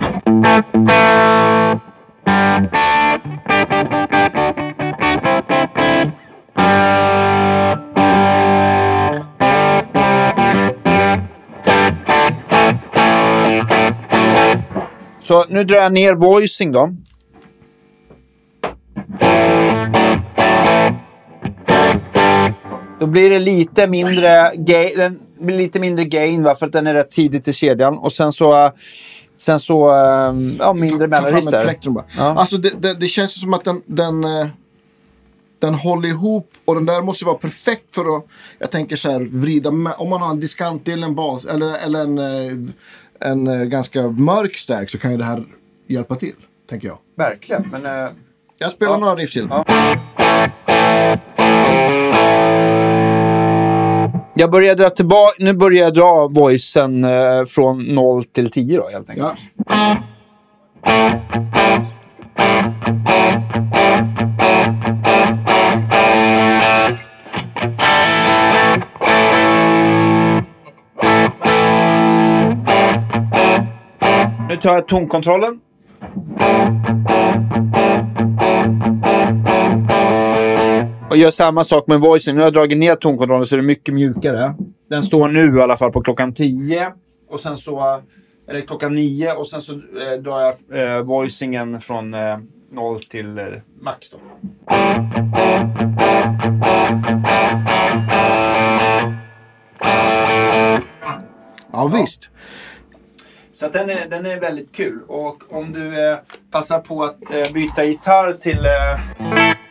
Så 15.20 15.44
nu 15.48 15.64
drar 15.64 15.76
jag 15.76 15.92
ner 15.92 16.14
voicing 16.14 16.72
då. 16.72 16.90
Då 23.00 23.06
blir 23.06 23.30
det 23.30 23.38
lite 23.38 23.88
mindre, 23.88 24.52
den 24.96 25.23
blir 25.40 25.56
lite 25.58 25.80
mindre 25.80 26.04
gain 26.04 26.42
va, 26.42 26.54
för 26.54 26.66
att 26.66 26.72
den 26.72 26.86
är 26.86 26.94
rätt 26.94 27.10
tidigt 27.10 27.48
i 27.48 27.52
kedjan. 27.52 27.98
Och 27.98 28.12
sen 28.12 28.32
så, 28.32 28.70
sen 29.36 29.60
så 29.60 29.90
ehm, 29.90 30.56
ja, 30.58 30.72
mindre 30.72 31.06
mellanregister. 31.06 31.74
Ja. 32.16 32.22
Alltså 32.38 32.56
det, 32.56 32.70
det, 32.82 32.94
det 32.94 33.06
känns 33.08 33.40
som 33.40 33.54
att 33.54 33.64
den, 33.64 33.82
den, 33.86 34.24
eh, 34.24 34.46
den 35.58 35.74
håller 35.74 36.08
ihop 36.08 36.50
och 36.64 36.74
den 36.74 36.86
där 36.86 37.02
måste 37.02 37.24
vara 37.24 37.36
perfekt 37.38 37.94
för 37.94 38.16
att, 38.16 38.24
jag 38.58 38.70
tänker 38.70 38.96
så 38.96 39.10
här, 39.10 39.20
vrida 39.20 39.68
om 39.68 40.08
man 40.10 40.22
har 40.22 40.30
en 40.30 40.40
diskantdel, 40.40 41.02
en 41.02 41.14
bas 41.14 41.44
eller, 41.44 41.78
eller 41.84 42.00
en, 42.00 42.18
eh, 42.18 42.70
en 43.30 43.46
eh, 43.46 43.64
ganska 43.64 44.02
mörk 44.02 44.56
stack 44.56 44.90
så 44.90 44.98
kan 44.98 45.10
ju 45.10 45.16
det 45.16 45.24
här 45.24 45.44
hjälpa 45.88 46.16
till, 46.16 46.34
tänker 46.70 46.88
jag. 46.88 46.98
Verkligen, 47.16 47.68
men... 47.72 47.86
eh, 47.86 48.10
Jag 48.58 48.70
spelar 48.70 48.92
Ja. 48.92 48.98
några 48.98 49.14
riff 49.14 49.32
till. 49.32 49.48
Ja. 49.50 49.64
Jag 54.36 54.50
börjar 54.50 54.74
dra 54.74 54.90
tillbaka, 54.90 55.34
nu 55.38 55.52
börjar 55.52 55.84
jag 55.84 55.94
dra 55.94 56.28
voicen 56.34 57.04
eh, 57.04 57.44
från 57.46 57.82
0 57.82 58.24
till 58.24 58.50
10 58.50 58.76
då 58.76 58.88
helt 58.92 59.10
enkelt. 59.10 59.28
Ja. 59.68 59.96
Nu 74.48 74.56
tar 74.56 74.74
jag 74.74 74.88
tonkontrollen. 74.88 75.60
Och 81.14 81.18
gör 81.18 81.30
samma 81.30 81.64
sak 81.64 81.86
med 81.86 82.00
voicen. 82.00 82.34
Nu 82.34 82.40
har 82.40 82.46
jag 82.46 82.52
dragit 82.52 82.78
ner 82.78 82.94
tonkontrollen 82.94 83.46
så 83.46 83.56
det 83.56 83.60
är 83.60 83.64
mycket 83.64 83.94
mjukare. 83.94 84.54
Den 84.90 85.02
står 85.02 85.28
nu 85.28 85.58
i 85.58 85.62
alla 85.62 85.76
fall 85.76 85.92
på 85.92 86.02
klockan 86.02 86.34
10. 86.34 86.92
Och 87.30 87.40
sen 87.40 87.56
så... 87.56 88.02
Eller 88.48 88.60
klockan 88.60 88.94
9 88.94 89.32
och 89.32 89.48
sen 89.48 89.62
så 89.62 89.72
eh, 89.72 90.22
drar 90.22 90.40
jag 90.40 90.54
eh, 90.96 91.02
voicingen 91.02 91.80
från 91.80 92.14
eh, 92.14 92.38
0 92.72 93.04
till 93.04 93.38
eh, 93.38 93.44
max 93.80 94.10
då. 94.10 94.18
ja, 101.72 101.90
visst. 101.94 102.28
Så 103.52 103.68
den, 103.68 103.90
är, 103.90 104.08
den 104.08 104.26
är 104.26 104.40
väldigt 104.40 104.72
kul. 104.76 105.02
Och 105.08 105.52
om 105.52 105.72
du 105.72 106.10
eh, 106.10 106.18
passar 106.50 106.78
på 106.78 107.04
att 107.04 107.34
eh, 107.34 107.52
byta 107.54 107.84
gitarr 107.84 108.32
till... 108.32 108.58
Eh, 108.58 109.63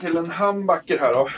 till 0.00 0.16
en 0.16 0.30
humbucker 0.30 0.98
här 0.98 1.12
då. 1.12 1.28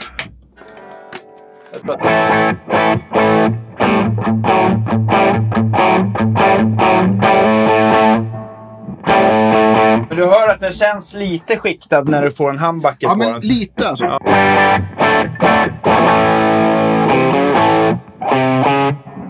Men 10.09 10.17
du 10.17 10.25
hör 10.25 10.47
att 10.47 10.59
den 10.59 10.71
känns 10.71 11.13
lite 11.15 11.57
skiktad 11.57 12.01
när 12.03 12.21
du 12.23 12.31
får 12.31 12.49
en 12.49 12.59
humbucker 12.59 12.97
Ja, 13.07 13.09
på 13.09 13.15
men 13.15 13.31
den. 13.33 13.41
lite 13.41 13.89
alltså. 13.89 14.19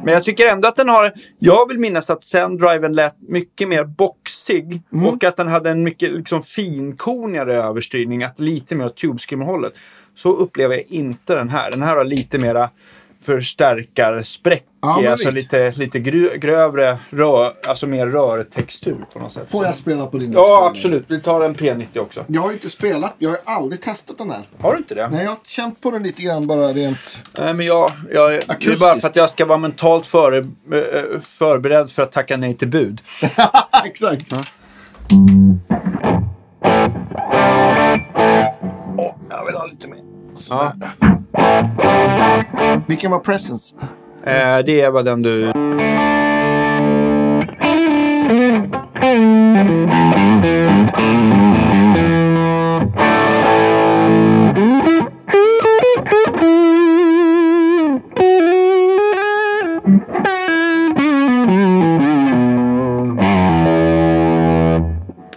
Men 0.04 0.14
jag 0.14 0.24
tycker 0.24 0.48
ändå 0.48 0.68
att 0.68 0.76
den 0.76 0.90
har... 0.90 1.12
Jag 1.40 1.68
vill 1.68 1.80
minnas 1.80 2.10
att 2.10 2.24
Sendriven 2.24 2.94
lät 2.94 3.16
mycket 3.20 3.68
mer 3.68 3.84
boxig. 3.84 4.82
Och 5.06 5.24
att 5.24 5.36
den 5.36 5.48
hade 5.48 5.70
en 5.70 5.84
mycket 5.84 6.12
liksom, 6.12 6.44
finkornigare 6.44 7.54
överstyrning. 7.54 8.24
Att 8.24 8.40
lite 8.40 8.76
mer 8.76 8.86
åt 8.86 8.98
tubescreamer-hållet. 8.98 9.74
Så 10.16 10.34
upplever 10.34 10.76
jag 10.76 10.86
inte 10.88 11.36
den 11.36 11.50
här. 11.50 11.72
Den 11.72 11.82
här 11.82 11.96
har 11.96 12.04
lite 12.04 12.40
mera 12.40 12.70
förstärkarspräck. 13.26 14.66
Ja, 14.82 15.12
alltså 15.12 15.26
visst. 15.32 15.36
lite, 15.54 15.72
lite 15.80 16.00
grö, 16.00 16.38
grövre 16.38 16.98
rör, 17.10 17.52
alltså 17.68 17.88
mer 17.88 18.08
rörtextur 18.08 19.06
på 19.14 19.20
något 19.20 19.34
sätt. 19.34 19.50
Får 19.50 19.66
jag 19.66 19.76
spela 19.76 20.06
på 20.08 20.18
din 20.18 20.32
Ja, 20.34 20.40
inspelning? 20.40 20.70
absolut. 20.70 21.06
Vi 21.08 21.22
tar 21.22 21.42
en 21.42 21.56
P90 21.56 22.00
också. 22.00 22.26
Jag 22.28 22.42
har 22.42 22.48
ju 22.50 22.54
inte 22.54 22.70
spelat, 22.70 23.16
jag 23.18 23.30
har 23.30 23.40
aldrig 23.46 23.82
testat 23.82 24.18
den 24.18 24.30
här. 24.30 24.42
Har 24.62 24.72
du 24.72 24.78
inte 24.78 24.96
det? 24.96 25.10
Nej, 25.10 25.24
jag 25.24 25.30
har 25.30 25.38
känt 25.46 25.82
på 25.82 25.92
den 25.92 26.04
lite 26.04 26.22
grann 26.22 26.48
bara 26.48 26.74
rent... 26.74 27.22
Nej, 27.40 27.54
men 27.54 27.66
jag, 27.66 27.92
jag, 28.14 28.32
det 28.32 28.36
är 28.38 28.46
bara 28.48 28.54
Akustiskt. 28.54 29.02
för 29.02 29.08
att 29.08 29.16
jag 29.16 29.30
ska 29.30 29.46
vara 29.46 29.58
mentalt 29.58 30.08
före, 30.08 30.38
eh, 30.38 31.20
förberedd 31.22 31.90
för 31.92 32.04
att 32.04 32.12
tacka 32.12 32.38
nej 32.38 32.54
till 32.58 32.68
bud. 32.68 33.02
Exakt. 33.86 34.32
Åh, 38.98 39.16
jag 39.30 39.46
vill 39.46 39.56
ha 39.56 39.66
lite 39.66 39.88
mer. 39.88 40.00
Sådär. 40.36 40.74
Vilken 42.88 43.12
var 43.12 43.20
Presence? 43.20 43.76
Eh, 44.24 44.58
det 44.66 44.90
var 44.90 45.04
den 45.04 45.22
du... 45.22 45.52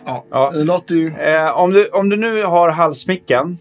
Ja, 0.06 0.24
Ja. 0.30 0.50
det 0.50 0.64
låter 0.64 0.94
ju... 0.94 1.06
Eh, 1.08 1.58
om, 1.60 1.70
du, 1.72 1.88
om 1.88 2.08
du 2.08 2.16
nu 2.16 2.42
har 2.44 2.68
halsmicken 2.70 3.58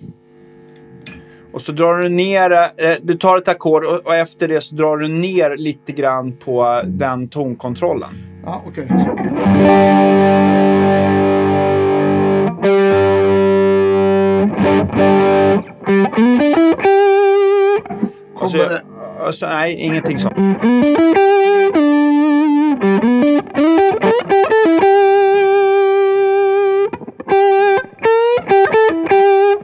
och 1.56 1.62
så 1.62 1.72
drar 1.72 1.96
du 1.98 2.10
ner, 2.10 2.52
eh, 2.52 2.96
du 3.02 3.14
tar 3.14 3.38
ett 3.38 3.48
ackord 3.48 3.86
och, 3.86 4.08
och 4.08 4.16
efter 4.16 4.48
det 4.48 4.62
så 4.62 4.76
drar 4.76 4.98
du 4.98 5.08
ner 5.08 5.58
lite 5.58 5.92
grann 5.92 6.32
på 6.32 6.82
den 6.84 7.28
tonkontrollen. 7.28 8.10
Ja, 8.46 8.62
okej. 8.68 8.88
Alltså, 18.40 18.58
Kommer 18.58 18.70
det... 18.70 18.82
alltså, 19.26 19.48
nej, 19.48 19.76
ingenting 19.76 20.20
sånt. 20.20 20.36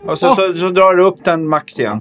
Och 0.05 0.19
så, 0.19 0.27
Åh! 0.27 0.35
så, 0.35 0.57
så 0.57 0.69
drar 0.69 0.95
du 0.95 1.03
upp 1.03 1.23
den 1.23 1.47
max 1.47 1.79
igen. 1.79 1.99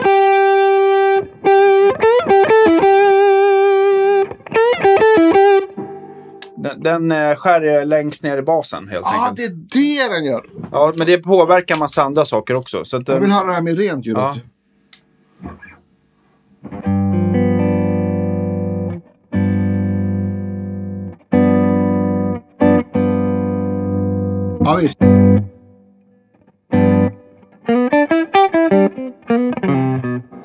Den, 6.57 6.81
den 6.81 7.13
eh, 7.13 7.35
skär 7.37 7.85
längst 7.85 8.23
ner 8.25 8.39
i 8.39 8.43
basen 8.43 8.89
helt 8.89 9.07
Ja, 9.07 9.27
enkelt. 9.29 9.71
det 9.73 9.99
är 9.99 10.09
det 10.09 10.15
den 10.15 10.25
gör. 10.25 10.45
Ja, 10.73 10.93
men 10.97 11.07
det 11.07 11.19
påverkar 11.19 11.77
massa 11.79 12.03
andra 12.03 12.25
saker 12.25 12.55
också. 12.55 12.85
Så 12.85 12.97
att, 12.97 13.09
Jag 13.09 13.17
eh, 13.17 13.21
vill 13.23 13.31
höra 13.33 13.47
det 13.47 13.53
här 13.55 13.63
med 13.63 13.79
rent 13.79 14.07
ljud 14.07 14.17
Ja. 14.17 14.29
också. 14.31 14.41
Ja, 24.65 24.77
visst. 24.81 24.99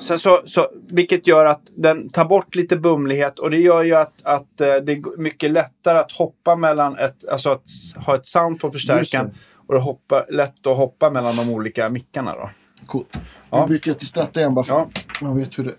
Sen 0.08 0.20
så, 0.20 0.42
så, 0.46 0.68
vilket 0.88 1.28
gör 1.28 1.46
att 1.46 1.62
den 1.76 2.10
tar 2.10 2.26
bort 2.26 2.56
lite 2.56 2.78
bumlighet 2.78 3.40
och 3.40 3.52
det 3.52 3.58
gör 3.58 3.84
ju 3.84 3.96
att, 3.96 4.14
att 4.24 4.62
eh, 4.62 4.76
det 4.76 4.92
är 4.92 5.18
mycket 5.20 5.52
lättare 5.52 5.98
att 5.98 6.12
hoppa 6.12 6.56
mellan 6.56 6.98
ett, 6.98 7.30
alltså 7.32 7.50
att 7.52 7.64
ha 8.06 8.16
ett 8.16 8.26
sound 8.28 8.60
på 8.60 8.72
förstärkaren 8.72 9.32
och 9.68 9.74
det 9.74 9.80
hoppa, 9.80 10.26
lätt 10.30 10.68
att 10.68 10.78
hoppa 10.78 11.10
mellan 11.10 11.36
de 11.36 11.50
olika 11.54 11.90
mickarna 11.90 12.34
då. 12.36 12.50
Coolt. 12.86 13.18
Ja. 13.50 13.62
Nu 13.66 13.74
byter 13.74 13.88
jag 13.88 13.98
till 14.00 14.08
stratta 14.08 14.40
igen 14.40 14.54
bara 14.56 14.66
för 14.66 14.74
Ja. 14.74 14.90
man 15.22 15.38
vet 15.38 15.60
hur 15.60 15.64
det 15.64 15.74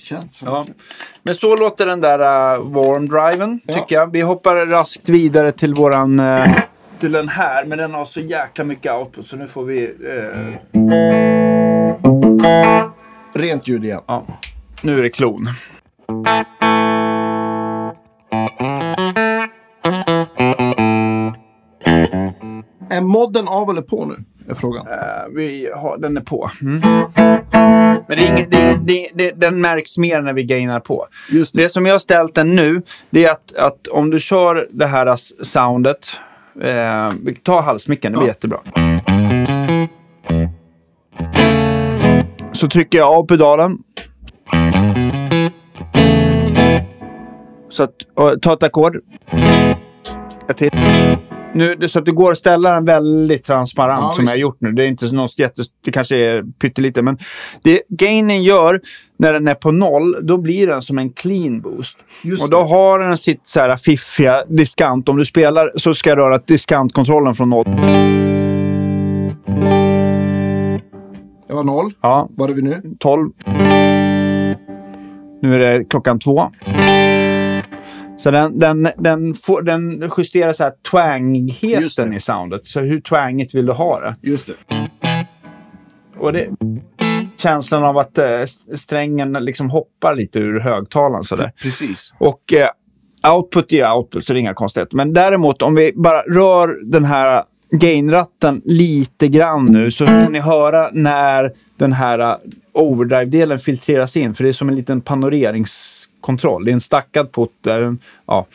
känns. 0.00 0.42
Ja. 0.44 0.66
Men 1.22 1.34
så 1.34 1.56
låter 1.56 1.86
den 1.86 2.00
där 2.00 2.18
uh, 2.18 2.64
warm-driven, 2.72 3.60
Ja. 3.66 3.74
tycker 3.74 3.96
jag. 3.96 4.12
Vi 4.12 4.20
hoppar 4.20 4.66
raskt 4.66 5.08
vidare 5.08 5.52
till 5.52 5.74
våran... 5.74 6.20
eh, 6.20 6.56
till 6.98 7.12
den 7.12 7.28
här, 7.28 7.64
men 7.64 7.78
den 7.78 7.94
har 7.94 8.04
så 8.04 8.20
jäkla 8.20 8.64
mycket 8.64 8.92
output 8.92 9.26
så 9.26 9.36
nu 9.36 9.46
får 9.46 9.64
vi... 9.64 9.84
eh, 9.84 10.54
Rent 13.38 13.68
ljud 13.68 13.84
igen. 13.84 14.00
ja. 14.06 14.26
Nu 14.82 14.98
är 14.98 15.02
det 15.02 15.10
klon. 15.10 15.48
Är 22.90 23.00
modden 23.00 23.48
av 23.48 23.70
eller 23.70 23.82
på 23.82 24.04
nu? 24.04 24.14
Är 24.50 24.54
frågan. 24.54 24.86
Eh, 24.86 24.94
vi 25.34 25.70
har, 25.76 25.98
den 25.98 26.16
är 26.16 26.20
på. 26.20 26.50
Mm. 26.62 26.80
Men 28.08 28.16
det 28.18 28.26
är 28.26 28.28
inget, 28.28 28.50
det, 28.50 28.78
det, 28.86 29.08
det, 29.14 29.30
den 29.30 29.60
märks 29.60 29.98
mer 29.98 30.22
när 30.22 30.32
vi 30.32 30.42
gainar 30.44 30.80
på. 30.80 31.06
Just 31.30 31.54
det. 31.54 31.68
Som 31.68 31.86
jag 31.86 31.94
har 31.94 31.98
ställt 31.98 32.34
den 32.34 32.56
nu, 32.56 32.82
det 33.10 33.24
är 33.24 33.30
att, 33.32 33.56
att 33.56 33.86
om 33.86 34.10
du 34.10 34.20
kör 34.20 34.68
det 34.70 34.86
här 34.86 35.14
soundet. 35.44 36.10
Eh, 36.60 37.10
tar 37.42 37.62
halsmicken, 37.62 38.12
det 38.12 38.18
blir 38.18 38.26
Ja. 38.26 38.30
jättebra. 38.30 38.58
Så 42.58 42.68
trycker 42.68 42.98
jag 42.98 43.12
av 43.12 43.26
pedalen. 43.26 43.78
Så 47.70 47.82
att, 47.82 47.94
och, 48.14 48.42
ta 48.42 48.52
ett 48.52 48.62
ackord. 48.62 48.96
Ett 50.50 50.56
till. 50.56 50.70
Nu, 51.54 51.88
så 51.88 51.98
att 51.98 52.04
det 52.04 52.12
går 52.12 52.32
att 52.32 52.38
ställa 52.38 52.74
den 52.74 52.84
väldigt 52.84 53.44
transparent 53.44 54.00
Ja, 54.02 54.12
som 54.12 54.24
visst. 54.24 54.30
jag 54.30 54.36
har 54.36 54.40
gjort 54.40 54.60
nu. 54.60 54.72
Det 54.72 54.84
är 54.84 54.86
inte 54.86 55.12
något 55.14 55.38
jättes... 55.38 55.66
Det 55.84 55.90
kanske 55.90 56.16
är 56.16 56.42
pyttelite, 56.42 57.02
men 57.02 57.18
det 57.62 57.82
gainen 57.88 58.42
gör 58.42 58.80
när 59.18 59.32
den 59.32 59.48
är 59.48 59.54
på 59.54 59.72
noll, 59.72 60.16
då 60.22 60.36
blir 60.36 60.66
den 60.66 60.82
som 60.82 60.98
en 60.98 61.10
clean 61.10 61.60
boost. 61.60 61.98
Just 62.22 62.42
och 62.42 62.50
då 62.50 62.58
det. 62.58 62.68
har 62.68 62.98
den 62.98 63.18
sitt 63.18 63.46
så 63.46 63.60
här 63.60 63.76
fiffiga 63.76 64.42
diskant. 64.48 65.08
Om 65.08 65.16
du 65.16 65.24
spelar 65.24 65.72
så 65.76 65.94
ska 65.94 66.10
jag 66.10 66.18
röra 66.18 66.38
diskantkontrollen 66.38 67.34
från 67.34 67.50
noll. 67.50 68.37
Var 71.58 71.64
noll. 71.64 71.92
Ja, 72.00 72.28
Var 72.36 72.48
är 72.48 72.52
vi 72.52 72.62
nu? 72.62 72.82
12. 72.98 73.30
Nu 75.42 75.54
är 75.54 75.58
det 75.58 75.84
klockan 75.84 76.18
två. 76.18 76.50
Så 78.18 78.30
den, 78.30 78.58
den, 78.58 78.88
den, 78.96 79.34
får, 79.34 79.62
den 79.62 80.10
justerar 80.18 80.52
så 80.52 80.64
här 80.64 80.72
twangigheten 80.90 82.14
i 82.14 82.20
soundet. 82.20 82.66
Så 82.66 82.80
hur 82.80 83.00
twangigt 83.00 83.54
vill 83.54 83.66
du 83.66 83.72
ha 83.72 84.00
det? 84.00 84.16
Just 84.22 84.46
det. 84.46 84.54
Och 86.18 86.32
det 86.32 86.48
känslan 87.36 87.84
av 87.84 87.98
att 87.98 88.18
eh, 88.18 88.26
strängen 88.76 89.32
liksom 89.32 89.70
hoppar 89.70 90.14
lite 90.14 90.38
ur 90.38 90.60
högtalaren 90.60 91.24
sådär. 91.24 91.52
Precis. 91.62 92.14
Och 92.18 92.52
eh, 92.52 93.34
output 93.34 93.72
är 93.72 93.92
output, 93.92 94.24
så 94.24 94.32
det 94.32 94.38
är 94.38 94.40
inga 94.40 94.54
konstigheter. 94.54 94.96
Men 94.96 95.12
däremot 95.12 95.62
om 95.62 95.74
vi 95.74 95.92
bara 95.94 96.20
rör 96.20 96.90
den 96.92 97.04
här 97.04 97.44
gainratten 97.70 98.62
lite 98.64 99.28
grann 99.28 99.64
nu 99.66 99.90
så 99.90 100.06
kan 100.06 100.32
ni 100.32 100.38
höra 100.40 100.88
när 100.92 101.50
den 101.76 101.92
här 101.92 102.18
eh, 102.18 102.34
overdrive-delen 102.72 103.58
filtreras 103.58 104.16
in. 104.16 104.34
För 104.34 104.44
det 104.44 104.50
är 104.50 104.52
som 104.52 104.68
en 104.68 104.74
liten 104.74 105.00
panoreringskontroll. 105.00 106.64
Det 106.64 106.70
är 106.70 106.72
en 106.72 106.80
stackad 106.80 107.32
putt 107.32 107.50
där 107.60 107.80
den, 107.80 107.98
ja, 108.26 108.46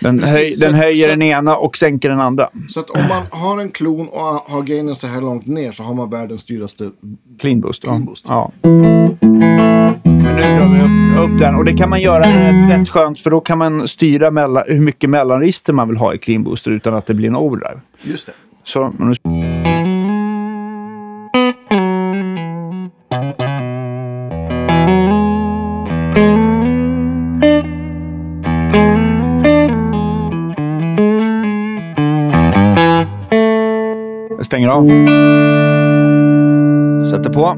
den, 0.00 0.18
Precis, 0.18 0.34
höj, 0.36 0.54
den 0.70 0.74
höjer 0.74 1.04
så- 1.04 1.10
den 1.10 1.22
ena 1.22 1.56
och 1.56 1.76
sänker 1.76 2.08
den 2.08 2.20
andra. 2.20 2.50
Så 2.70 2.80
att 2.80 2.90
om 2.90 3.00
man 3.08 3.22
har 3.30 3.60
en 3.60 3.70
klon 3.70 4.08
och 4.08 4.20
har 4.22 4.62
gainen 4.62 4.96
så 4.96 5.06
här 5.06 5.20
långt 5.20 5.46
ner 5.46 5.72
så 5.72 5.82
har 5.82 5.94
man 5.94 6.10
världens 6.10 6.44
dyraste. 6.44 6.90
Clean 7.40 7.60
boost. 7.60 7.82
Clean 7.82 8.04
boost. 8.04 8.24
Ja. 8.28 8.52
Men 8.62 10.36
nu 10.36 10.42
drar 10.42 10.68
vi 10.74 10.80
upp, 10.82 11.30
upp 11.32 11.38
den. 11.38 11.54
Och 11.54 11.64
det 11.64 11.72
kan 11.76 11.90
man 11.90 12.00
göra 12.00 12.20
rätt, 12.28 12.78
rätt 12.80 12.88
skönt 12.88 13.20
för 13.20 13.30
då 13.30 13.40
kan 13.40 13.58
man 13.58 13.88
styra 13.88 14.30
mellan, 14.30 14.62
hur 14.66 14.80
mycket 14.80 15.10
mellanregister 15.10 15.72
man 15.72 15.88
vill 15.88 15.96
ha 15.96 16.14
i 16.14 16.18
clean 16.18 16.42
booster 16.44 16.70
utan 16.70 16.94
att 16.94 17.06
det 17.06 17.14
blir 17.14 17.28
en 17.28 17.36
overdrive. 17.36 17.80
Just 18.02 18.26
det. 18.26 18.32
Så, 18.68 18.92
nu... 18.98 19.14
Jag 34.36 34.46
stänger 34.46 34.68
av. 34.68 34.84
Sätter 37.10 37.32
på. 37.32 37.56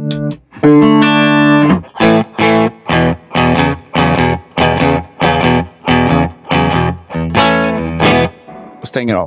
Och 8.81 8.89
stänger 8.89 9.15
av. 9.15 9.27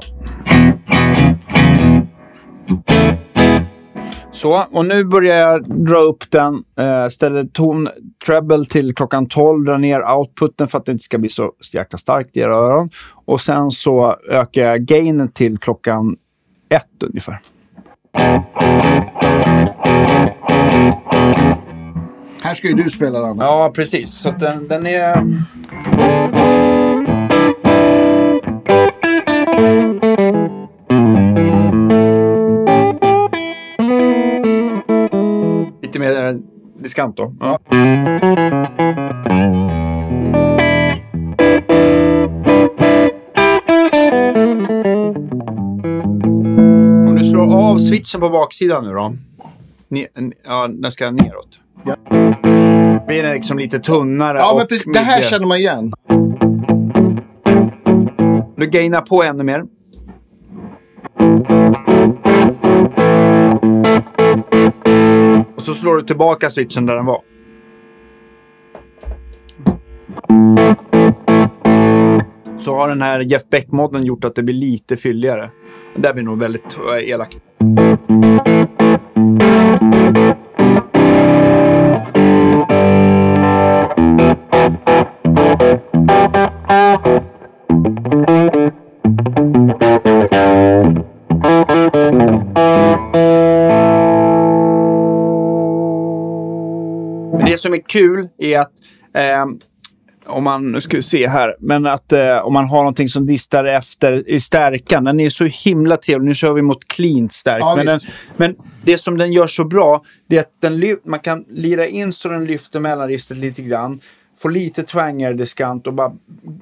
Så, 4.31 4.65
och 4.71 4.85
nu 4.85 5.03
börjar 5.03 5.35
jag 5.35 5.85
dra 5.85 5.97
upp 5.97 6.31
den. 6.31 6.63
Eh, 6.79 7.07
ställer 7.09 7.43
ton 7.43 7.89
treble 8.25 8.65
till 8.65 8.95
klockan 8.95 9.27
12. 9.27 9.65
Drar 9.65 9.77
ner 9.77 10.11
outputen 10.15 10.67
för 10.67 10.77
att 10.77 10.85
det 10.85 10.91
inte 10.91 11.03
ska 11.03 11.17
bli 11.17 11.29
så 11.29 11.51
jäkla 11.73 11.97
starkt 11.97 12.37
i 12.37 12.39
era 12.39 12.55
öron. 12.55 12.89
Och 13.25 13.41
sen 13.41 13.71
så 13.71 14.17
ökar 14.29 14.61
jag 14.61 14.81
gainen 14.81 15.31
till 15.31 15.57
klockan 15.57 16.17
ett 16.69 17.03
ungefär. 17.03 17.39
Här 22.43 22.53
ska 22.53 22.67
ju 22.67 22.73
du 22.73 22.89
spela 22.89 23.19
den. 23.19 23.37
Ja, 23.37 23.71
precis. 23.75 24.11
Så 24.11 24.31
den, 24.31 24.67
den 24.67 24.87
är... 24.87 25.23
Mer 36.03 36.39
diskant 36.79 37.17
då. 37.17 37.33
Ja. 37.39 37.59
Om 47.07 47.15
du 47.17 47.23
slår 47.25 47.55
av 47.55 47.77
switchen 47.77 48.21
på 48.21 48.29
baksidan 48.29 48.83
nu 48.83 48.93
då. 48.93 49.13
Ne 49.87 50.07
ja, 50.47 50.67
den 50.67 50.91
ska 50.91 51.11
neråt. 51.11 51.59
Ja. 51.85 51.95
Blir 53.07 53.23
den 53.23 53.33
liksom 53.33 53.57
lite 53.59 53.79
tunnare 53.79 54.37
Ja, 54.37 54.55
men 54.57 54.67
precis. 54.67 54.93
Det 54.93 54.99
här 54.99 55.17
mycket- 55.17 55.29
känner 55.29 55.47
man 55.47 55.57
igen. 55.57 55.91
Du 58.55 58.65
gainar 58.67 59.01
på 59.01 59.23
ännu 59.23 59.43
mer. 59.43 59.63
Och 65.63 65.67
så 65.67 65.73
slår 65.73 65.95
du 65.95 66.01
tillbaka 66.01 66.49
switchen 66.49 66.85
där 66.85 66.95
den 66.95 67.05
var. 67.05 67.21
Så 72.59 72.75
har 72.75 72.89
den 72.89 73.01
här 73.01 73.19
Jeff 73.19 73.49
Beck-modden 73.49 74.03
gjort 74.03 74.25
att 74.25 74.35
det 74.35 74.43
blir 74.43 74.55
lite 74.55 74.97
fylligare. 74.97 75.49
Det 75.95 76.01
där 76.01 76.13
blir 76.13 76.23
nog 76.23 76.39
väldigt 76.39 76.77
eh, 76.89 77.09
elakt. 77.09 77.37
Som 97.63 97.73
är 97.73 97.81
kul 97.87 98.29
är 98.37 98.59
att 98.59 98.71
ehm, 99.13 99.59
om 100.25 100.43
man, 100.43 100.71
nu 100.71 100.81
ska 100.81 100.97
vi 100.97 101.03
se 101.03 101.27
här, 101.27 101.55
men 101.59 101.85
att 101.85 102.11
eh, 102.11 102.37
om 102.37 102.53
man 102.53 102.65
har 102.65 102.77
någonting 102.77 103.09
som 103.09 103.25
distar 103.25 103.63
efter 103.63 104.29
i 104.29 104.41
stärkan. 104.41 105.03
Den 105.03 105.19
är 105.19 105.29
så 105.29 105.45
himla 105.45 105.97
trevlig. 105.97 106.27
Nu 106.27 106.35
kör 106.35 106.53
vi 106.53 106.61
mot 106.61 106.87
clean 106.87 107.29
stärk. 107.29 107.61
Ja, 107.61 107.75
men, 107.75 107.85
den, 107.85 107.99
men 108.37 108.55
det 108.83 108.97
som 108.97 109.17
den 109.17 109.33
gör 109.33 109.47
så 109.47 109.63
bra, 109.63 110.03
det 110.29 110.35
är 110.35 110.39
att 110.39 110.61
den 110.61 110.97
man 111.03 111.19
kan 111.19 111.45
lira 111.49 111.87
in 111.87 112.13
så 112.13 112.29
den 112.29 112.45
lyfter 112.45 112.79
mellanregistret 112.79 113.39
lite 113.39 113.61
grann. 113.61 113.99
Få 114.37 114.49
lite 114.49 114.83
twangare 114.83 115.33
diskant 115.33 115.87
och 115.87 115.93
bara 115.93 116.11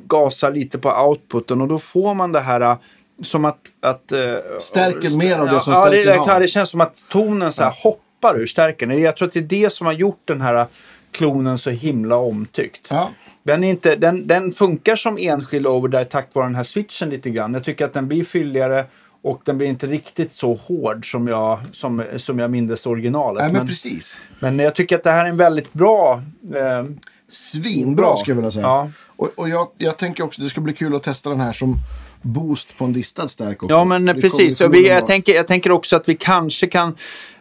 gasa 0.07 0.49
lite 0.49 0.77
på 0.77 0.89
outputen 0.89 1.61
och 1.61 1.67
då 1.67 1.79
får 1.79 2.13
man 2.13 2.31
det 2.31 2.39
här 2.39 2.61
eh, 2.61 2.77
som 3.23 3.45
att... 3.45 3.59
att 3.81 4.11
eh, 4.11 4.19
Stärker 4.59 5.17
mer 5.17 5.39
av 5.39 5.47
det 5.47 5.61
som 5.61 5.73
ja, 5.73 5.81
stärken 5.81 6.05
det, 6.05 6.15
ja, 6.27 6.39
det 6.39 6.47
känns 6.47 6.69
som 6.69 6.81
att 6.81 7.03
tonen 7.09 7.53
så 7.53 7.63
här 7.63 7.75
hoppar 7.83 8.10
ur 8.29 8.47
stärken. 8.47 9.01
Jag 9.01 9.17
tror 9.17 9.27
att 9.27 9.33
det 9.33 9.39
är 9.39 9.43
det 9.43 9.73
som 9.73 9.85
har 9.85 9.93
gjort 9.93 10.21
den 10.25 10.41
här 10.41 10.65
klonen 11.11 11.57
så 11.57 11.69
himla 11.69 12.15
omtyckt. 12.15 12.87
Ja. 12.89 13.09
Den, 13.43 13.63
är 13.63 13.69
inte, 13.69 13.95
den, 13.95 14.27
den 14.27 14.51
funkar 14.51 14.95
som 14.95 15.17
enskild 15.17 15.67
overdrive 15.67 16.05
tack 16.05 16.29
vare 16.33 16.45
den 16.45 16.55
här 16.55 16.63
switchen 16.63 17.09
lite 17.09 17.29
grann. 17.29 17.53
Jag 17.53 17.63
tycker 17.63 17.85
att 17.85 17.93
den 17.93 18.07
blir 18.07 18.23
fylligare 18.23 18.85
och 19.21 19.41
den 19.45 19.57
blir 19.57 19.67
inte 19.67 19.87
riktigt 19.87 20.31
så 20.31 20.53
hård 20.53 21.11
som 21.11 21.27
jag, 21.27 21.59
som, 21.71 22.03
som 22.17 22.39
jag 22.39 22.51
mindes 22.51 22.85
originalet. 22.85 23.41
Nej, 23.43 23.51
men 23.51 23.59
men, 23.59 23.67
precis. 23.67 24.15
men 24.39 24.59
jag 24.59 24.75
tycker 24.75 24.95
att 24.95 25.03
det 25.03 25.11
här 25.11 25.25
är 25.25 25.29
en 25.29 25.37
väldigt 25.37 25.73
bra 25.73 26.21
eh, 26.55 26.85
svinbra 27.29 28.05
Bra. 28.05 28.17
skulle 28.17 28.31
jag 28.31 28.35
vilja 28.35 28.51
säga. 28.51 28.63
Ja. 28.63 28.89
Och, 29.07 29.29
och 29.35 29.49
jag, 29.49 29.67
jag 29.77 29.97
tänker 29.97 30.23
också 30.23 30.41
det 30.41 30.49
ska 30.49 30.61
bli 30.61 30.73
kul 30.73 30.95
att 30.95 31.03
testa 31.03 31.29
den 31.29 31.39
här 31.39 31.51
som 31.51 31.77
boost 32.21 32.77
på 32.77 32.85
en 32.85 32.93
distad 32.93 33.27
stärk 33.27 33.63
också. 33.63 33.75
Ja, 33.75 33.85
men 33.85 34.05
Det 34.05 34.13
precis. 34.13 34.61
Och 34.61 34.73
vi, 34.73 34.87
jag, 34.87 35.05
tänker, 35.05 35.33
jag 35.33 35.47
tänker 35.47 35.71
också 35.71 35.95
att 35.95 36.09
vi 36.09 36.15
kanske 36.15 36.67
kan 36.67 36.95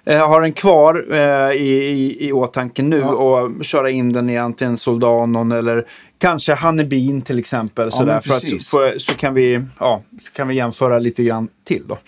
eh, 0.05 0.29
ha 0.29 0.41
den 0.41 0.53
kvar 0.53 1.05
eh, 1.11 1.53
i, 1.53 1.87
i, 1.87 2.29
i 2.29 2.33
åtanke 2.33 2.83
nu 2.83 2.99
Ja. 2.99 3.09
och 3.09 3.65
köra 3.65 3.91
in 3.91 4.13
den 4.13 4.31
i 4.31 4.39
antingen 4.39 4.77
Soldanon 4.77 5.53
eller 5.53 5.87
kanske 6.19 6.55
Hannebin 6.55 7.23
till 7.23 7.39
exempel. 7.39 7.89
Ja, 7.93 7.99
sådär, 7.99 8.21
för 8.21 8.35
att, 8.35 8.43
för, 8.65 8.99
så, 8.99 9.13
kan 9.13 9.35
vi, 9.35 9.61
ja, 9.79 10.03
så 10.23 10.33
kan 10.33 10.49
vi 10.49 10.55
jämföra 10.55 10.99
lite 10.99 11.23
grann 11.23 11.49
till 11.67 11.83
då. 11.89 11.99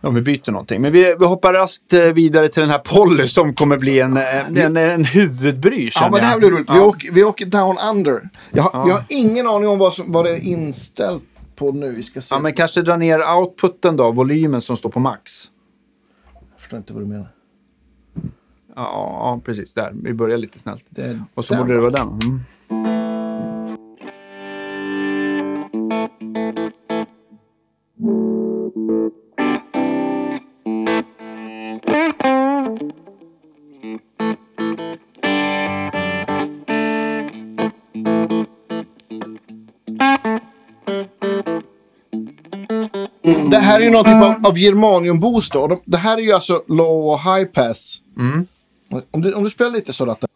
Om 0.00 0.14
vi 0.14 0.20
byter 0.22 0.50
någonting. 0.50 0.80
Men 0.80 0.92
vi, 0.92 1.16
vi 1.18 1.24
hoppar 1.26 1.52
raskt 1.52 1.92
eh, 1.92 2.00
vidare 2.02 2.48
till 2.48 2.60
den 2.60 2.70
här 2.70 2.78
Polly 2.78 3.28
som 3.28 3.54
kommer 3.54 3.76
bli 3.78 4.00
en, 4.00 4.16
en, 4.16 4.56
en, 4.56 4.76
en 4.76 5.04
huvudbry 5.04 5.90
Ja, 5.94 6.00
men 6.10 6.12
det 6.20 6.26
här 6.26 6.32
jag. 6.32 6.40
blir 6.40 6.50
roligt. 6.50 6.70
Vi, 6.70 6.74
Ja. 6.76 6.82
åker, 6.84 7.12
vi 7.12 7.24
åker 7.24 7.46
down 7.46 7.76
under. 7.90 8.28
Jag, 8.52 8.62
har- 8.62 8.88
jag 8.88 8.94
har 8.94 9.04
ingen 9.08 9.46
aning 9.46 9.68
om 9.68 9.78
vad, 9.78 9.94
som, 9.94 10.12
vad 10.12 10.24
det 10.24 10.30
är 10.30 10.38
inställt 10.40 11.22
på 11.56 11.72
nu. 11.72 11.94
Vi 11.94 12.02
ska 12.02 12.20
se. 12.20 12.34
Ja, 12.34 12.38
men 12.38 12.54
kanske 12.54 12.82
dra 12.82 12.96
ner 12.96 13.20
outputen 13.38 13.96
då, 13.96 14.12
volymen 14.12 14.60
som 14.60 14.76
står 14.76 14.90
på 14.90 15.00
max. 15.00 15.50
Jag 16.34 16.60
förstår 16.60 16.76
inte 16.76 16.92
vad 16.92 17.02
du 17.02 17.06
menar. 17.06 17.28
Ja, 18.76 19.40
precis. 19.44 19.74
Där. 19.74 19.92
Vi 20.02 20.14
börjar 20.14 20.38
lite 20.38 20.58
snällt. 20.58 20.84
Och 21.34 21.44
så 21.44 21.56
borde 21.56 21.74
det 21.74 21.80
va? 21.80 21.90
vara 21.90 22.04
den. 22.04 22.40
Mm. 22.70 23.03
Här 43.74 43.80
är 43.80 43.84
ju 43.84 43.90
någon 43.90 44.04
typ 44.04 44.14
av, 44.14 44.46
av 44.46 44.58
germanium-boost 44.58 45.80
Det 45.84 45.96
här 45.96 46.18
är 46.18 46.22
ju 46.22 46.32
alltså 46.32 46.62
low 46.68 47.06
och 47.06 47.20
high 47.20 47.44
pass. 47.44 48.00
Mm. 48.18 48.46
Om 49.10 49.20
du, 49.20 49.32
om 49.32 49.44
du 49.44 49.50
spelar 49.50 49.70
lite 49.70 49.92
så 49.92 50.06
Ratte. 50.06 50.26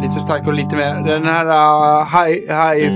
Lite 0.00 0.20
starkare 0.20 0.46
och 0.46 0.54
lite 0.54 0.76
mer. 0.76 0.94
Den 0.94 1.24
här 1.26 1.46
uh, 1.46 2.04
high, 2.04 2.38
high, 2.48 2.90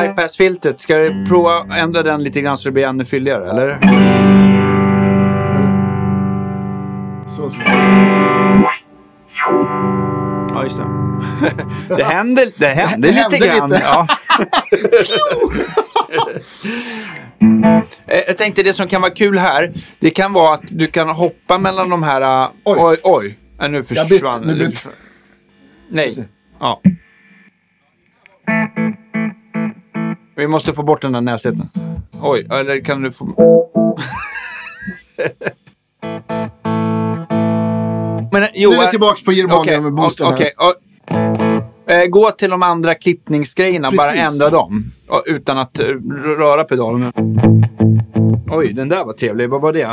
high 0.00 0.14
pass-filtret, 0.14 0.80
ska 0.80 0.96
du 0.96 1.24
prova 1.28 1.50
att 1.58 1.76
ändra 1.78 2.02
den 2.02 2.22
lite 2.22 2.40
grann 2.40 2.58
så 2.58 2.68
det 2.68 2.72
blir 2.72 2.86
ännu 2.86 3.04
fylligare, 3.04 3.50
eller? 3.50 3.78
Så, 7.36 7.50
så. 7.50 7.56
Ja, 10.54 10.62
just 10.62 10.76
det. 10.78 10.84
det 11.96 12.04
händer, 12.04 12.44
det 12.56 12.66
händer 12.66 13.08
Det 13.08 13.28
lite 13.30 13.46
grann. 13.46 13.70
lite. 13.70 13.82
Ja. 13.84 14.06
Jag 18.26 18.38
tänkte 18.38 18.62
det 18.62 18.72
som 18.72 18.88
kan 18.88 19.00
vara 19.02 19.12
kul 19.12 19.38
här, 19.38 19.72
det 19.98 20.10
kan 20.10 20.32
vara 20.32 20.54
att 20.54 20.62
du 20.68 20.86
kan 20.86 21.08
hoppa 21.08 21.58
mellan 21.58 21.88
de 21.88 22.02
här... 22.02 22.44
uh, 22.44 22.50
Oj. 22.64 22.76
oj, 22.78 22.96
oj. 23.02 23.38
Nu 23.68 23.82
försvann... 23.82 24.42
Nej. 25.92 26.28
Ja. 26.60 26.80
Vi 30.36 30.46
måste 30.48 30.72
få 30.72 30.82
bort 30.82 31.02
den 31.02 31.12
där 31.12 31.20
näsheten. 31.20 31.68
Oj, 32.22 32.46
eller 32.50 32.84
kan 32.84 33.02
du 33.02 33.12
få... 33.12 33.24
Men, 38.32 38.42
eh, 38.42 38.48
jo, 38.54 38.70
Nu 38.70 38.76
är 38.76 38.80
vi 38.80 38.84
eh, 38.84 38.90
tillbaka 38.90 39.20
på 39.24 39.32
germanium 39.32 39.60
Okej, 39.60 39.80
med 39.80 39.92
boosten 39.94 40.26
och- 40.26 40.40
eh, 41.92 42.06
Gå 42.06 42.30
till 42.30 42.50
de 42.50 42.62
andra 42.62 42.94
klippningsgrejerna, 42.94 43.90
bara 43.90 44.10
Precis. 44.10 44.32
ändra 44.32 44.50
dem. 44.50 44.92
Utan 45.26 45.58
att 45.58 45.80
röra 46.38 46.64
pedalen. 46.64 47.12
Oj, 48.50 48.72
den 48.72 48.88
där 48.88 49.04
var 49.04 49.12
trevlig. 49.12 49.48
Vad 49.48 49.60
var 49.60 49.72
det? 49.72 49.92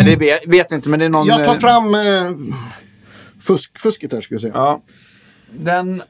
Eller 0.00 0.10
det 0.10 0.16
vet, 0.16 0.46
vet 0.48 0.72
inte, 0.72 0.88
men 0.88 0.98
det 0.98 1.04
är 1.04 1.10
någon... 1.10 1.26
Jag 1.26 1.44
tar 1.44 1.54
fram 1.54 1.94
eh, 1.94 2.00
fusk, 3.40 3.78
fusket 3.78 4.12
här 4.12 4.20
ska 4.20 4.34
vi 4.34 4.38
se. 4.38 4.48
Ja. 4.54 4.82
Den... 5.50 6.02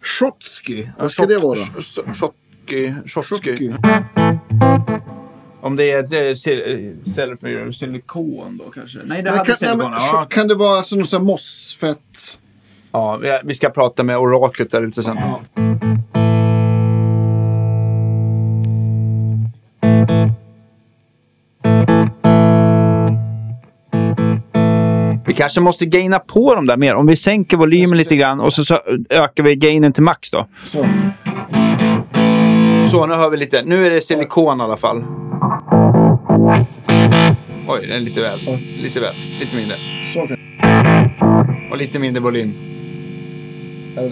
Shotski. 0.00 0.90
Vad 0.98 1.12
ska 1.12 1.26
det 1.26 1.38
vara? 1.38 1.58
Shotky. 2.14 2.92
Shotski. 3.06 3.72
Om 5.60 5.76
det 5.76 5.90
är 5.90 6.04
ett 6.04 6.12
eh, 6.12 6.34
si- 6.34 6.94
istället 7.04 7.40
för 7.40 7.72
silikon 7.72 8.56
då 8.64 8.70
kanske? 8.70 8.98
Nej, 9.04 9.22
det 9.22 9.30
Men 9.30 9.38
hade 9.38 9.44
kan, 9.44 9.46
nej, 9.48 9.56
silikon. 9.70 9.78
men, 9.90 10.00
ja. 10.00 10.26
Kan 10.30 10.48
det 10.48 10.54
vara 10.54 10.78
alltså 10.78 10.96
någon 10.96 11.06
sån 11.06 11.20
här 11.20 11.26
mossfett? 11.26 12.38
ja, 12.92 13.16
vi- 13.22 13.40
vi 13.44 13.54
ska 13.54 13.70
prata 13.70 14.02
med 14.02 14.18
oraklet 14.18 14.70
där 14.70 14.82
ute 14.82 15.02
sen. 15.02 15.16
Ja. 15.16 15.42
Kanske 25.36 25.60
måste 25.60 25.86
gaina 25.86 26.18
på 26.18 26.54
dem 26.54 26.66
där 26.66 26.76
mer. 26.76 26.94
Om 26.94 27.06
vi 27.06 27.16
sänker 27.16 27.56
volymen 27.56 27.98
lite 27.98 28.16
grann 28.16 28.40
och 28.40 28.52
så, 28.52 28.64
så 28.64 28.78
ökar 29.10 29.42
vi 29.42 29.56
gainen 29.56 29.92
till 29.92 30.02
max 30.02 30.30
då. 30.30 30.46
Så. 30.72 30.86
Så, 32.90 33.06
nu 33.06 33.14
hör 33.14 33.30
vi 33.30 33.36
lite. 33.36 33.62
Nu 33.64 33.86
är 33.86 33.90
det 33.90 34.00
silikon 34.00 34.60
i 34.60 34.62
alla 34.62 34.76
fall. 34.76 35.04
Oj, 37.68 37.86
den 37.86 37.96
är 37.96 38.00
lite 38.00 38.20
väl. 38.20 38.40
Lite 38.82 39.00
väl. 39.00 39.14
Lite 39.40 39.56
mindre. 39.56 39.76
Och 41.70 41.76
lite 41.76 41.98
mindre 41.98 42.22
volym. 42.22 42.54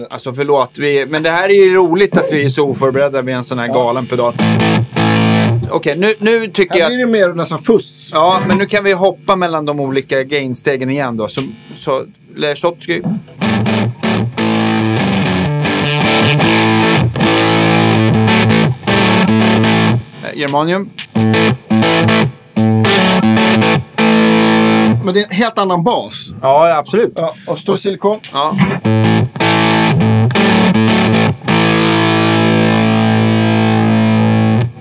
Alltså 0.09 0.33
förlåt, 0.33 0.77
vi, 0.77 1.05
men 1.05 1.23
det 1.23 1.29
här 1.29 1.49
är 1.49 1.65
ju 1.65 1.75
roligt 1.75 2.17
att 2.17 2.31
vi 2.31 2.45
är 2.45 2.49
så 2.49 2.69
oförberedda 2.69 3.21
med 3.21 3.35
en 3.35 3.43
sån 3.43 3.59
här 3.59 3.67
galen 3.67 4.05
pedal. 4.05 4.33
Okej, 5.71 5.97
nu, 5.97 6.13
nu 6.19 6.47
tycker 6.47 6.73
Här 6.73 6.79
jag... 6.79 6.89
blir 6.89 6.99
det 6.99 7.11
mer 7.11 7.33
nästan 7.33 7.59
fuss. 7.59 8.09
Ja, 8.11 8.41
men 8.47 8.57
nu 8.57 8.65
kan 8.65 8.83
vi 8.83 8.93
hoppa 8.93 9.35
mellan 9.35 9.65
de 9.65 9.79
olika 9.79 10.23
gainstegen 10.23 10.89
igen 10.89 11.17
då. 11.17 11.27
Så, 11.27 11.43
så 11.77 12.05
Le 12.35 12.55
Shotski. 12.55 13.01
Eh, 20.23 20.39
Germanium. 20.39 20.89
Men 25.03 25.13
det 25.13 25.19
är 25.19 25.23
en 25.23 25.35
helt 25.35 25.57
annan 25.57 25.83
bas. 25.83 26.33
Ja, 26.41 26.77
absolut. 26.77 27.13
Ja, 27.15 27.33
och 27.47 27.59
så 27.59 27.77
silikon. 27.77 28.19
Ja. 28.33 28.55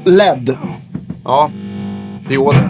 LED. 0.05 0.59
Ja, 1.25 1.51
dioder. 2.29 2.69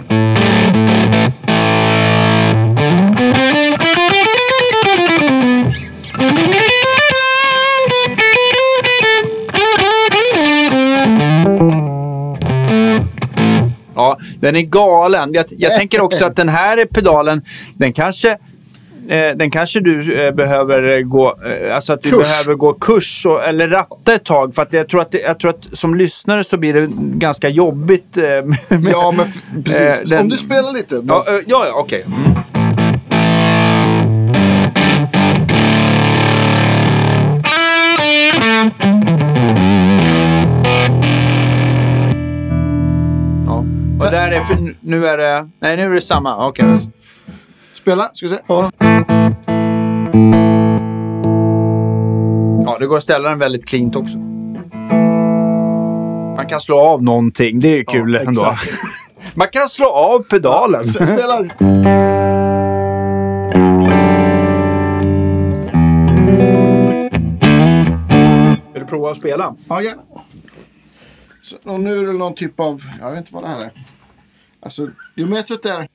Ja, 13.95 14.17
den 14.39 14.55
är 14.55 14.61
galen. 14.61 15.33
Jag, 15.33 15.45
jag 15.57 15.77
tänker 15.77 16.01
också 16.01 16.25
att 16.25 16.35
den 16.35 16.49
här 16.49 16.85
pedalen, 16.85 17.41
den 17.73 17.93
kanske, 17.93 18.37
den 19.35 19.51
kanske 19.51 19.79
du 19.79 20.13
eh, 20.21 20.31
behöver 20.33 21.01
gå, 21.01 21.35
eh, 21.45 21.75
alltså 21.75 21.93
att 21.93 22.01
du 22.01 22.09
Kurs. 22.09 22.19
behöver 22.19 22.53
gå 22.55 22.73
kurs 22.73 23.25
och, 23.25 23.43
eller 23.43 23.67
ratta 23.69 24.13
ett 24.13 24.23
tag. 24.23 24.55
För 24.55 24.61
att 24.61 24.73
jag 24.73 24.89
tror 24.89 25.01
att, 25.01 25.13
jag 25.25 25.39
tror 25.39 25.49
att 25.51 25.67
som 25.73 25.95
lyssnare 25.95 26.43
så 26.43 26.57
blir 26.57 26.73
det 26.73 26.87
ganska 26.97 27.49
jobbigt. 27.49 28.17
Eh, 28.17 28.23
med, 28.77 28.91
Ja, 28.91 29.13
men 29.17 29.25
precis. 29.63 29.81
Eh, 29.81 29.95
den- 30.05 30.19
Om 30.21 30.29
du 30.29 30.37
spelar 30.37 30.73
lite. 30.73 31.01
Ja, 31.07 31.23
eh, 31.27 31.33
ja, 31.47 31.65
ja 31.67 31.73
okej. 31.75 32.05
Mm. 32.07 32.35
Ja. 43.47 43.65
Och 44.05 44.11
där 44.11 44.31
är 44.31 44.41
för, 44.41 44.73
nu 44.79 45.07
är 45.07 45.17
det... 45.17 45.49
Nej, 45.59 45.77
nu 45.77 45.83
är 45.83 45.89
det 45.89 46.01
samma. 46.01 46.47
Okej. 46.47 46.79
Spela, 47.73 48.09
ska 48.13 48.25
vi 48.25 48.29
se. 48.29 48.39
Ja. 48.47 48.71
Ja, 52.65 52.77
det 52.79 52.87
går 52.87 52.97
att 52.97 53.03
ställa 53.03 53.29
den 53.29 53.39
väldigt 53.39 53.65
cleant 53.65 53.95
också. 53.95 54.17
Man 56.37 56.45
kan 56.49 56.61
slå 56.61 56.79
av 56.79 57.03
någonting. 57.03 57.59
Det 57.59 57.79
är 57.79 57.83
kul 57.83 58.13
Ja, 58.13 58.19
ändå. 58.27 58.41
exakt. 58.51 58.81
Man 59.35 59.47
kan 59.51 59.67
slå 59.67 59.85
av 59.87 60.19
pedalen. 60.23 60.83
Spela. 60.93 61.43
Vill 68.73 68.81
du 68.81 68.85
prova 68.87 69.11
att 69.11 69.17
spela? 69.17 69.55
Ja, 69.69 69.81
gärna. 69.81 70.01
Så, 71.43 71.77
nu 71.77 71.99
är 71.99 72.03
det 72.05 72.13
någon 72.13 72.33
typ 72.35 72.59
av, 72.59 72.81
jag 73.01 73.09
vet 73.11 73.19
inte 73.19 73.33
vad 73.33 73.43
det 73.43 73.47
här 73.49 73.59
är. 73.61 73.71
Alltså, 74.61 74.89
jo 75.15 75.27
men 75.27 75.35
jag 75.35 75.47
tror 75.47 75.57
att 75.57 75.63
det 75.63 75.71
är... 75.71 75.87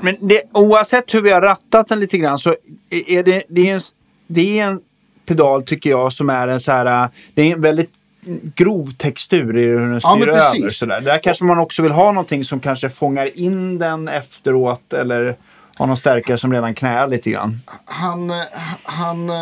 Men 0.00 0.16
det, 0.20 0.42
oavsett 0.52 1.14
hur 1.14 1.22
vi 1.22 1.30
har 1.32 1.40
rattat 1.40 1.88
den 1.88 2.00
lite 2.00 2.18
grann 2.18 2.38
så 2.38 2.56
är 3.08 3.22
det, 3.22 3.42
det, 3.48 3.70
är 3.70 3.74
en, 3.74 3.80
det 4.26 4.58
är 4.60 4.66
en 4.66 4.80
pedal 5.26 5.62
tycker 5.62 5.90
jag 5.90 6.12
som 6.12 6.30
är 6.30 6.48
en 6.48 6.60
så 6.60 6.72
här, 6.72 7.04
äh, 7.04 7.10
det 7.34 7.42
är 7.42 7.52
en 7.52 7.60
väldigt 7.60 7.90
grov 8.54 8.90
textur 8.98 9.56
i 9.56 9.64
hur 9.64 9.80
den 9.80 9.92
Ja, 9.92 10.00
styr 10.00 10.26
precis. 10.26 10.60
över. 10.60 10.70
Sådär. 10.70 11.00
Där 11.00 11.18
kanske 11.18 11.44
man 11.44 11.58
också 11.58 11.82
vill 11.82 11.92
ha 11.92 12.12
någonting 12.12 12.44
som 12.44 12.60
kanske 12.60 12.90
fångar 12.90 13.38
in 13.38 13.78
den 13.78 14.08
efteråt 14.08 14.92
eller 14.92 15.36
har 15.76 15.86
någon 15.86 15.96
stärkare 15.96 16.38
som 16.38 16.52
redan 16.52 16.74
knäar 16.74 17.06
lite 17.06 17.30
grann. 17.30 17.60
Han, 17.84 18.30
eh, 18.30 18.36
han 18.82 19.30
eh, 19.30 19.34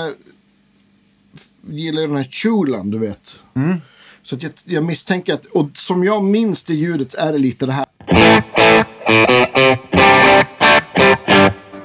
gillar 1.69 2.03
den 2.03 2.17
här 2.17 2.25
chulan, 2.31 2.91
du 2.91 2.99
vet. 2.99 3.37
Så 4.23 4.37
att 4.37 4.43
jag, 4.43 4.53
jag 4.65 4.85
misstänker 4.85 5.35
att, 5.35 5.45
och 5.45 5.69
som 5.75 6.05
jag 6.05 6.25
minns 6.25 6.65
det 6.65 6.75
ljudet 6.75 7.15
är 7.15 7.33
det 7.33 7.39
lite 7.39 7.67
det 7.67 7.73
här. 7.73 7.87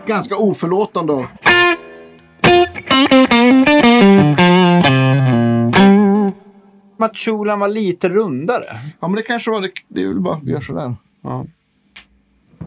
Ganska 0.07 0.35
oförlåtande. 0.37 1.13
och- 1.13 1.25
Machulan 6.97 7.59
var 7.59 7.67
lite 7.67 8.09
rundare. 8.09 8.65
Ja 8.99 9.07
men 9.07 9.15
det 9.15 9.21
kanske 9.21 9.51
var, 9.51 9.61
det, 9.61 9.69
det 9.87 10.01
är 10.03 10.07
väl 10.07 10.19
bara 10.19 10.35
att 10.35 10.43
göra 10.43 10.61
sådär. 10.61 10.95
Ja. 11.21 11.45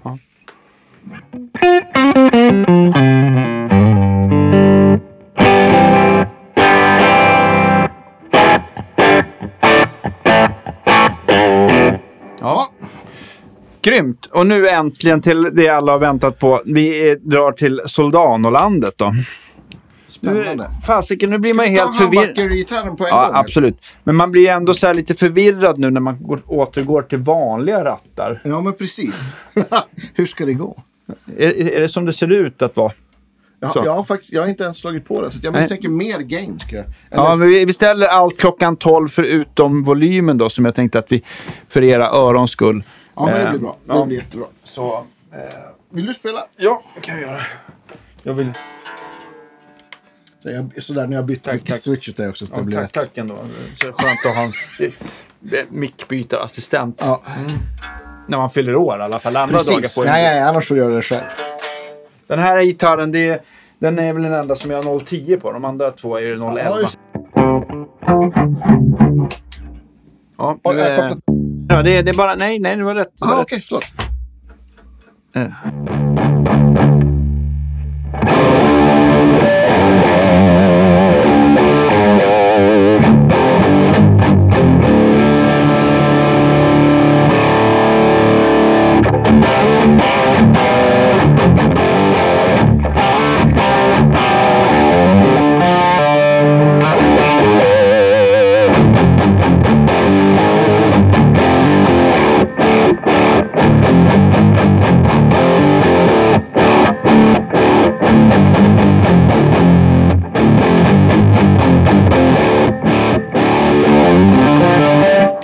Ja. 0.05 0.18
Grymt! 13.89 14.26
Och 14.26 14.47
nu 14.47 14.68
äntligen 14.68 15.20
till 15.20 15.43
det 15.53 15.68
alla 15.68 15.93
har 15.93 15.99
väntat 15.99 16.39
på. 16.39 16.62
Vi 16.64 17.11
eh, 17.11 17.14
drar 17.14 17.53
till 17.53 17.80
Soldanolandet 17.86 18.99
då. 18.99 19.12
Spännande. 20.09 20.70
Fasiken, 20.86 21.30
nu 21.30 21.39
blir 21.39 21.51
Ska 21.51 21.57
man 21.57 21.66
helt 21.66 21.97
förvirrad. 21.97 22.97
på 22.99 23.05
en 23.05 23.09
Ja, 23.11 23.30
absolut. 23.34 23.76
Men 24.05 24.16
man 24.16 24.30
blir 24.30 24.49
ändå 24.49 24.74
så 24.74 24.86
här 24.86 24.95
lite 24.95 25.14
förvirrad 25.14 25.78
nu 25.78 25.91
när 25.91 26.01
man 26.01 26.22
går, 26.22 26.43
återgår 26.47 27.03
till 27.03 27.18
vanliga 27.18 27.84
rattar. 27.84 28.41
Ja 28.45 28.61
men 28.61 28.72
precis. 28.72 29.34
Hur 30.14 30.26
ska 30.26 30.47
det 30.47 30.55
gå? 30.55 30.76
Är, 31.36 31.72
är 31.76 31.80
det 31.80 31.89
som 31.89 32.05
det 32.05 32.12
ser 32.12 32.32
ut 32.32 32.62
att 32.62 32.76
vara? 32.76 32.93
Jag, 33.61 33.72
Så. 33.72 33.82
jag, 33.84 33.95
har 33.95 34.05
faktiskt, 34.05 34.32
jag 34.32 34.43
har 34.43 34.49
inte 34.49 34.64
ens 34.64 34.78
slagit 34.78 35.09
på 35.09 35.22
det, 35.22 35.30
så 35.30 35.39
jag 35.43 35.55
misstänker 35.55 35.89
mer 35.89 36.20
jag. 36.20 36.84
Eller, 36.84 36.86
Ja, 37.11 37.36
men 37.36 37.49
vi, 37.49 37.64
vi 37.64 37.72
ställer 37.72 38.07
allt 38.07 38.39
klockan 38.39 38.76
12 38.76 39.09
förutom 39.09 39.82
volymen 39.82 40.39
då, 40.39 40.51
som 40.51 40.64
jag 40.64 40.74
tänkte 40.74 40.99
att 40.99 41.12
vi, 41.12 41.22
för 41.68 41.84
era 41.84 42.11
örons 42.11 42.51
skull. 42.51 42.84
Ja, 43.19 43.25
men 43.27 43.35
det 43.35 43.43
Eh, 43.43 43.51
blir 43.51 43.61
bra. 43.61 43.77
Det 44.01 44.07
blir 44.07 44.16
jättebra. 44.16 44.47
Så, 44.64 45.05
Vill 45.91 46.07
du 46.07 46.14
spela? 46.14 46.47
ja, 46.57 46.83
det 46.95 47.01
kan 47.01 47.16
vi 47.16 47.23
göra. 47.23 47.41
Jag 48.23 48.35
vill... 48.35 48.53
Så 50.43 50.49
jag, 50.51 50.83
sådär 50.85 51.07
när 51.07 51.16
jag 51.16 51.25
bytte 51.27 51.51
Tack, 51.51 51.64
tack. 51.64 51.79
switchet 51.79 52.16
där 52.16 52.29
också. 52.31 52.47
Så 52.47 52.53
det 52.53 52.59
Ja, 52.59 52.64
blir 52.64 52.77
tack, 52.77 52.85
rätt. 52.85 52.93
tack 52.93 53.19
ändå. 53.19 53.35
Så 53.83 53.93
skönt 53.93 54.27
att 54.27 54.37
ha 54.37 54.43
en 54.43 54.53
eh, 55.53 55.64
mickbytarassistent. 55.69 57.03
Ja, 57.05 57.23
När 58.29 58.39
man 58.39 58.51
fyller 58.51 58.77
år 58.77 58.99
i 58.99 59.03
alla 59.03 59.19
fall. 59.19 59.37
Andra 59.37 59.59
dagar 59.59 59.77
precis. 59.77 59.95
får 59.95 60.05
Nej, 60.05 60.25
jag... 60.25 60.33
nej, 60.35 60.43
annars 60.49 60.69
får 60.69 60.77
göra 60.77 60.95
det 60.95 61.03
själv. 61.03 61.25
Den 62.27 62.39
här 62.39 62.62
gitarren, 62.62 63.12
det 63.12 63.45
den 63.79 63.99
är 63.99 64.12
väl 64.12 64.23
den 64.23 64.33
enda 64.35 64.55
som 64.55 64.71
jag 64.71 64.83
har 64.83 64.99
010 65.01 65.37
på. 65.37 65.53
De 65.53 65.64
andra 65.64 65.91
två 65.91 66.16
är 66.19 66.23
det 66.23 66.31
011. 66.35 66.59
Ja, 66.64 66.81
just- 66.81 66.99
Ja, 70.39 70.59
Ja 71.69 71.83
det, 71.83 71.97
är- 71.97 72.03
det 72.03 72.11
är 72.11 72.14
bara... 72.16 72.35
Nej, 72.35 72.59
nej, 72.59 72.77
det 72.77 72.85
var 72.85 72.95
rätt. 72.95 73.09
Det 73.21 73.27
var 73.27 73.33
Ah, 73.35 73.37
rätt. 73.37 73.43
Okej, 73.43 73.61
förlåt. 73.62 73.85
Eh. 75.35 75.98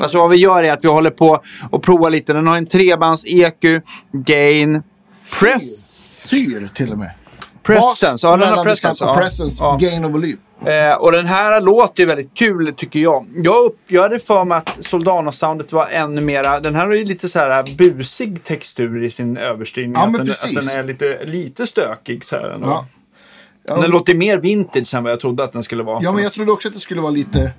Alltså 0.04 0.18
vad 0.18 0.30
vi 0.30 0.36
gör 0.36 0.62
är 0.64 0.72
att 0.72 0.84
vi 0.84 0.88
håller 0.88 1.10
på 1.10 1.42
och 1.70 1.82
provar 1.82 2.10
lite. 2.10 2.32
Den 2.32 2.46
har 2.46 2.56
en 2.56 2.66
trebands 2.66 3.24
EQ, 3.26 3.82
gain, 4.12 4.82
press, 5.40 5.90
Syr 6.28 6.68
till 6.74 6.92
och 6.92 6.98
med. 6.98 7.10
presence. 7.62 8.26
Ja, 8.26 8.36
den 8.36 8.48
har 8.52 8.64
presence. 8.64 9.04
och 9.04 9.10
Ja. 9.10 9.14
presence, 9.14 9.56
Ja. 9.64 9.78
gain 9.80 10.04
och 10.04 10.12
volym. 10.12 10.36
Eh, 10.66 10.92
och 11.00 11.12
den 11.12 11.26
här 11.26 11.60
låter 11.60 12.02
ju 12.02 12.06
väldigt 12.06 12.34
kul 12.34 12.74
tycker 12.76 13.00
jag. 13.00 13.26
Jag, 13.34 13.64
upp, 13.64 13.78
jag 13.86 14.02
hade 14.02 14.18
för 14.18 14.44
mig 14.44 14.58
att 14.58 14.78
Soldano-soundet 14.80 15.72
var 15.72 15.86
ännu 15.86 16.20
mera... 16.20 16.60
Den 16.60 16.74
här 16.74 16.86
har 16.86 16.92
ju 16.94 17.04
lite 17.04 17.28
så 17.28 17.38
här 17.38 17.76
busig 17.78 18.42
textur 18.42 19.04
i 19.04 19.10
sin 19.10 19.36
överstyrning. 19.36 19.92
Ja, 19.94 20.00
att, 20.06 20.12
den, 20.12 20.30
att 20.30 20.66
den 20.66 20.78
är 20.78 20.84
lite, 20.84 21.24
lite 21.24 21.66
stökig 21.66 22.24
så 22.24 22.36
här 22.36 22.50
ändå. 22.50 22.68
Ja. 22.68 22.86
Ja, 23.68 23.76
Den 23.76 23.90
låter 23.90 24.14
mer 24.14 24.38
vintage 24.38 24.94
än 24.94 25.02
vad 25.02 25.12
jag 25.12 25.20
trodde 25.20 25.44
att 25.44 25.52
den 25.52 25.62
skulle 25.62 25.82
vara. 25.82 26.02
ja, 26.02 26.12
men 26.12 26.22
jag 26.24 26.32
trodde 26.32 26.52
också 26.52 26.68
att 26.68 26.74
det 26.74 26.80
skulle 26.80 27.00
vara 27.00 27.10
lite... 27.12 27.52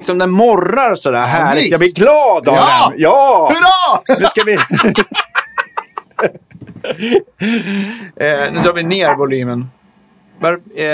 Som 0.00 0.18
den 0.18 0.30
morrar 0.30 0.94
sådär 0.94 1.26
härligt. 1.26 1.62
visst. 1.62 1.70
Jag 1.70 1.80
blir 1.80 1.94
glad 1.94 2.48
av 2.48 2.54
Ja! 2.54 2.88
den. 2.92 3.00
Ja! 3.00 3.52
Hurra! 3.54 4.18
Nu 4.20 4.26
ska 4.26 4.42
vi... 4.46 4.52
eh, 8.26 8.52
nu 8.52 8.60
drar 8.62 8.72
vi 8.72 8.82
ner 8.82 9.14
volymen. 9.14 9.70
Var, 10.40 10.52
eh, 10.52 10.84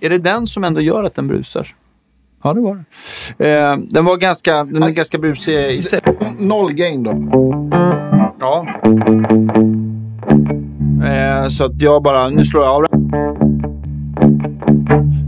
är 0.00 0.08
det 0.10 0.18
den 0.18 0.46
som 0.46 0.64
ändå 0.64 0.80
gör 0.80 1.04
att 1.04 1.14
den 1.14 1.28
brusar? 1.28 1.68
Ja, 2.42 2.52
det 2.52 2.60
var 2.60 2.84
det. 3.38 3.50
Eh, 3.50 3.76
den 3.76 4.04
var 4.04 4.16
ganska, 4.16 4.64
den 4.64 4.82
är 4.82 4.90
ganska 4.90 5.18
brusig 5.18 5.70
i 5.70 5.82
sig. 5.82 6.00
Noll 6.38 6.72
gain 6.72 7.02
då. 7.02 7.10
Ja. 8.40 8.66
Eh, 11.04 11.48
så 11.48 11.64
att 11.64 11.82
jag 11.82 12.02
bara, 12.02 12.28
nu 12.28 12.44
slår 12.44 12.64
jag 12.64 12.74
av 12.74 12.86
den. 12.90 13.10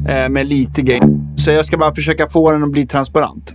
Eh, 0.08 0.28
med 0.28 0.48
lite 0.48 0.82
gain. 0.82 1.28
Så 1.36 1.50
jag 1.50 1.64
ska 1.64 1.78
bara 1.78 1.94
försöka 1.94 2.26
få 2.26 2.50
den 2.50 2.62
att 2.62 2.70
bli 2.70 2.86
transparent. 2.86 3.52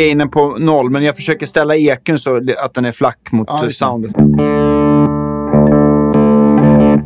Gainen 0.00 0.30
på 0.30 0.56
noll, 0.58 0.90
men 0.90 1.04
jag 1.04 1.16
försöker 1.16 1.46
ställa 1.46 1.76
eken 1.76 2.18
så 2.18 2.36
att 2.36 2.74
den 2.74 2.84
är 2.84 2.92
flack 2.92 3.32
mot 3.32 3.48
Ja, 3.50 3.64
eh, 3.64 3.68
soundet. 3.68 4.14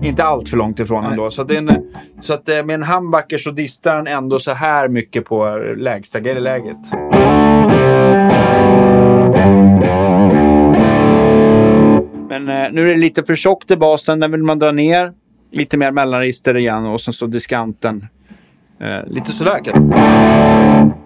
Inte 0.03 0.25
allt 0.25 0.49
för 0.49 0.57
långt 0.57 0.81
ifrån 0.81 1.03
Nej. 1.03 1.11
ändå. 1.11 1.31
Så 1.31 1.43
att, 1.43 1.49
det 1.49 1.55
är 1.55 1.59
en, 1.59 1.91
så 2.21 2.35
att 2.35 2.49
eh, 2.49 2.65
med 2.65 2.75
en 2.75 2.83
humbucker 2.83 3.39
så 3.39 3.51
distar 3.51 3.97
den 3.97 4.07
ändå 4.07 4.39
så 4.39 4.53
här 4.53 4.89
mycket 4.89 5.25
på 5.25 5.57
lägsta 5.77 6.19
läget. 6.19 6.77
Men 12.29 12.49
eh, 12.49 12.73
nu 12.73 12.83
är 12.83 12.95
det 12.95 13.01
lite 13.01 13.25
för 13.25 13.35
tjockt 13.35 13.71
i 13.71 13.77
basen. 13.77 14.21
Den 14.21 14.33
vill 14.33 14.43
man 14.43 14.59
dra 14.59 14.73
ner. 14.73 15.13
Lite 15.53 15.77
mer 15.77 15.91
mellanregister 15.91 16.57
igen 16.57 16.87
och 16.87 17.01
sen 17.01 17.15
så 17.15 17.27
diskanten. 17.27 18.07
Eh, 18.81 19.07
lite 19.07 19.33
sådär 19.33 19.61
kanske. 19.65 21.04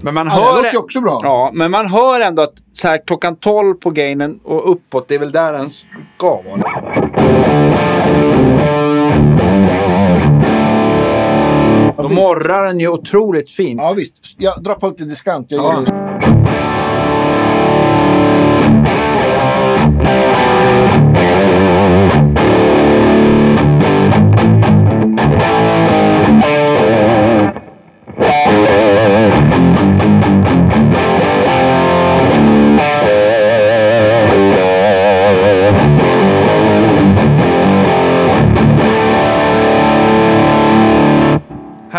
Men 0.00 0.14
man 0.14 0.26
Ja, 0.26 0.34
det 0.34 0.40
hör... 0.40 0.62
låter 0.62 0.78
också 0.78 1.00
bra. 1.00 1.20
Ja, 1.22 1.50
men 1.54 1.70
man 1.70 1.86
hör 1.86 2.20
ändå 2.20 2.42
att 2.42 2.54
så 2.74 2.88
här, 2.88 3.06
klockan 3.06 3.36
12 3.36 3.74
på 3.74 3.90
gainen 3.90 4.40
och 4.44 4.72
uppåt, 4.72 5.08
det 5.08 5.14
är 5.14 5.18
väl 5.18 5.32
där 5.32 5.52
den 5.52 5.70
ska 5.70 5.88
vara. 6.42 6.62
Ja, 11.96 12.02
Då 12.02 12.08
visst. 12.08 12.20
morrar 12.20 12.64
den 12.64 12.80
ju 12.80 12.88
otroligt 12.88 13.50
fint. 13.50 13.80
Ja, 13.80 13.92
visst. 13.92 14.34
Jag 14.38 14.62
drar 14.62 14.74
på 14.74 14.88
lite 14.88 15.04
diskant. 15.04 15.46
Jag 15.50 15.60
Ja. 15.64 15.97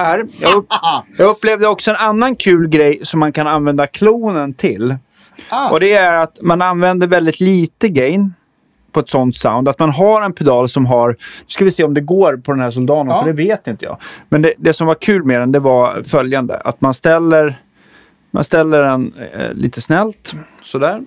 Här, 0.09 0.25
jag, 0.41 0.55
upp, 0.55 0.67
jag 1.17 1.29
upplevde 1.29 1.67
också 1.67 1.91
en 1.91 1.97
annan 1.97 2.35
kul 2.35 2.67
grej 2.67 2.99
som 3.03 3.19
man 3.19 3.31
kan 3.31 3.47
använda 3.47 3.87
klonen 3.87 4.53
till. 4.53 4.95
Ah, 5.49 5.69
Och 5.69 5.79
det 5.79 5.93
är 5.93 6.13
att 6.13 6.37
man 6.41 6.61
använder 6.61 7.07
väldigt 7.07 7.39
lite 7.39 7.89
gain 7.89 8.33
på 8.91 8.99
ett 8.99 9.09
sånt 9.09 9.37
sound. 9.37 9.69
Att 9.69 9.79
man 9.79 9.89
har 9.89 10.21
en 10.21 10.33
pedal 10.33 10.69
som 10.69 10.85
har... 10.85 11.09
Nu 11.09 11.15
ska 11.47 11.65
vi 11.65 11.71
se 11.71 11.83
om 11.83 11.93
det 11.93 12.01
går 12.01 12.37
på 12.37 12.51
den 12.51 12.61
här 12.61 12.71
Soldanon, 12.71 13.07
Ja. 13.07 13.19
för 13.23 13.25
det 13.33 13.43
vet 13.43 13.67
inte 13.67 13.85
jag. 13.85 13.97
Men 14.29 14.41
det, 14.41 14.53
det 14.57 14.73
som 14.73 14.87
var 14.87 14.95
kul 14.95 15.23
med 15.23 15.39
den, 15.41 15.51
det 15.51 15.59
var 15.59 16.03
följande. 16.03 16.57
Att 16.65 16.81
man 16.81 16.93
ställer, 16.93 17.55
man 18.31 18.43
ställer 18.43 18.81
den 18.83 19.13
eh, 19.33 19.53
lite 19.53 19.81
snällt, 19.81 20.33
sådär. 20.63 21.01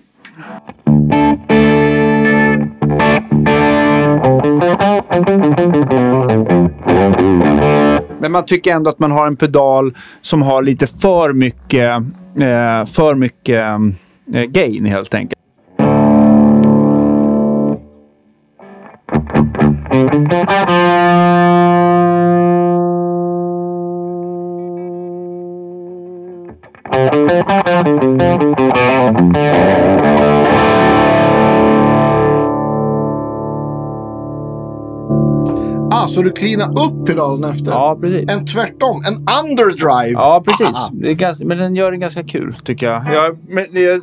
Men 8.22 8.32
man 8.32 8.46
tycker 8.46 8.72
ändå 8.72 8.90
att 8.90 8.98
man 8.98 9.10
har 9.10 9.26
en 9.26 9.36
pedal 9.36 9.96
som 10.20 10.42
har 10.42 10.62
lite 10.62 10.86
för 10.86 11.32
mycket, 11.32 11.90
eh, 12.40 12.84
för 12.84 13.14
mycket 13.14 13.62
eh, 14.34 14.42
gain 14.42 14.86
helt 14.86 15.14
enkelt. 15.14 15.41
Ah, 36.04 36.08
så 36.08 36.22
du 36.22 36.30
cleanar 36.32 36.68
upp 36.68 37.06
pedalen 37.06 37.50
efter? 37.50 37.70
Ja, 37.72 37.98
precis. 38.00 38.30
En 38.30 38.46
tvärtom, 38.46 39.02
en 39.08 39.14
underdrive. 39.44 40.12
Ja, 40.12 40.42
precis. 40.46 40.76
Ah, 40.76 40.90
Det 40.92 41.10
är 41.10 41.14
ganska, 41.14 41.46
men 41.46 41.58
den 41.58 41.74
gör 41.76 41.90
det 41.92 41.96
ganska 41.98 42.22
kul, 42.24 42.56
tycker 42.64 42.86
jag. 42.86 43.02
jag 43.14 43.38
men 43.48 43.66
det, 43.72 44.02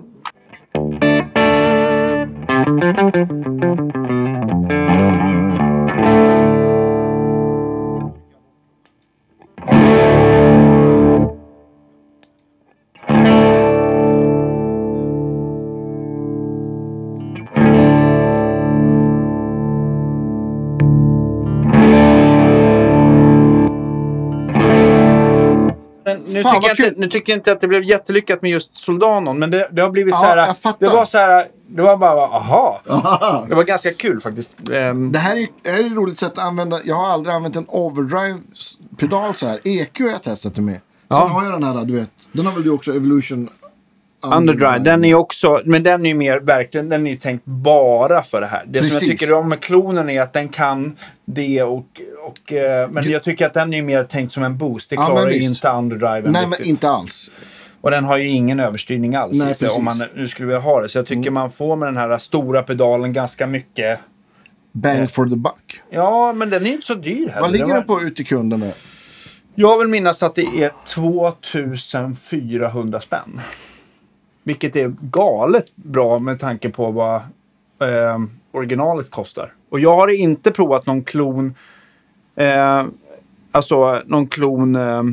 nu, 26.39 26.43
Fan, 26.43 26.61
tycker 26.61 26.87
inte, 26.87 26.99
nu 26.99 27.07
tycker 27.07 27.33
jag 27.33 27.37
inte 27.37 27.51
att 27.51 27.61
det 27.61 27.67
blev 27.67 27.83
jättelyckat 27.83 28.41
med 28.41 28.51
just 28.51 28.75
Soldanon, 28.75 29.39
men 29.39 29.51
det, 29.51 29.69
det 29.71 29.81
har 29.81 29.89
blivit 29.89 30.13
Ja, 30.13 30.17
så 30.19 30.25
här. 30.25 30.75
Det 30.79 30.87
var 30.87 31.05
så 31.05 31.17
här. 31.17 31.47
Det 31.67 31.81
var 31.81 31.97
bara, 31.97 32.21
aha. 32.23 32.81
Ah. 32.87 33.45
Det 33.49 33.55
var 33.55 33.63
ganska 33.63 33.93
kul 33.93 34.19
faktiskt. 34.19 34.51
Ehm, 34.73 35.11
Det 35.11 35.19
här 35.19 35.35
är, 35.37 35.47
det 35.63 35.69
här 35.69 35.79
är 35.79 35.85
ett 35.85 35.91
roligt 35.91 36.19
sätt 36.19 36.31
att 36.31 36.37
använda. 36.43 36.79
Jag 36.85 36.95
har 36.95 37.07
aldrig 37.07 37.35
använt 37.35 37.55
en 37.55 37.65
overdrive-pedal 37.67 39.35
så 39.35 39.47
här. 39.47 39.59
EQ 39.63 39.99
har 39.99 40.07
jag 40.09 40.23
testat 40.23 40.55
det 40.55 40.61
med. 40.61 40.75
Sen 40.75 40.81
Ja. 41.07 41.27
har 41.27 41.43
jag 41.43 41.53
den 41.53 41.63
här, 41.63 41.85
du 41.85 41.95
vet. 41.95 42.09
Den 42.31 42.45
har 42.45 42.53
väl 42.53 42.63
du 42.63 42.69
också, 42.69 42.95
Evolution 42.95 43.49
Underdrive, 44.21 44.79
den 44.79 45.05
är 45.05 45.15
också, 45.15 45.61
men 45.65 45.83
den 45.83 46.05
är 46.05 46.09
ju 46.09 46.15
mer 46.15 46.39
verkligen, 46.39 46.89
den 46.89 47.07
är 47.07 47.11
ju 47.11 47.17
tänkt 47.17 47.45
bara 47.45 48.23
för 48.23 48.41
det 48.41 48.47
här. 48.47 48.63
Det 48.67 48.79
som 48.79 48.89
Precis. 48.89 49.01
jag 49.01 49.11
tycker 49.19 49.33
om 49.33 49.49
med 49.49 49.59
klonen 49.61 50.09
är 50.09 50.21
att 50.21 50.33
den 50.33 50.49
kan 50.49 50.95
det 51.25 51.63
och, 51.63 52.01
och 52.23 52.53
eh, 52.53 52.89
men 52.89 53.11
jag 53.11 53.23
tycker 53.23 53.45
att 53.45 53.53
den 53.53 53.73
är 53.73 53.81
mer 53.81 54.03
tänkt 54.03 54.33
som 54.33 54.43
en 54.43 54.57
boost. 54.57 54.89
Det 54.89 54.95
Ja, 54.95 55.05
klarar 55.05 55.23
men 55.23 55.33
ju 55.33 55.39
visst. 55.39 55.49
inte 55.49 55.69
underdriven 55.69 56.31
Nej, 56.31 56.41
men 56.41 56.49
riktigt. 56.51 56.67
inte 56.67 56.89
alls. 56.89 57.29
Och 57.81 57.91
den 57.91 58.03
har 58.05 58.17
ju 58.17 58.27
ingen 58.27 58.59
överstyrning 58.59 59.15
alls 59.15 59.39
Nej, 59.39 59.51
i 59.51 59.53
sig, 59.53 59.69
om 59.69 59.83
man. 59.83 59.95
Mm. 59.95 60.07
nu 60.15 60.27
skulle 60.27 60.47
vilja 60.47 60.59
ha 60.61 60.81
det. 60.81 60.89
Så 60.89 60.97
jag 60.97 61.05
tycker 61.05 61.31
man 61.31 61.51
får 61.51 61.75
med 61.75 61.87
den 61.87 61.97
här 61.97 62.17
stora 62.17 62.63
pedalen 62.63 63.13
ganska 63.13 63.47
mycket. 63.47 63.99
Bang 64.71 65.11
for 65.11 65.25
the 65.29 65.35
buck. 65.35 65.81
Ja, 65.89 66.33
men 66.33 66.49
den 66.49 66.65
är 66.65 66.71
inte 66.71 66.85
så 66.85 66.93
dyr 66.95 67.27
heller. 67.27 67.41
Vad 67.41 67.51
ligger 67.51 67.65
var- 67.65 67.73
den 67.73 67.83
på 67.83 68.01
ut 68.01 68.15
till 68.15 68.25
kunden? 68.27 68.59
Där? 68.59 68.73
Jag 69.55 69.77
vill 69.79 69.87
minnas 69.87 70.23
att 70.23 70.35
det 70.35 70.63
är 70.63 70.71
2400 70.85 73.01
spänn. 73.01 73.41
Vilket 74.43 74.75
är 74.75 74.93
galet 75.01 75.65
bra 75.75 76.19
med 76.19 76.39
tanke 76.39 76.69
på 76.69 76.91
vad 76.91 77.15
eh, 77.81 78.19
originalet 78.51 79.11
kostar. 79.11 79.53
Och 79.71 79.79
jag 79.79 79.95
har 79.95 80.19
inte 80.21 80.51
provat 80.51 80.85
någon 80.85 81.03
klon, 81.03 81.55
eh, 82.39 82.85
alltså 83.51 84.01
någon 84.05 84.27
klon 84.27 84.75
eh, 84.75 85.03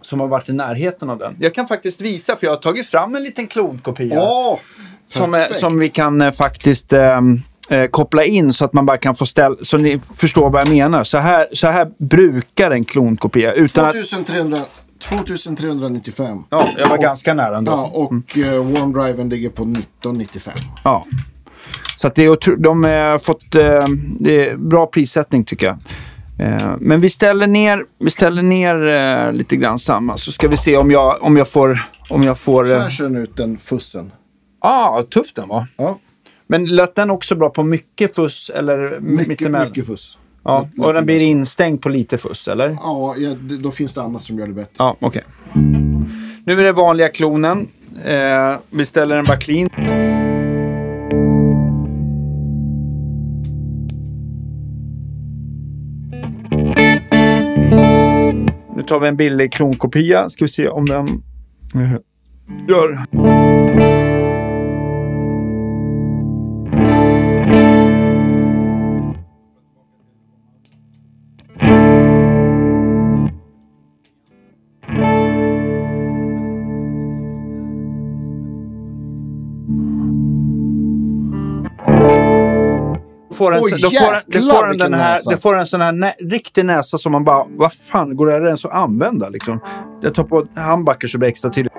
som 0.00 0.20
har 0.20 0.28
varit 0.28 0.48
i 0.48 0.52
närheten 0.52 1.10
av 1.10 1.18
den. 1.18 1.36
Jag 1.40 1.54
kan 1.54 1.66
faktiskt 1.66 2.00
visa, 2.00 2.36
för 2.36 2.46
jag 2.46 2.52
har 2.52 2.60
tagit 2.62 2.86
fram 2.86 3.14
en 3.14 3.22
liten 3.22 3.46
klonkopia. 3.46 4.20
Åh! 4.22 4.58
som, 5.08 5.34
eh, 5.34 5.44
som 5.52 5.78
vi 5.78 5.88
kan 5.88 6.20
eh, 6.20 6.32
faktiskt 6.32 6.92
eh, 6.92 7.20
eh, 7.70 7.86
koppla 7.90 8.24
in 8.24 8.52
så 8.52 8.64
att 8.64 8.72
man 8.72 8.86
bara 8.86 8.96
kan 8.96 9.14
få 9.14 9.26
ställa, 9.26 9.56
så 9.62 9.78
ni 9.78 10.00
förstår 10.16 10.50
vad 10.50 10.60
jag 10.60 10.68
menar. 10.68 11.04
Så 11.04 11.18
här, 11.18 11.46
så 11.52 11.68
här 11.68 11.88
brukar 11.98 12.70
en 12.70 12.84
klonkopia 12.84 13.52
utan 13.52 13.84
att... 13.84 13.92
2300, 13.92 14.58
2395. 14.98 16.38
Ja, 16.50 16.68
jag 16.78 16.88
var 16.88 16.96
Och- 16.96 17.02
ganska 17.02 17.34
nära 17.34 17.56
ändå. 17.56 17.72
Ja, 17.72 17.90
och 17.94 18.38
eh, 18.38 18.64
warm-driven 18.64 19.28
ligger 19.30 19.50
på 19.50 19.62
1995. 19.62 20.54
Ja. 20.84 21.04
Så 21.96 22.06
att 22.06 22.14
det 22.14 22.24
är 22.24 22.56
de 22.56 22.84
har 22.84 23.18
fått 23.18 23.54
eh, 23.54 24.56
bra 24.56 24.86
prissättning 24.86 25.44
tycker 25.44 25.66
jag. 25.66 25.78
Eh, 26.38 26.74
men 26.80 27.00
vi 27.00 27.08
ställer 27.10 27.46
ner, 27.46 27.84
vi 27.98 28.10
ställer 28.10 28.42
ner 28.42 28.86
eh, 28.86 29.32
lite 29.32 29.56
grann 29.56 29.78
samma 29.78 30.16
så 30.16 30.32
ska 30.32 30.48
vi 30.48 30.56
se 30.56 30.76
om 30.76 30.90
jag, 30.90 31.22
om 31.22 31.36
jag 31.36 31.48
får... 31.48 31.80
Om 32.08 32.22
jag 32.22 32.38
får 32.38 32.64
Så 32.64 32.72
eh, 32.72 32.78
här 32.80 32.90
ser 32.90 33.04
den 33.04 33.16
ut, 33.16 33.36
den 33.36 33.58
fussen. 33.58 34.12
ah, 34.60 35.02
tuff 35.02 35.32
den 35.34 35.48
var. 35.48 35.66
Ja, 35.76 35.98
Men 36.46 36.64
lät 36.66 36.94
den 36.94 37.10
också 37.10 37.34
bra 37.34 37.50
på 37.50 37.62
mycket 37.62 38.14
fuss 38.14 38.50
eller 38.54 39.00
mycket, 39.00 39.28
mittemellan? 39.28 39.68
mycket 39.68 39.86
fuss. 39.86 40.18
Ja, 40.44 40.68
och 40.78 40.92
den 40.92 41.06
blir 41.06 41.20
instängd 41.22 41.82
på 41.82 41.88
lite 41.88 42.18
fuss 42.18 42.48
eller? 42.48 42.68
Ja, 42.82 43.14
ja, 43.18 43.34
då 43.60 43.70
finns 43.70 43.94
det 43.94 44.02
annat 44.02 44.22
som 44.22 44.38
gör 44.38 44.46
det 44.46 44.52
bättre. 44.52 44.70
Ja, 44.78 44.96
okej. 45.00 45.22
Nu 46.44 46.52
är 46.60 46.62
det 46.64 46.72
vanliga 46.72 47.08
klonen. 47.08 47.68
Eh, 48.04 48.56
vi 48.70 48.86
ställer 48.86 49.16
den 49.16 49.24
bara 49.24 49.36
clean. 49.36 49.68
Tar 58.86 59.00
vi 59.00 59.08
en 59.08 59.16
billig 59.16 59.52
kronkopia, 59.52 60.28
Ska 60.28 60.44
vi 60.44 60.48
se 60.48 60.68
om 60.68 60.86
den 60.86 61.06
gör 61.74 62.00
gör. 62.68 63.95
Får 83.46 83.54
en, 83.54 83.60
Oj, 83.62 83.70
då 83.82 83.90
får 83.90 84.14
en, 84.14 84.20
det 84.26 84.38
jäklar 84.38 84.54
får 84.54 84.70
en, 84.70 84.78
den 84.78 84.94
här, 84.94 85.18
det 85.30 85.36
får 85.36 85.56
en 85.56 85.66
sån 85.66 85.80
här 85.80 85.92
nä, 85.92 86.14
riktig 86.30 86.64
näsa 86.66 86.98
som 86.98 87.12
man 87.12 87.24
bara, 87.24 87.44
vad 87.56 87.72
fan, 87.72 88.16
går 88.16 88.26
det 88.26 88.32
här 88.32 88.46
ens 88.46 88.64
att 88.64 88.72
använda 88.72 89.28
liksom? 89.28 89.60
Jag 90.02 90.14
tar 90.14 90.24
på 90.24 90.46
handbacker 90.56 91.08
så 91.08 91.18
blir 91.18 91.26
det 91.26 91.30
extra 91.30 91.50
tydligt. 91.50 91.72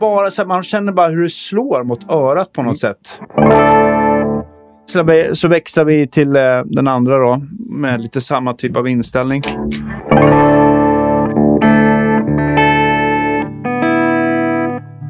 Bara 0.00 0.30
så 0.30 0.42
här, 0.42 0.46
man 0.46 0.62
känner 0.62 0.92
bara 0.92 1.08
hur 1.08 1.22
det 1.22 1.30
slår 1.30 1.84
mot 1.84 2.10
örat 2.10 2.52
på 2.52 2.62
något 2.62 2.80
sätt. 2.80 3.20
Så 5.32 5.48
växlar 5.48 5.84
vi 5.84 6.06
till 6.06 6.36
eh, 6.36 6.42
den 6.64 6.88
andra 6.88 7.18
då, 7.18 7.40
med 7.70 8.00
lite 8.00 8.20
samma 8.20 8.54
typ 8.54 8.76
av 8.76 8.88
inställning. 8.88 9.42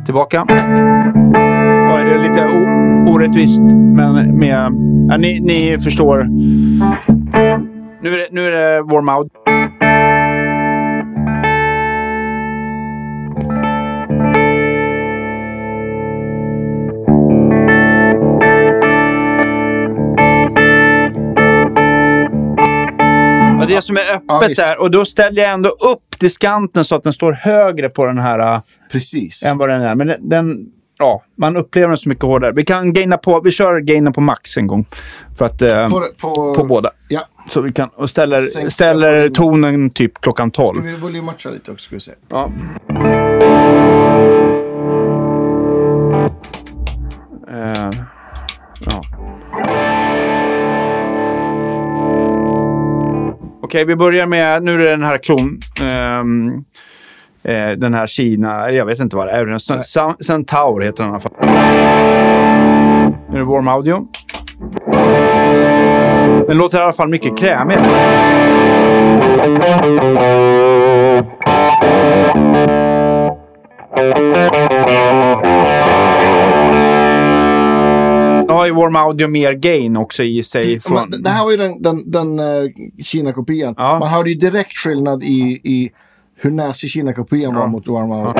Tillbaka. 0.05 0.45
Det 0.49 2.13
är 2.15 2.19
lite 2.19 2.47
o- 2.47 2.86
orättvist, 3.07 3.61
men 3.97 4.39
med... 4.39 4.71
Ja, 5.11 5.17
ni, 5.17 5.41
ni 5.41 5.79
förstår. 5.81 6.25
Nu 8.03 8.11
är 8.15 8.19
det, 8.19 8.27
nu 8.31 8.47
är 8.47 8.51
det 8.51 8.83
warm 8.83 9.09
out. 9.09 9.33
Och 23.61 23.67
det 23.73 23.83
som 23.83 23.97
är 23.97 24.01
Ja, 24.29 24.37
öppet 24.37 24.51
visst. 24.51 24.61
där, 24.61 24.81
och 24.81 24.91
då 24.91 25.05
ställer 25.05 25.43
jag 25.43 25.53
ändå 25.53 25.69
upp 25.69 26.19
diskanten 26.21 26.85
så 26.85 26.95
att 26.97 27.03
den 27.03 27.13
står 27.13 27.33
högre 27.33 27.89
på 27.89 28.07
den 28.07 28.19
här 28.19 28.39
äh, 28.55 28.61
Precis. 28.93 29.43
än 29.43 29.59
vad 29.59 29.69
den 29.69 29.83
är. 29.83 29.95
Men 29.95 30.07
den, 30.07 30.29
den, 30.29 30.67
ja, 30.99 31.22
man 31.36 31.57
upplever 31.57 31.88
den 31.88 31.97
så 31.99 32.09
mycket 32.09 32.24
hårdare. 32.24 32.53
Vi 32.53 32.64
kan 32.64 32.92
gaina 32.92 33.16
på, 33.18 33.40
vi 33.40 33.51
kör 33.51 33.80
gainen 33.80 34.12
på 34.12 34.20
max 34.20 34.57
en 34.57 34.66
gång. 34.66 34.86
För 35.38 35.44
att, 35.44 35.62
eh, 35.62 35.88
På, 35.88 36.07
på, 36.20 36.55
på, 36.55 36.64
båda. 36.64 36.90
Ja. 37.09 37.28
Så 37.51 37.61
vi 37.61 37.72
kan, 37.72 37.88
och 37.88 38.11
ställer, 38.11 38.70
ställer 38.70 39.28
tonen 39.28 39.90
typ 39.90 40.20
klockan 40.20 40.51
12. 40.51 40.78
Ska 40.80 40.86
vi 40.90 40.97
volymmatcha 40.97 41.51
lite 41.51 41.70
också 41.70 41.84
ska 41.84 41.97
vi 41.97 42.01
se. 42.01 42.12
Ja. 42.28 42.51
Eh, 47.51 47.90
ja. 48.80 49.03
Okej, 53.62 53.84
vi 53.84 53.97
börjar 53.97 54.26
med, 54.26 54.62
nu 54.62 54.74
är 54.74 54.78
det 54.78 54.90
den 54.90 55.03
här 55.05 55.18
klon. 55.18 55.59
ehm, 55.82 56.64
eh, 57.49 57.70
den 57.76 57.94
här 57.94 58.07
Kina, 58.07 58.70
jag 58.70 58.86
vet 58.86 58.99
inte 58.99 59.16
vad 59.16 59.26
det 59.26 59.32
är. 59.32 59.47
En 59.47 59.59
Cen- 59.59 59.82
Cen- 59.82 60.22
Centaur 60.24 60.80
heter 60.80 61.03
den 61.05 61.12
i 61.12 61.14
alla 61.14 61.20
fall. 61.20 61.32
Nu 63.30 63.34
är 63.34 63.38
det 63.38 63.44
warm 63.44 63.68
audio. 63.68 64.07
Den 66.49 66.57
låter 66.57 66.78
i 66.78 66.80
alla 66.80 66.92
fall 66.92 67.09
mycket 67.09 67.38
krämig. 67.38 67.76
Nu 78.47 78.53
har 78.53 78.66
ju 78.66 78.72
Warm 78.72 78.97
Audio 78.97 79.28
mer 79.28 79.53
gain 79.53 79.97
också 79.97 80.22
i 80.22 80.42
sig. 80.42 80.80
Från... 80.80 81.11
Det 81.22 81.30
här 81.30 81.44
var 81.44 81.51
ju 81.51 81.57
den, 81.57 81.82
den, 81.82 82.11
den 82.11 82.40
uh, 82.40 82.70
Kina-kopian. 83.03 83.74
Ja. 83.76 83.99
Man 83.99 84.09
hörde 84.09 84.30
ju 84.30 84.34
direkt 84.34 84.72
skillnad 84.76 85.22
i, 85.22 85.61
i 85.64 85.90
hur 86.37 86.51
näsig 86.51 86.91
Kina-kopian 86.91 87.55
var 87.55 87.66
mot 87.66 87.89
Warm 87.89 88.11
Out. 88.12 88.37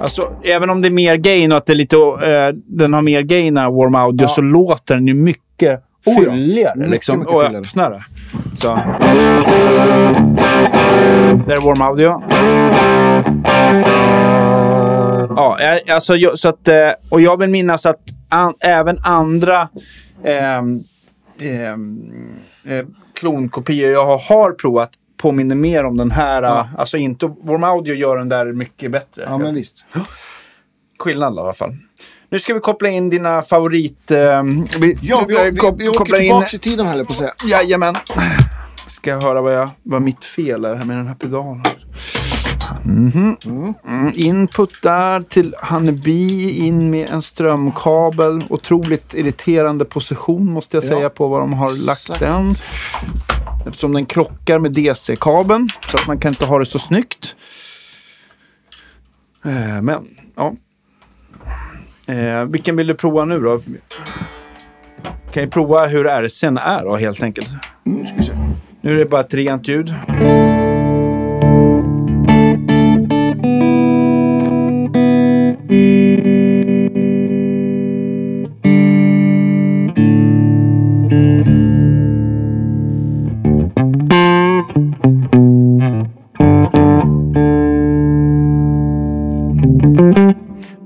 Alltså, 0.00 0.32
även 0.44 0.70
om 0.70 0.82
det 0.82 0.88
är 0.88 0.92
mer 0.92 1.16
gain 1.16 1.52
och 1.52 1.58
att 1.58 1.66
det 1.66 1.72
är 1.72 1.76
lite, 1.76 1.96
eh, 1.96 2.54
den 2.66 2.92
har 2.92 3.02
mer 3.02 3.22
gain 3.22 3.56
än 3.56 3.74
Warm 3.74 3.94
Audio 3.94 4.24
Ja. 4.24 4.28
så 4.28 4.40
låter 4.40 4.94
den 4.94 5.06
ju 5.06 5.14
mycket 5.14 5.82
Oh 6.06 6.14
ja. 6.24 6.30
fylligare 6.30 6.76
Mycket, 6.76 6.90
liksom, 6.90 7.18
mycket 7.18 7.34
och 7.34 7.42
fylligare. 7.42 7.64
öppnare. 7.64 8.04
Så. 8.56 8.68
Där 11.46 11.56
är 11.56 11.66
Warm 11.66 11.82
Audio. 11.82 12.22
Ja, 15.36 15.58
eh, 15.60 15.94
alltså, 15.94 16.16
jag- 16.16 16.38
så 16.38 16.48
att, 16.48 16.68
eh, 16.68 16.74
och 17.08 17.20
jag 17.20 17.36
vill 17.40 17.50
minnas 17.50 17.86
att 17.86 18.00
an, 18.28 18.54
även 18.60 18.98
andra 19.04 19.68
ehm, 20.24 20.80
ehm, 21.40 21.98
eh, 22.68 22.84
klonkopior 23.14 23.90
jag 23.90 24.18
har, 24.18 24.52
provat 24.52 24.90
påminner 25.16 25.56
mer 25.56 25.84
om 25.84 25.96
den 25.96 26.10
här. 26.10 26.42
Ja. 26.42 26.68
Alltså 26.78 26.96
inte, 26.96 27.26
Warm 27.26 27.64
Audio 27.64 27.94
gör 27.94 28.16
den 28.16 28.28
där 28.28 28.52
mycket 28.52 28.90
bättre. 28.90 29.24
Ja, 29.26 29.38
men 29.38 29.54
visst. 29.54 29.84
Skillnad 30.98 31.34
i 31.34 31.38
alla 31.38 31.52
fall. 31.52 31.76
Nu 32.28 32.38
ska 32.38 32.54
vi 32.54 32.60
koppla 32.60 32.88
in 32.88 33.10
dina 33.10 33.42
favorit... 33.42 34.10
Eh, 34.10 34.42
vi, 34.80 34.98
Ja, 35.02 35.24
vi, 35.28 35.50
vi, 35.50 35.58
kop- 35.58 35.74
vi, 35.78 35.88
åker 35.88 35.98
kopplar 35.98 36.18
tillbaka 36.18 36.56
i 36.56 36.58
tiden 36.58 36.86
höll 36.86 36.98
jag 36.98 37.06
på 37.06 37.12
att 37.12 37.16
säga. 37.18 37.34
Jajamän. 37.46 37.94
Ska 38.88 39.10
jag 39.10 39.20
höra 39.20 39.40
vad, 39.40 39.54
jag, 39.54 39.70
vad 39.82 40.02
mitt 40.02 40.24
fel 40.24 40.64
är 40.64 40.74
här 40.74 40.84
med 40.84 40.96
den 40.96 41.06
här 41.08 41.14
pedalen. 41.14 41.62
Mhm. 42.84 43.36
Mm, 43.86 44.12
input 44.14 44.82
där 44.82 45.20
till 45.22 45.54
Hanneby, 45.62 46.50
in 46.50 46.90
med 46.90 47.10
en 47.10 47.22
strömkabel. 47.22 48.42
Otroligt 48.48 49.14
irriterande 49.14 49.84
position 49.84 50.46
måste 50.52 50.76
jag 50.76 50.84
Ja. 50.84 50.88
säga 50.88 51.10
på 51.10 51.28
var 51.28 51.40
de 51.40 51.52
har 51.52 51.86
lagt 51.86 52.00
Exakt. 52.00 52.20
den. 52.20 52.54
Eftersom 53.66 53.92
den 53.92 54.06
krockar 54.06 54.58
med 54.58 54.72
DC-kabeln. 54.72 55.68
Så 55.90 55.96
att 55.96 56.06
man 56.08 56.18
kan 56.18 56.28
inte 56.32 56.44
ha 56.46 56.58
det 56.58 56.66
så 56.66 56.78
snyggt. 56.78 57.36
Eh, 59.44 59.82
Men, 59.82 60.08
ja. 60.36 60.54
Eh, 62.06 62.44
vilken 62.44 62.76
vill 62.76 62.86
du 62.86 62.94
prova 62.94 63.24
nu 63.24 63.40
då? 63.40 63.60
Kan 65.32 65.42
ju 65.42 65.50
prova 65.50 65.86
hur 65.86 66.04
RCn 66.06 66.56
är 66.58 66.82
då 66.82 66.96
helt 66.96 67.22
enkelt. 67.22 67.48
Mm, 67.86 67.98
Nu 68.00 68.06
ska 68.06 68.16
vi 68.16 68.22
se. 68.22 68.32
Nu 68.80 68.92
är 68.92 68.96
det 68.98 69.06
bara 69.06 69.20
ett 69.20 69.34
rent 69.34 69.68
ljud. 69.68 69.94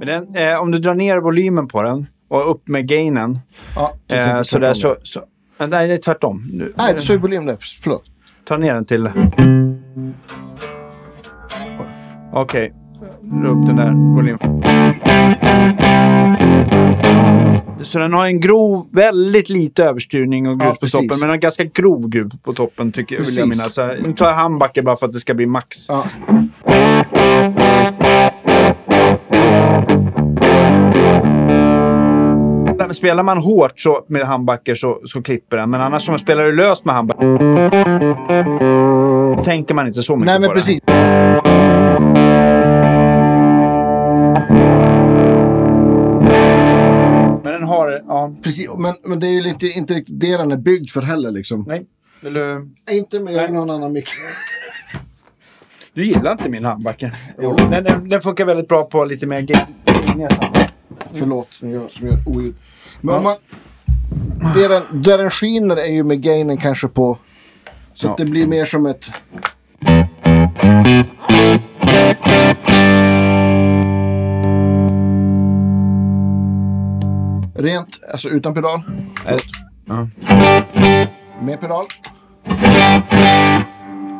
Den, 0.08 0.34
eh, 0.52 0.60
om 0.62 0.70
du 0.70 0.78
drar 0.78 0.94
ner 0.94 1.18
volymen 1.18 1.68
på 1.68 1.82
den 1.82 2.06
och 2.28 2.50
upp 2.50 2.68
med 2.68 2.88
gainen. 2.88 3.38
Ja, 3.76 3.92
så 4.08 4.14
Eh, 4.14 4.42
så 4.42 4.58
där 4.58 4.74
så, 4.74 4.96
så... 5.02 5.20
eh, 5.60 5.68
Nej, 5.68 5.88
det 5.88 5.94
är 5.94 5.98
tvärtom. 5.98 6.50
Nu, 6.52 6.72
Nej, 6.78 6.94
du 6.94 7.00
sa 7.02 7.12
ju 7.12 7.18
volym 7.18 7.46
där. 7.46 7.56
Förlåt. 7.82 8.04
Ta 8.44 8.56
ner 8.56 8.74
den 8.74 8.84
till... 8.84 9.10
Okej. 12.32 12.74
Dra 13.22 13.48
upp 13.48 13.66
den 13.66 13.76
där 13.76 14.14
volymen. 14.14 14.62
Så 17.82 17.98
den 17.98 18.12
har 18.12 18.26
en 18.26 18.40
grov, 18.40 18.86
väldigt 18.92 19.48
lite 19.48 19.84
överstyrning 19.84 20.48
och 20.48 20.60
grus 20.60 20.68
Ja, 20.70 20.76
på 20.80 20.86
toppen. 20.86 21.06
Men 21.08 21.20
den 21.20 21.28
har 21.28 21.36
ganska 21.36 21.64
grov 21.64 22.08
grus 22.08 22.32
på 22.42 22.52
toppen 22.52 22.92
tycker 22.92 23.16
jag, 23.16 23.24
vill 23.24 23.36
jag 23.36 23.48
minnas. 23.48 23.78
Nu 24.04 24.12
tar 24.12 24.26
jag 24.26 24.34
handbacken 24.34 24.84
bara 24.84 24.96
för 24.96 25.06
att 25.06 25.12
det 25.12 25.20
ska 25.20 25.34
bli 25.34 25.46
max. 25.46 25.88
Ja. 25.88 26.06
Men 32.78 32.94
Spelar 32.94 33.22
man 33.22 33.38
hårt 33.38 33.80
så, 33.80 34.04
med 34.08 34.22
handbacker 34.22 34.74
så, 34.74 35.00
så 35.04 35.22
klipper 35.22 35.56
den. 35.56 35.70
Men 35.70 35.80
annars 35.80 36.08
om 36.08 36.12
man 36.12 36.18
spelar 36.18 36.52
löst 36.52 36.84
med 36.84 36.94
handbacker 36.94 37.38
tänker 39.44 39.74
man 39.74 39.86
inte 39.86 40.02
så 40.02 40.16
mycket 40.16 40.26
Nej, 40.26 40.40
men 40.40 40.48
på 40.48 40.54
precis. 40.54 40.80
det. 40.86 42.27
Ja, 48.06 48.34
precis. 48.42 48.68
Men, 48.78 48.94
men 49.04 49.20
det 49.20 49.26
är 49.26 49.30
ju 49.32 49.42
lite, 49.42 49.66
inte 49.66 49.94
riktigt 49.94 50.20
det 50.20 50.36
den 50.36 50.52
är 50.52 50.56
byggd 50.56 50.90
för 50.90 51.02
heller 51.02 51.30
liksom. 51.30 51.64
nej. 51.68 51.86
Vill 52.20 52.32
du... 52.32 52.68
Inte 52.90 53.20
med 53.20 53.34
Nej. 53.34 53.52
någon 53.52 53.70
annan 53.70 53.92
mick. 53.92 54.08
Du 55.92 56.04
gillar 56.04 56.32
inte 56.32 56.48
min 56.48 56.64
handbacke? 56.64 57.12
Den, 57.38 57.84
den, 57.84 58.08
den 58.08 58.20
funkar 58.20 58.44
väldigt 58.44 58.68
bra 58.68 58.84
på 58.84 59.04
lite 59.04 59.26
mer 59.26 59.46
näsan. 60.16 60.54
Förlåt, 61.12 61.52
som 61.52 61.70
gör, 61.70 61.88
som 61.88 62.06
gör 62.06 62.18
oljud. 62.26 62.54
Men 63.00 63.12
Ja. 63.14 63.18
om 63.18 63.24
man... 63.24 63.36
Det 64.54 64.68
den, 64.68 65.02
där 65.02 65.18
den 65.18 65.30
skiner 65.30 65.76
är 65.76 65.92
ju 65.92 66.04
med 66.04 66.22
gainen 66.22 66.56
kanske 66.56 66.88
på... 66.88 67.18
Så 67.94 68.06
Ja. 68.06 68.10
att 68.10 68.18
det 68.18 68.24
blir 68.24 68.46
mer 68.46 68.64
som 68.64 68.86
ett... 68.86 69.06
Rent, 77.58 78.00
alltså 78.12 78.28
utan 78.28 78.54
pedal. 78.54 78.82
Ja. 79.86 80.08
Med 81.40 81.60
pedal. 81.60 81.84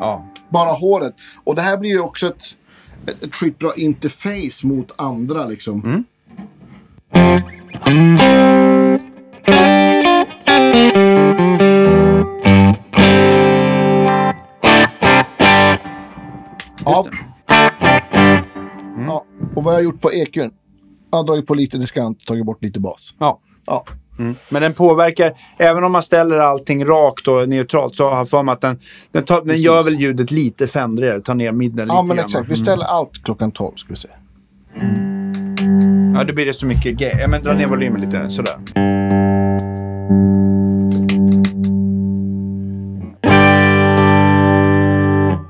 ja. 0.00 0.26
Bara 0.48 0.70
håret. 0.70 1.14
Och 1.44 1.54
det 1.54 1.62
här 1.62 1.76
blir 1.76 1.90
ju 1.90 2.00
också 2.00 2.26
ett, 2.26 2.42
ett, 3.06 3.22
ett 3.22 3.34
skitbra 3.34 3.72
interface 3.76 4.66
mot 4.66 4.92
andra 4.96 5.46
liksom. 5.46 5.82
Mm. 5.84 6.04
Ja. 16.84 17.06
ja. 19.06 19.24
Och 19.54 19.64
vad 19.64 19.64
har 19.64 19.72
jag 19.72 19.82
gjort 19.82 20.00
på 20.00 20.12
EQn? 20.12 20.50
Har 21.10 21.24
dragit 21.24 21.46
på 21.46 21.54
lite 21.54 21.78
diskant 21.78 22.18
och 22.20 22.26
tagit 22.26 22.46
bort 22.46 22.62
lite 22.62 22.80
bas. 22.80 23.14
Ja. 23.18 23.40
Ja. 23.66 23.84
Men 24.48 24.62
den 24.62 24.74
påverkar, 24.74 25.32
även 25.58 25.84
om 25.84 25.92
man 25.92 26.02
ställer 26.02 26.38
allting 26.38 26.84
rakt 26.84 27.28
och 27.28 27.48
neutralt 27.48 27.96
så 27.96 28.08
har 28.10 28.16
jag 28.16 28.28
för 28.28 28.42
mig 28.42 28.52
att 28.52 28.60
den, 28.60 28.78
den, 29.12 29.24
tar, 29.24 29.42
den 29.44 29.58
gör 29.58 29.82
väl 29.82 30.00
ljudet 30.00 30.30
lite 30.30 30.66
fändrigare, 30.66 31.20
tar 31.20 31.34
ner 31.34 31.52
midden 31.52 31.88
Ja, 31.88 32.02
lite 32.02 32.08
men 32.08 32.16
grann, 32.16 32.26
exakt. 32.26 32.50
Vi 32.50 32.56
ställer 32.56 32.84
allt 32.84 33.24
klockan 33.24 33.50
12, 33.50 33.76
ska 33.76 33.88
vi 33.88 33.96
se. 33.96 34.08
Ja, 36.14 36.24
då 36.24 36.34
blir 36.34 36.46
det 36.46 36.54
så 36.54 36.66
mycket 36.66 36.98
gain. 36.98 37.18
Ja, 37.20 37.28
men 37.28 37.42
dra 37.42 37.52
ner 37.52 37.66
volymen 37.66 38.00
lite, 38.00 38.30
sådär. 38.30 38.54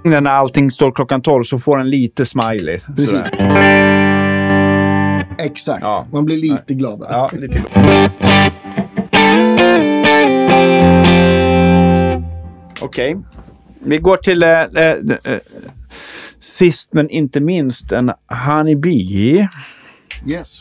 När 0.04 0.30
allting 0.30 0.70
står 0.70 0.92
klockan 0.92 1.22
12 1.22 1.44
så 1.44 1.58
får 1.58 1.78
den 1.78 1.90
lite 1.90 2.26
smiley. 2.26 2.78
Precis. 2.96 3.10
sådär. 3.10 3.77
Exakt. 5.38 5.82
Ja. 5.82 6.06
Man 6.12 6.24
blir 6.24 6.36
lite 6.36 6.74
gladare. 6.74 7.12
Ja, 7.12 7.30
lite 7.32 7.52
till. 7.52 7.62
Okej. 12.80 13.16
Vi 13.80 13.98
går 13.98 14.16
till 14.16 14.42
eh, 14.42 14.50
eh, 14.50 14.90
eh, 14.90 15.38
sist 16.38 16.92
men 16.92 17.10
inte 17.10 17.40
minst 17.40 17.92
en 17.92 18.12
Honeybee. 18.46 19.48
Yes. 20.26 20.60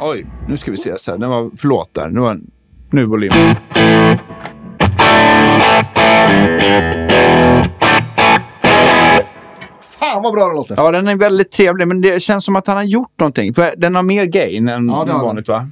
Oj, 0.00 0.26
nu 0.48 0.56
ska 0.56 0.70
vi 0.70 0.76
se 0.76 0.98
så 0.98 1.10
här. 1.10 1.18
Den 1.18 1.30
var, 1.30 1.50
förlåt 1.56 1.94
där. 1.94 2.08
Nu, 2.08 2.20
var, 2.20 2.40
nu 2.90 3.04
volym. 3.04 3.32
Fan 10.12 10.22
vad 10.22 10.32
bra 10.32 10.48
det 10.48 10.54
låter. 10.54 10.74
Ja, 10.76 10.90
den 10.90 11.08
är 11.08 11.16
väldigt 11.16 11.50
trevlig, 11.50 11.88
men 11.88 12.00
det 12.00 12.22
känns 12.22 12.44
som 12.44 12.56
att 12.56 12.66
han 12.66 12.76
har 12.76 12.84
gjort 12.84 13.12
någonting. 13.18 13.54
För 13.54 13.74
den 13.76 13.94
har 13.94 14.02
mer 14.02 14.24
gain 14.24 14.68
än 14.68 14.88
Ja, 14.88 15.04
det 15.04 15.12
vanligt, 15.12 15.48
va? 15.48 15.68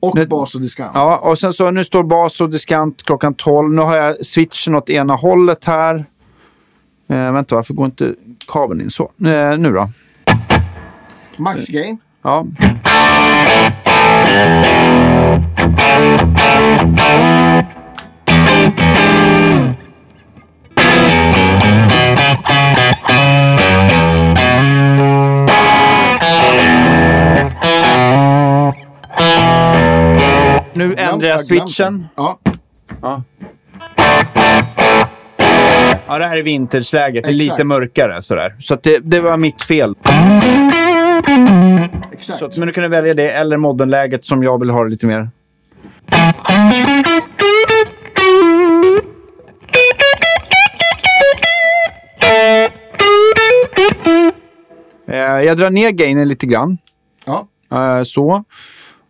Och 0.00 0.14
Nu- 0.16 0.26
bas 0.26 0.54
och 0.54 0.60
diskant. 0.60 0.90
Ja, 0.94 1.16
och 1.16 1.38
sen 1.38 1.52
så 1.52 1.70
nu 1.70 1.84
står 1.84 2.02
bas 2.02 2.40
och 2.40 2.50
diskant 2.50 3.02
klockan 3.04 3.34
12. 3.34 3.70
Nu 3.74 3.82
har 3.82 3.96
jag 3.96 4.26
switchen 4.26 4.74
åt 4.74 4.90
ena 4.90 5.14
hållet 5.14 5.64
här. 5.64 6.04
Eh, 7.10 7.32
vänta, 7.32 7.54
varför 7.54 7.74
går 7.74 7.86
inte 7.86 8.14
kabeln 8.48 8.80
in 8.80 8.90
så? 8.90 9.02
Eh, 9.26 9.58
nu 9.58 9.72
då? 9.72 9.88
Max 11.36 11.66
gain. 11.68 11.98
Ja. 12.22 12.46
Ändrar 31.12 31.28
jag 31.28 31.44
switchen. 31.44 32.06
Ja. 32.16 32.38
Ja. 33.02 33.22
Ja, 36.06 36.18
det 36.18 36.24
här 36.26 36.36
är 36.36 36.42
vintageläget. 36.42 37.24
Det 37.24 37.30
är 37.30 37.34
Exakt. 37.34 37.52
lite 37.52 37.64
mörkare 37.64 38.22
sådär. 38.22 38.52
Så 38.60 38.74
att 38.74 38.82
det, 38.82 38.98
det 38.98 39.20
var 39.20 39.36
mitt 39.36 39.62
fel. 39.62 39.94
Exakt. 42.12 42.38
Så 42.38 42.44
att, 42.46 42.56
men 42.56 42.66
du 42.68 42.74
kunde 42.74 42.88
välja 42.88 43.14
det 43.14 43.30
eller 43.30 43.56
modernläget 43.56 44.24
som 44.24 44.42
jag 44.42 44.60
vill 44.60 44.70
ha 44.70 44.84
det 44.84 44.90
lite 44.90 45.06
mer. 45.06 45.28
Eh, 55.08 55.18
Jag 55.44 55.56
drar 55.56 55.70
ner 55.70 55.90
gainen 55.90 56.28
lite 56.28 56.46
grann. 56.46 56.78
Ja. 57.24 57.46
Eh, 57.72 58.02
Så. 58.04 58.44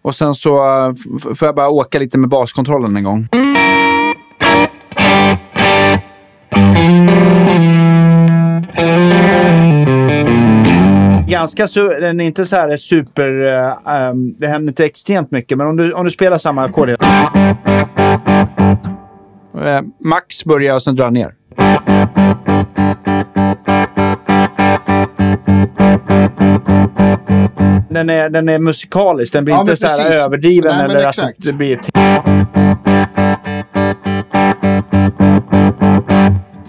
Och 0.09 0.15
sen 0.15 0.35
så 0.35 0.61
f- 0.91 1.39
får 1.39 1.47
jag 1.49 1.55
bara 1.55 1.69
åka 1.69 1.99
lite 1.99 2.19
med 2.19 2.29
baskontrollen 2.31 2.97
en 2.97 3.05
gång. 3.05 3.29
Ganska 11.29 11.67
su- 11.67 12.01
den 12.01 12.21
är 12.21 12.25
inte 12.25 12.47
så 12.47 12.57
här 12.57 12.77
super... 12.77 13.33
ehm, 13.87 14.35
det 14.39 14.47
händer 14.47 14.69
inte 14.73 14.85
extremt 14.85 15.31
mycket, 15.31 15.59
men 15.59 15.67
om 15.67 15.77
du, 15.77 15.93
om 15.93 16.05
du 16.05 16.11
spelar 16.11 16.39
samma 16.39 16.65
ackord. 16.65 16.89
Eh, 16.91 16.97
max 20.05 20.45
börjar 20.45 20.75
och 20.75 20.83
sen 20.83 20.97
drar 20.97 21.11
ner. 21.11 21.35
Den 27.91 28.11
är, 28.11 28.31
den 28.31 28.49
är 28.49 28.59
musikalisk, 28.59 29.33
den 29.33 29.45
blir 29.45 29.55
Ja, 29.55 29.61
inte 29.61 29.77
så 29.77 29.87
här 29.87 30.25
överdriven 30.27 30.77
Nej, 30.77 30.85
eller 30.85 30.95
att 31.09 31.17
det, 31.17 31.23
exakt. 31.23 31.55
blir... 31.55 31.79
ett- 31.79 31.91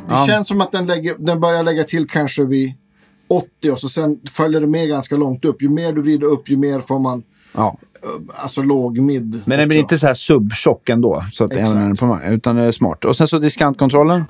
Det 0.07 0.15
Ja. 0.15 0.25
känns 0.27 0.47
som 0.47 0.61
att 0.61 0.71
den, 0.71 0.85
lägger, 0.85 1.15
den 1.19 1.39
börjar 1.39 1.63
lägga 1.63 1.83
till 1.83 2.07
kanske 2.09 2.43
vid 2.45 2.73
80 3.29 3.71
och 3.71 3.79
så 3.79 3.89
sen 3.89 4.17
följer 4.33 4.61
det 4.61 4.67
med 4.67 4.87
ganska 4.89 5.15
långt 5.15 5.45
upp. 5.45 5.61
Ju 5.61 5.69
mer 5.69 5.93
du 5.93 6.01
vrider 6.01 6.27
upp, 6.27 6.49
ju 6.49 6.57
mer 6.57 6.79
får 6.79 6.99
man 6.99 7.23
Ja. 7.55 7.77
eh, 8.03 8.43
alltså 8.43 8.61
låg 8.61 8.99
mid. 8.99 9.41
Men 9.45 9.59
den 9.59 9.67
blir 9.67 9.79
inte 9.79 9.97
så 9.97 10.07
här 10.07 10.13
subtjock 10.13 10.89
ändå, 10.89 11.23
så 11.31 11.43
att 11.45 11.51
Exakt. 11.53 11.71
även 11.75 11.95
på 11.95 12.19
utan 12.27 12.55
det 12.55 12.63
är 12.63 12.71
smart. 12.71 13.05
Och 13.05 13.17
sen 13.17 13.27
så 13.27 13.39
diskantkontrollen. 13.39 14.23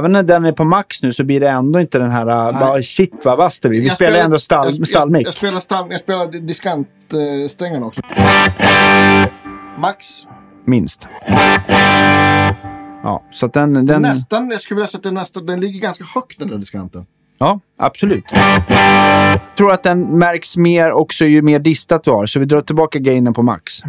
Även 0.00 0.12
när 0.12 0.22
den 0.22 0.44
är 0.44 0.52
på 0.52 0.64
max 0.64 1.02
nu 1.02 1.12
så 1.12 1.24
blir 1.24 1.40
det 1.40 1.48
ändå 1.48 1.80
inte 1.80 1.98
den 1.98 2.10
här, 2.10 2.48
uh, 2.52 2.60
bara, 2.60 2.82
shit 2.82 3.12
vad 3.24 3.38
vass 3.38 3.60
det 3.60 3.68
blir. 3.68 3.80
Vi 3.80 3.86
Jag 3.86 3.94
spelar 3.94 4.18
ändå 4.18 4.38
stall, 4.38 4.66
jag, 4.66 4.74
jag, 4.78 4.88
stallmick. 4.88 5.26
jag 5.26 5.34
spelar, 5.34 5.60
stall, 5.60 5.86
jag 5.90 6.00
spelar 6.00 6.26
diskantsträngarna 6.26 7.86
också. 7.86 8.00
Max. 9.78 10.06
Minst. 10.64 11.06
Ja, 13.02 13.24
så 13.30 13.46
att 13.46 13.52
den... 13.52 13.86
den 13.86 14.02
Nästan, 14.02 14.50
jag 14.50 14.60
skulle 14.60 14.76
vilja 14.76 14.88
säga 14.88 14.98
att 14.98 15.02
den, 15.02 15.14
nästan, 15.14 15.46
den 15.46 15.60
ligger 15.60 15.80
ganska 15.80 16.04
högt 16.04 16.38
den 16.38 16.48
där 16.48 16.58
diskanten. 16.58 17.06
Ja, 17.38 17.60
absolut. 17.78 18.24
Jag 18.32 19.56
tror 19.56 19.72
att 19.72 19.82
den 19.82 20.18
märks 20.18 20.56
mer 20.56 20.92
också 20.92 21.24
ju 21.24 21.42
mer 21.42 21.58
distat 21.58 22.04
du 22.04 22.10
har, 22.10 22.26
så 22.26 22.40
vi 22.40 22.46
drar 22.46 22.62
tillbaka 22.62 22.98
gainen 22.98 23.34
på 23.34 23.42
max. 23.42 23.80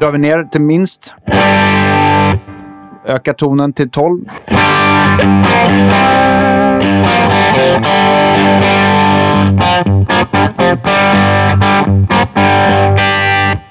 drar 0.00 0.10
vi 0.10 0.18
ner 0.18 0.44
till 0.44 0.60
minst. 0.60 1.14
Ökar 3.06 3.32
tonen 3.32 3.72
till 3.72 3.90
12. 3.90 4.24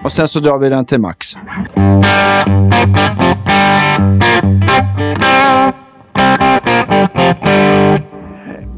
Och 0.04 0.12
sen 0.12 0.28
så 0.28 0.40
drar 0.40 0.58
vi 0.58 0.70
den 0.70 0.86
till 0.86 1.00
max. 1.00 1.28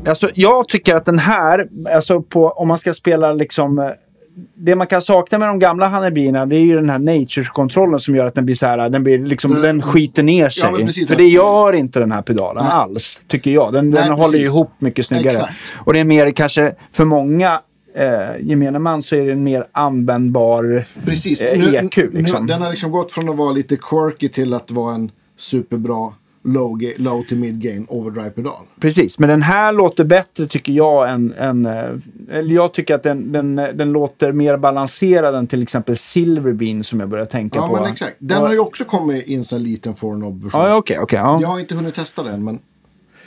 Alltså, 0.07 0.29
jag 0.33 0.67
tycker 0.67 0.95
att 0.95 1.05
den 1.05 1.19
här, 1.19 1.67
alltså 1.95 2.21
på, 2.21 2.49
om 2.49 2.67
man 2.67 2.77
ska 2.77 2.93
spela 2.93 3.31
liksom... 3.31 3.79
Eh, 3.79 3.85
det 4.57 4.75
man 4.75 4.87
kan 4.87 5.01
sakna 5.01 5.37
med 5.37 5.47
de 5.47 5.59
gamla 5.59 5.87
Hanebierna, 5.87 6.45
det 6.45 6.55
är 6.55 6.59
ju 6.61 6.75
den 6.75 6.89
här 6.89 6.99
nature-kontrollen 6.99 7.99
som 7.99 8.15
gör 8.15 8.25
att 8.25 8.35
den 8.35 8.45
blir 8.45 8.55
så 8.55 8.65
här, 8.65 8.89
den, 8.89 9.03
blir 9.03 9.19
liksom, 9.25 9.51
Mm. 9.51 9.63
den 9.63 9.81
skiter 9.81 10.23
ner 10.23 10.49
sig. 10.49 10.73
precis. 10.85 11.07
För 11.07 11.15
det 11.15 11.27
gör 11.27 11.73
inte 11.73 11.99
den 11.99 12.11
här 12.11 12.21
pedalen 12.21 12.63
Nej. 12.63 12.73
alls, 12.73 13.21
tycker 13.27 13.51
jag. 13.51 13.73
Den, 13.73 13.91
den 13.91 14.07
Nej, 14.07 14.17
håller 14.17 14.31
precis. 14.39 14.47
ihop 14.55 14.71
mycket 14.79 15.05
snyggare. 15.05 15.33
Exakt. 15.33 15.53
Och 15.75 15.93
det 15.93 15.99
är 15.99 16.05
mer 16.05 16.31
kanske, 16.31 16.75
för 16.91 17.05
många 17.05 17.61
eh, 17.95 18.41
gemene 18.41 18.79
man 18.79 19.03
så 19.03 19.15
är 19.15 19.25
det 19.25 19.31
en 19.31 19.43
mer 19.43 19.67
användbar 19.71 20.83
Precis. 21.05 21.41
eh, 21.41 21.59
Nu- 21.59 21.75
EQ. 21.75 21.97
nu- 21.97 22.09
Liksom. 22.13 22.47
Den 22.47 22.61
har 22.61 22.69
liksom 22.69 22.91
gått 22.91 23.11
från 23.11 23.29
att 23.29 23.35
vara 23.35 23.51
lite 23.51 23.77
quirky 23.77 24.29
till 24.29 24.53
att 24.53 24.71
vara 24.71 24.95
en 24.95 25.11
superbra 25.37 26.11
low, 26.45 26.79
low 26.97 27.23
to 27.29 27.35
mid 27.35 27.61
gain 27.61 27.85
overdrive-pedal. 27.89 28.61
Precis, 28.79 29.19
men 29.19 29.29
den 29.29 29.41
här 29.41 29.73
låter 29.73 30.03
bättre 30.03 30.47
tycker 30.47 30.73
jag 30.73 31.09
än... 31.09 31.33
än 31.37 31.65
eh, 31.65 31.83
eller 32.31 32.55
jag 32.55 32.73
tycker 32.73 32.95
att 32.95 33.03
den, 33.03 33.31
den, 33.31 33.55
den 33.55 33.91
låter 33.91 34.31
mer 34.31 34.57
balanserad 34.57 35.35
än 35.35 35.47
till 35.47 35.63
exempel 35.63 35.97
Silverbean 35.97 36.83
som 36.83 36.99
jag 36.99 37.09
börjar 37.09 37.25
tänka 37.25 37.59
Ja, 37.59 37.67
på. 37.67 37.73
men 37.73 37.91
exakt. 37.91 38.15
Den 38.19 38.37
Ja. 38.41 38.45
har 38.47 38.53
ju 38.53 38.59
också 38.59 38.85
kommit 38.85 39.27
i 39.27 39.35
en 39.35 39.45
sån 39.45 39.63
liten 39.63 39.95
four 39.95 40.13
knob 40.15 40.43
version 40.43 40.61
Ja, 40.61 40.75
okej, 40.75 40.99
okej. 40.99 41.19
ja. 41.19 41.37
Jag 41.41 41.47
har 41.47 41.59
inte 41.59 41.75
hunnit 41.75 41.95
testa 41.95 42.23
den, 42.23 42.43
men 42.43 42.59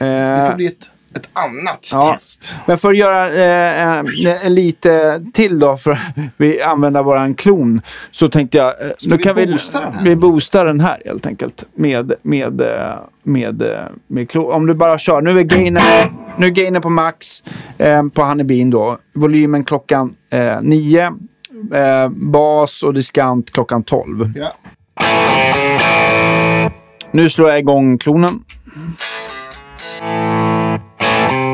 Eh, 0.01 0.07
det 0.07 0.47
får 0.51 0.57
bli 0.57 0.67
ett 0.67 0.91
ett 1.19 1.29
annat 1.33 1.89
Ja. 1.93 2.13
test. 2.15 2.55
Men 2.67 2.79
för 2.79 2.89
att 2.89 2.97
göra 2.97 3.29
eh, 3.31 3.99
eh, 3.99 4.47
en 4.47 4.55
lite 4.55 5.25
till 5.33 5.59
då, 5.59 5.77
för 5.77 5.91
att 5.93 5.99
vi 6.37 6.63
använder 6.63 7.03
våran 7.03 7.35
klon, 7.35 7.81
så 8.11 8.29
tänkte 8.29 8.59
jag... 8.59 8.67
Eh, 8.67 8.89
nu 9.03 9.17
vi 9.17 9.23
kan 9.23 9.37
vi, 9.37 9.47
boosta 9.47 9.81
den 9.81 9.93
här? 9.93 10.05
vi 10.05 10.17
boostar 10.17 10.65
den 10.65 10.81
här 10.81 11.03
helt 11.05 11.27
enkelt. 11.27 11.65
Med, 11.75 12.13
med, 12.23 12.61
eh, 12.61 12.95
med, 13.23 13.63
eh, 13.63 13.69
med 14.07 14.31
klon. 14.31 14.53
Om 14.53 14.67
du 14.67 14.75
bara 14.75 14.99
kör. 14.99 15.21
Nu 15.21 15.39
är 15.39 15.43
gainen, 15.43 15.83
nu 16.37 16.47
är 16.47 16.51
gainen 16.51 16.83
på 16.83 16.91
max 16.91 17.43
eh, 17.79 18.03
på 18.09 18.23
Honeybeen 18.23 18.71
då. 18.71 18.99
Volymen 19.15 19.65
klockan 19.65 20.15
eh, 20.33 20.61
9. 20.63 21.13
Eh, 21.75 22.09
bas 22.09 22.83
och 22.83 22.95
diskant 22.95 23.53
klockan 23.53 23.83
12. 23.83 24.33
Ja. 24.37 24.53
Nu 27.13 27.29
slår 27.29 27.49
jag 27.51 27.59
igång 27.59 27.99
klonen. 27.99 28.45
Música 30.01 31.48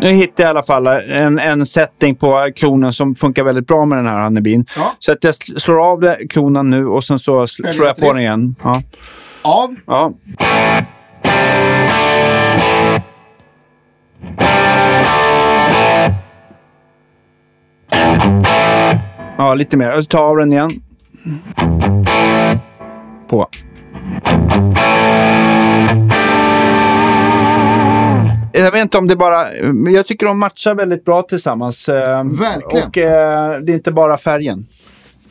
Nu 0.00 0.08
hittade 0.08 0.42
jag 0.42 0.48
i 0.48 0.50
alla 0.50 0.62
fall 0.62 0.86
en, 0.86 1.38
en 1.38 1.66
setting 1.66 2.14
på 2.14 2.50
klonen 2.56 2.92
som 2.92 3.14
funkar 3.14 3.44
väldigt 3.44 3.66
bra 3.66 3.84
med 3.84 3.98
den 3.98 4.06
här 4.06 4.22
Honeybeen. 4.22 4.66
Ja. 4.76 4.92
Så 4.98 5.12
att 5.12 5.24
jag 5.24 5.32
sl- 5.32 5.58
slår 5.58 5.90
av 5.92 6.00
det, 6.00 6.18
klonen 6.30 6.70
nu 6.70 6.86
och 6.86 7.04
sen 7.04 7.18
så 7.18 7.46
slår 7.46 7.86
jag 7.86 7.96
på 7.96 8.12
den 8.12 8.18
igen. 8.18 8.54
Ja. 8.62 8.82
Av. 9.42 9.74
ja. 9.86 10.12
Ja, 19.38 19.54
lite 19.54 19.76
mer. 19.76 20.02
Ta 20.02 20.18
av 20.18 20.36
den 20.36 20.52
igen. 20.52 20.70
På. 23.28 23.48
Jag 28.52 28.72
vet 28.72 28.82
inte 28.82 28.98
om 28.98 29.06
det 29.06 29.16
bara... 29.16 29.46
men 29.72 29.92
Jag 29.92 30.06
tycker 30.06 30.26
de 30.26 30.38
matchar 30.38 30.74
väldigt 30.74 31.04
bra 31.04 31.22
tillsammans. 31.22 31.88
eh, 31.88 32.24
Verkligen. 32.24 32.88
Och 32.88 32.98
eh, 32.98 33.60
det 33.60 33.72
är 33.72 33.74
inte 33.74 33.92
bara 33.92 34.16
färgen. 34.16 34.66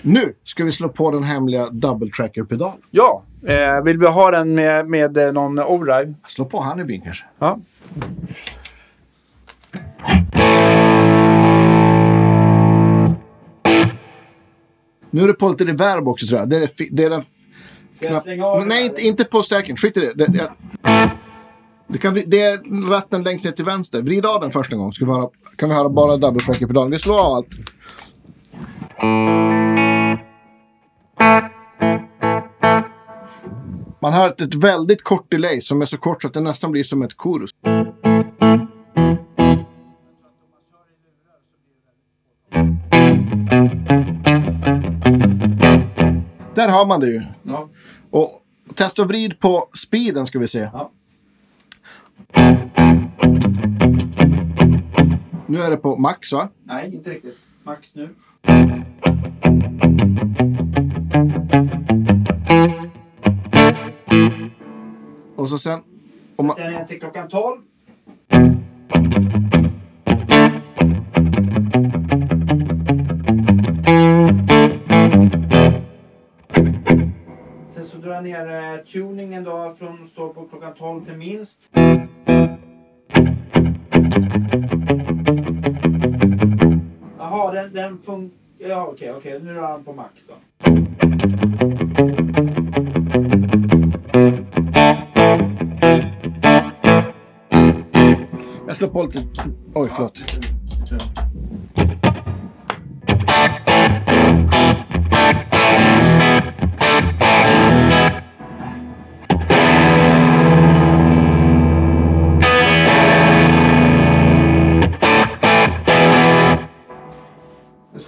Nu 0.02 0.34
ska 0.44 0.64
vi 0.64 0.72
slå 0.72 0.90
på 0.90 1.12
den 1.12 1.24
hemliga 1.24 1.70
double 1.70 2.10
tracker-pedalen. 2.10 2.78
Ja. 2.92 3.24
Eh, 3.48 3.82
vill 3.84 3.98
vi 3.98 4.08
ha 4.08 4.32
den 4.32 4.56
med, 4.56 4.88
med 4.88 5.18
eh, 5.18 5.32
någon 5.32 5.60
overdrive? 5.60 6.14
Slå 6.28 6.46
på 6.46 6.58
Honeybeen 6.60 7.02
kanske. 7.02 7.26
Ja. 7.40 7.60
Nu 15.12 15.24
är 15.24 15.28
det 15.28 15.34
på 15.34 15.50
lite 15.50 15.66
reverb 15.66 16.08
också 16.08 16.28
tror 16.28 16.40
jag. 16.40 16.50
Det 16.50 16.58
är, 16.58 16.70
det 16.92 17.04
är 17.04 17.10
den... 17.10 17.22
jag 18.00 18.22
slänga 18.24 18.46
av 18.46 18.60
den 18.60 18.68
Nej, 18.68 18.86
inte, 18.86 19.02
inte 19.02 19.26
på 19.26 19.44
stärken. 19.44 19.76
Skit 19.78 19.98
i 19.98 20.00
det. 20.00 20.14
Det, 20.14 20.26
det, 20.26 20.52
det, 21.90 21.98
kan, 22.00 22.14
det 22.14 22.42
är 22.42 22.90
ratten 22.90 23.24
längst 23.24 23.46
ner 23.46 23.52
till 23.52 23.66
vänster. 23.66 24.02
Vrid 24.02 24.26
av 24.26 24.42
den 24.42 24.52
första 24.52 24.76
gången. 24.76 24.94
Ska 24.94 25.06
vi 25.06 25.12
höra, 25.12 25.30
kan 25.56 25.70
vi 25.70 25.76
höra 25.76 25.90
bara 25.90 26.18
double 26.18 26.40
tracker-pedalen. 26.40 26.92
Vi 26.92 27.00
slår 27.00 27.20
av 27.20 27.34
allt. 27.34 27.48
Man 34.02 34.14
hör 34.14 34.30
ett, 34.30 34.42
ett 34.42 34.56
väldigt 34.56 35.04
kort 35.04 35.32
delay 35.32 35.62
som 35.62 35.82
är 35.82 35.86
så 35.86 35.98
kort 35.98 36.22
så 36.22 36.28
att 36.28 36.34
det 36.34 36.40
nästan 36.40 36.72
blir 36.72 36.84
som 36.84 37.02
ett 37.02 37.14
chorus. 37.18 37.52
Där 46.56 46.70
har 46.70 46.86
man 46.86 47.00
det 47.00 47.08
ju. 47.08 47.22
ja. 47.44 47.70
Och 48.12 48.32
testa 48.76 49.02
och 49.02 49.08
vrid 49.08 49.40
på 49.40 49.70
speeden 49.74 50.26
ska 50.26 50.40
vi 50.40 50.48
se. 50.48 50.70
Ja. 50.74 50.92
Nu 55.48 55.60
är 55.62 55.70
det 55.70 55.78
på 55.78 55.96
max 55.96 56.34
va? 56.34 56.50
Nej, 56.64 56.96
inte 56.96 57.10
riktigt. 57.10 57.38
Max 57.64 57.96
nu. 57.96 58.10
Och 65.36 65.50
så 65.50 65.58
sen... 65.58 65.80
Om 66.36 66.48
man, 66.48 66.56
Den 66.58 66.74
är 66.74 66.86
till 66.86 67.00
klockan 67.00 67.28
12. 67.28 67.62
Sen 77.70 77.84
så 77.84 77.98
drar 77.98 78.14
jag 78.14 78.24
ner 78.24 78.50
eh, 78.50 78.78
tuningen 78.86 79.44
då 79.44 79.76
från 79.80 80.08
står 80.08 80.34
på 80.34 80.46
klockan 80.46 80.74
12 80.74 81.06
till 81.06 81.18
minst. 81.18 81.62
Den, 87.60 87.74
den 87.74 88.00
funkar... 88.00 88.38
Ja, 88.58 88.88
okej, 88.94 89.14
okej. 89.14 89.40
Nu 89.44 89.54
rör 89.54 89.68
han 89.68 89.84
på 89.84 89.94
max 89.94 90.28
då. 90.28 90.34
jag 98.68 98.78
slår 98.78 98.88
på 98.88 99.04
lite... 99.04 99.20
Oj, 99.74 99.90
förlåt. 99.96 100.20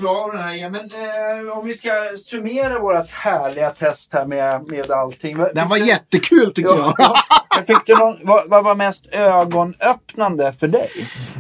Slår 0.02 0.24
av 0.24 0.32
den 0.32 0.42
här. 0.42 0.70
Men 0.70 0.82
eh, 0.82 1.58
om 1.58 1.66
vi 1.66 1.74
ska 1.74 1.90
summera 2.18 2.80
vårt 2.80 3.10
härliga 3.12 3.70
test 3.70 4.14
här 4.14 4.26
med, 4.26 4.68
med 4.68 4.92
allting. 4.92 5.38
Vad- 5.38 5.56
Den 5.56 5.64
fick 5.64 5.72
var 5.72 5.78
du- 5.78 5.86
jättekul 5.88 6.54
tycker 6.54 6.70
Ja, 6.70 6.94
jag. 6.98 7.16
ja. 7.50 7.62
Fick 7.68 7.86
du 7.86 7.96
någon, 7.98 8.16
vad, 8.24 8.50
vad 8.50 8.64
var 8.64 8.76
mest 8.76 9.06
ögonöppnande 9.16 10.52
för 10.52 10.68
dig? 10.68 10.90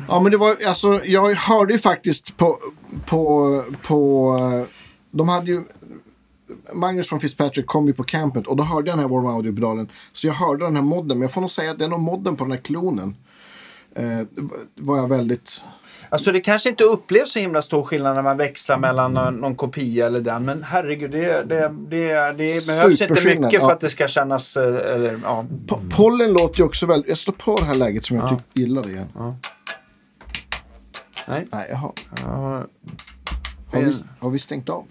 Ja, 0.07 0.19
men 0.19 0.31
det 0.31 0.37
var 0.37 0.57
alltså, 0.67 1.05
jag 1.05 1.33
hörde 1.35 1.73
ju 1.73 1.79
faktiskt 1.79 2.37
på, 2.37 2.57
på, 3.05 3.63
på, 3.81 4.37
de 5.11 5.29
hade 5.29 5.51
ju, 5.51 5.61
Magnus 6.73 7.09
från 7.09 7.19
Fitzpatrick 7.19 7.65
kom 7.65 7.87
ju 7.87 7.93
på 7.93 8.03
campet 8.03 8.47
och 8.47 8.55
då 8.55 8.63
hörde 8.63 8.89
jag 8.89 8.97
den 8.97 9.09
här 9.09 9.15
Warm 9.15 9.25
Audio-pedalen. 9.25 9.89
Så 10.13 10.27
jag 10.27 10.33
hörde 10.33 10.65
den 10.65 10.75
här 10.75 10.83
modden, 10.83 11.17
men 11.17 11.21
jag 11.21 11.31
får 11.31 11.41
nog 11.41 11.51
säga 11.51 11.71
att 11.71 11.79
det 11.79 11.85
är 11.85 11.89
nog 11.89 11.99
modden 11.99 12.35
på 12.35 12.43
den 12.43 12.51
här 12.51 12.59
klonen. 12.59 13.15
Eh, 13.95 14.19
var 14.75 14.97
jag 14.97 15.07
väldigt, 15.09 15.61
Alltså 16.11 16.31
det 16.31 16.41
kanske 16.41 16.69
inte 16.69 16.83
upplevs 16.83 17.31
så 17.31 17.39
himla 17.39 17.61
stor 17.61 17.83
skillnad 17.83 18.15
när 18.15 18.21
man 18.23 18.37
växlar 18.37 18.77
mellan 18.77 19.13
någon, 19.13 19.35
någon 19.35 19.55
kopia 19.55 20.07
eller 20.07 20.19
den. 20.21 20.45
Men 20.45 20.63
herregud, 20.63 21.11
det, 21.11 21.43
det, 21.43 21.71
det, 21.89 22.31
det 22.37 22.67
behövs 22.67 23.01
inte 23.01 23.13
mycket 23.13 23.59
för 23.61 23.67
ja. 23.67 23.71
att 23.73 23.79
det 23.79 23.89
ska 23.89 24.07
kännas... 24.07 24.57
eh, 24.57 24.93
Eller, 24.95 25.19
ja. 25.23 25.45
Po- 25.67 25.91
Pollen 25.95 26.33
låter 26.33 26.59
ju 26.59 26.65
också 26.65 26.85
väldigt, 26.85 27.09
jag 27.09 27.17
slår 27.17 27.33
på 27.33 27.55
det 27.57 27.65
här 27.65 27.75
läget 27.75 28.05
som 28.05 28.17
jag 28.17 28.29
tyck, 28.29 28.39
gillar 28.53 28.89
igen. 28.89 29.07
Nej. 31.27 31.47
Nej, 31.51 31.67
jaha. 31.71 31.91
Ja, 32.23 32.63
Har 33.71 33.81
vi, 33.81 33.93
har 34.19 34.29
vi 34.29 34.39
stängt 34.39 34.69
av? 34.69 34.85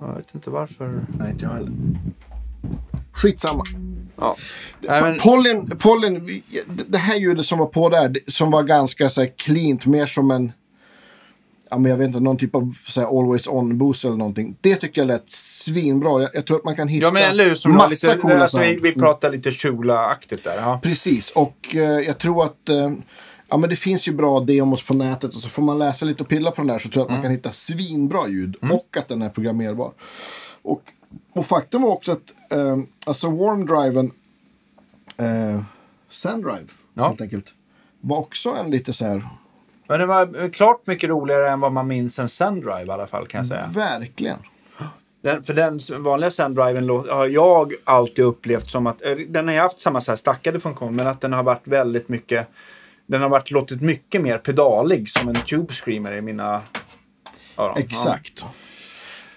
jag 0.00 0.14
vet 0.16 0.34
inte 0.34 0.50
varför. 0.50 1.00
Nej, 1.18 1.30
inte 1.30 1.44
jag 1.44 1.52
heller. 1.52 1.72
Skitsamma. 3.12 3.64
Ja. 4.16 4.36
Men, 4.80 5.18
Pollen, 5.18 5.70
pollen, 5.78 6.42
det- 6.86 6.98
här 6.98 7.16
ljudet 7.16 7.46
som 7.46 7.58
var 7.58 7.66
på 7.66 7.88
där, 7.88 8.16
som 8.30 8.50
var 8.50 8.62
ganska 8.62 9.10
så 9.10 9.20
här 9.20 9.32
cleant, 9.36 9.86
mer 9.86 10.06
som 10.06 10.30
en... 10.30 10.52
ja, 11.70 11.78
men 11.78 11.90
jag 11.90 11.98
vet 11.98 12.06
inte, 12.06 12.20
någon 12.20 12.36
typ 12.36 12.54
av 12.54 12.72
så 12.86 13.00
här, 13.00 13.18
always 13.18 13.46
on 13.48 13.78
boost 13.78 14.04
eller 14.04 14.16
någonting. 14.16 14.56
Det 14.60 14.74
tycker 14.76 15.00
jag 15.00 15.08
lät 15.08 15.30
svinbra. 15.30 16.22
Jag, 16.22 16.30
jag 16.34 16.46
tror 16.46 16.56
att 16.56 16.64
man 16.64 16.76
kan 16.76 16.88
hitta 16.88 17.06
Ja, 17.06 17.10
men 17.12 17.22
eller? 17.22 17.54
Som 17.54 17.72
massa 17.72 18.06
lite, 18.08 18.20
coola 18.20 18.42
alltså, 18.42 18.58
vi, 18.58 18.76
vi 18.82 18.92
pratar 18.92 19.30
lite 19.30 19.50
Shula-aktigt 19.50 20.44
där. 20.44 20.56
Ja. 20.56 20.80
Precis, 20.82 21.30
och 21.30 21.74
eh, 21.74 21.80
jag 21.80 22.18
tror 22.18 22.44
att 22.44 22.68
eh, 22.68 22.90
ja, 23.48 23.56
men 23.56 23.70
det 23.70 23.76
finns 23.76 24.08
ju 24.08 24.12
bra 24.12 24.40
demos 24.40 24.82
på 24.82 24.94
nätet 24.94 25.34
och 25.34 25.40
så 25.42 25.48
får 25.48 25.62
man 25.62 25.78
läsa 25.78 26.06
lite 26.06 26.22
och 26.22 26.28
pilla 26.28 26.50
på 26.50 26.60
den 26.60 26.68
där 26.68 26.78
så 26.78 26.88
tror 26.88 27.00
jag 27.00 27.04
att 27.04 27.08
Mm. 27.10 27.18
man 27.20 27.22
kan 27.24 27.32
hitta 27.36 27.52
svinbra 27.52 28.28
ljud 28.28 28.56
och 28.72 28.96
att 28.96 29.08
den 29.08 29.22
är 29.22 29.28
programmerbar. 29.28 29.92
Och, 30.62 30.82
och 31.32 31.46
faktum 31.46 31.82
var 31.82 31.88
också 31.90 32.12
att 32.12 32.52
eh, 32.52 32.76
alltså 33.06 33.26
Warm-driven, 33.28 34.10
eh, 35.16 35.62
Sandrive 36.10 36.66
Ja. 36.94 37.08
helt 37.08 37.20
enkelt, 37.20 37.54
var 38.00 38.16
också 38.18 38.50
en 38.50 38.70
lite 38.70 38.92
så 38.92 39.04
här, 39.04 39.28
Men 39.88 40.00
det 40.00 40.06
var 40.06 40.52
klart 40.52 40.86
mycket 40.86 41.10
roligare 41.10 41.50
än 41.50 41.60
vad 41.60 41.72
man 41.72 41.86
minns 41.86 42.18
en 42.18 42.28
Sundrive 42.28 42.86
i 42.86 42.90
alla 42.90 43.06
fall 43.06 43.26
kan 43.26 43.38
jag 43.38 43.46
säga. 43.46 43.66
verkligen. 43.74 44.38
Den, 45.22 45.44
för 45.44 45.54
den 45.54 45.80
vanliga 46.02 46.30
Sundriven 46.30 46.90
lå- 46.90 47.10
har 47.14 47.26
jag 47.26 47.72
alltid 47.84 48.24
upplevt 48.24 48.70
som 48.70 48.86
att 48.86 49.02
eh, 49.04 49.14
den 49.14 49.48
har 49.48 49.54
haft 49.54 49.80
samma 49.80 50.00
så 50.00 50.12
här 50.12 50.16
stackade 50.16 50.60
funktion 50.60 50.96
men 50.96 51.06
att 51.06 51.20
den 51.20 51.32
har 51.32 51.42
varit 51.42 51.66
väldigt 51.68 52.08
mycket 52.08 52.48
den 53.06 53.22
har 53.22 53.28
varit 53.28 53.50
låtit 53.50 53.80
mycket 53.82 54.22
mer 54.22 54.38
pedalig 54.38 55.08
som 55.08 55.28
en 55.28 55.34
Tube 55.34 55.72
Screamer 55.74 56.12
i 56.12 56.20
mina 56.22 56.62
öron. 57.58 57.78
Exakt. 57.78 58.44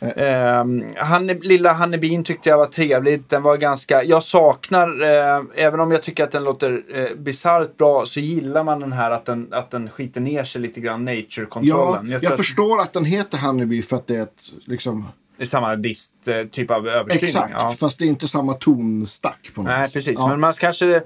Ehm, 0.01 0.84
Hanne, 0.97 1.34
lilla 1.34 1.73
Hannebin 1.73 2.23
tyckte 2.23 2.49
jag 2.49 2.57
var 2.57 2.65
trevlig. 2.65 3.23
Den 3.27 3.43
var 3.43 3.57
ganska... 3.57 4.03
Jag 4.03 4.23
saknar, 4.23 5.01
eh, 5.01 5.41
även 5.55 5.80
om 5.80 5.91
jag 5.91 6.03
tycker 6.03 6.23
att 6.23 6.31
den 6.31 6.43
låter 6.43 6.81
eh, 6.93 7.15
bisarrt 7.17 7.77
bra, 7.77 8.05
så 8.05 8.19
gillar 8.19 8.63
man 8.63 8.80
den 8.80 8.91
här 8.93 9.11
att 9.11 9.26
den, 9.26 9.47
att 9.51 9.71
den 9.71 9.89
skiter 9.89 10.21
ner 10.21 10.43
sig 10.43 10.61
lite 10.61 10.81
grann, 10.81 11.07
Ja, 11.07 11.13
nature-kontrollen. 11.13 12.09
jag, 12.09 12.21
tror 12.21 12.31
att 12.31 12.38
förstår 12.38 12.81
att 12.81 12.93
den 12.93 13.05
heter 13.05 13.38
Honeybee 13.38 13.81
för 13.81 13.95
att 13.95 14.07
det 14.07 14.15
är 14.15 14.23
ett, 14.23 14.43
liksom, 14.65 15.07
Det 15.38 15.43
är 15.43 15.47
samma 15.47 15.76
dist, 15.76 16.13
eh, 16.26 16.43
typ 16.51 16.71
av 16.71 16.88
överskrivning. 16.88 17.27
exakt, 17.30 17.53
Ja. 17.57 17.76
fast 17.80 17.99
det 17.99 18.05
är 18.05 18.07
inte 18.09 18.27
samma 18.27 18.53
tonstack 18.53 19.51
på 19.55 19.61
något 19.61 19.69
Nej, 19.69 19.89
precis. 19.93 20.19
Ja. 20.19 20.27
Men 20.27 20.39
man 20.39 20.53
kanske 20.53 20.95
eh, 20.95 21.01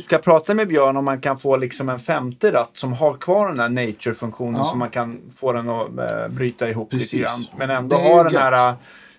ska 0.00 0.18
prata 0.18 0.54
med 0.54 0.68
Björn 0.68 0.96
om 0.96 1.04
man 1.04 1.20
kan 1.20 1.38
få 1.38 1.56
liksom 1.56 1.88
en 1.88 1.98
femte 1.98 2.52
ratt 2.52 2.70
som 2.74 2.92
har 2.92 3.14
kvar 3.14 3.46
den 3.48 3.56
där 3.56 3.86
nature-funktionen 3.86 4.54
Ja. 4.56 4.64
så 4.64 4.76
man 4.76 4.90
kan 4.90 5.20
få 5.34 5.52
den 5.52 5.68
att 5.68 5.88
eh, 5.98 6.28
bryta 6.28 6.68
ihop 6.70 6.90
Precis. 6.90 7.12
lite 7.12 7.22
grann. 7.24 7.58
Men 7.58 7.70
ändå 7.70 7.96
ha 7.96 8.22
den 8.24 8.36
här, 8.36 8.74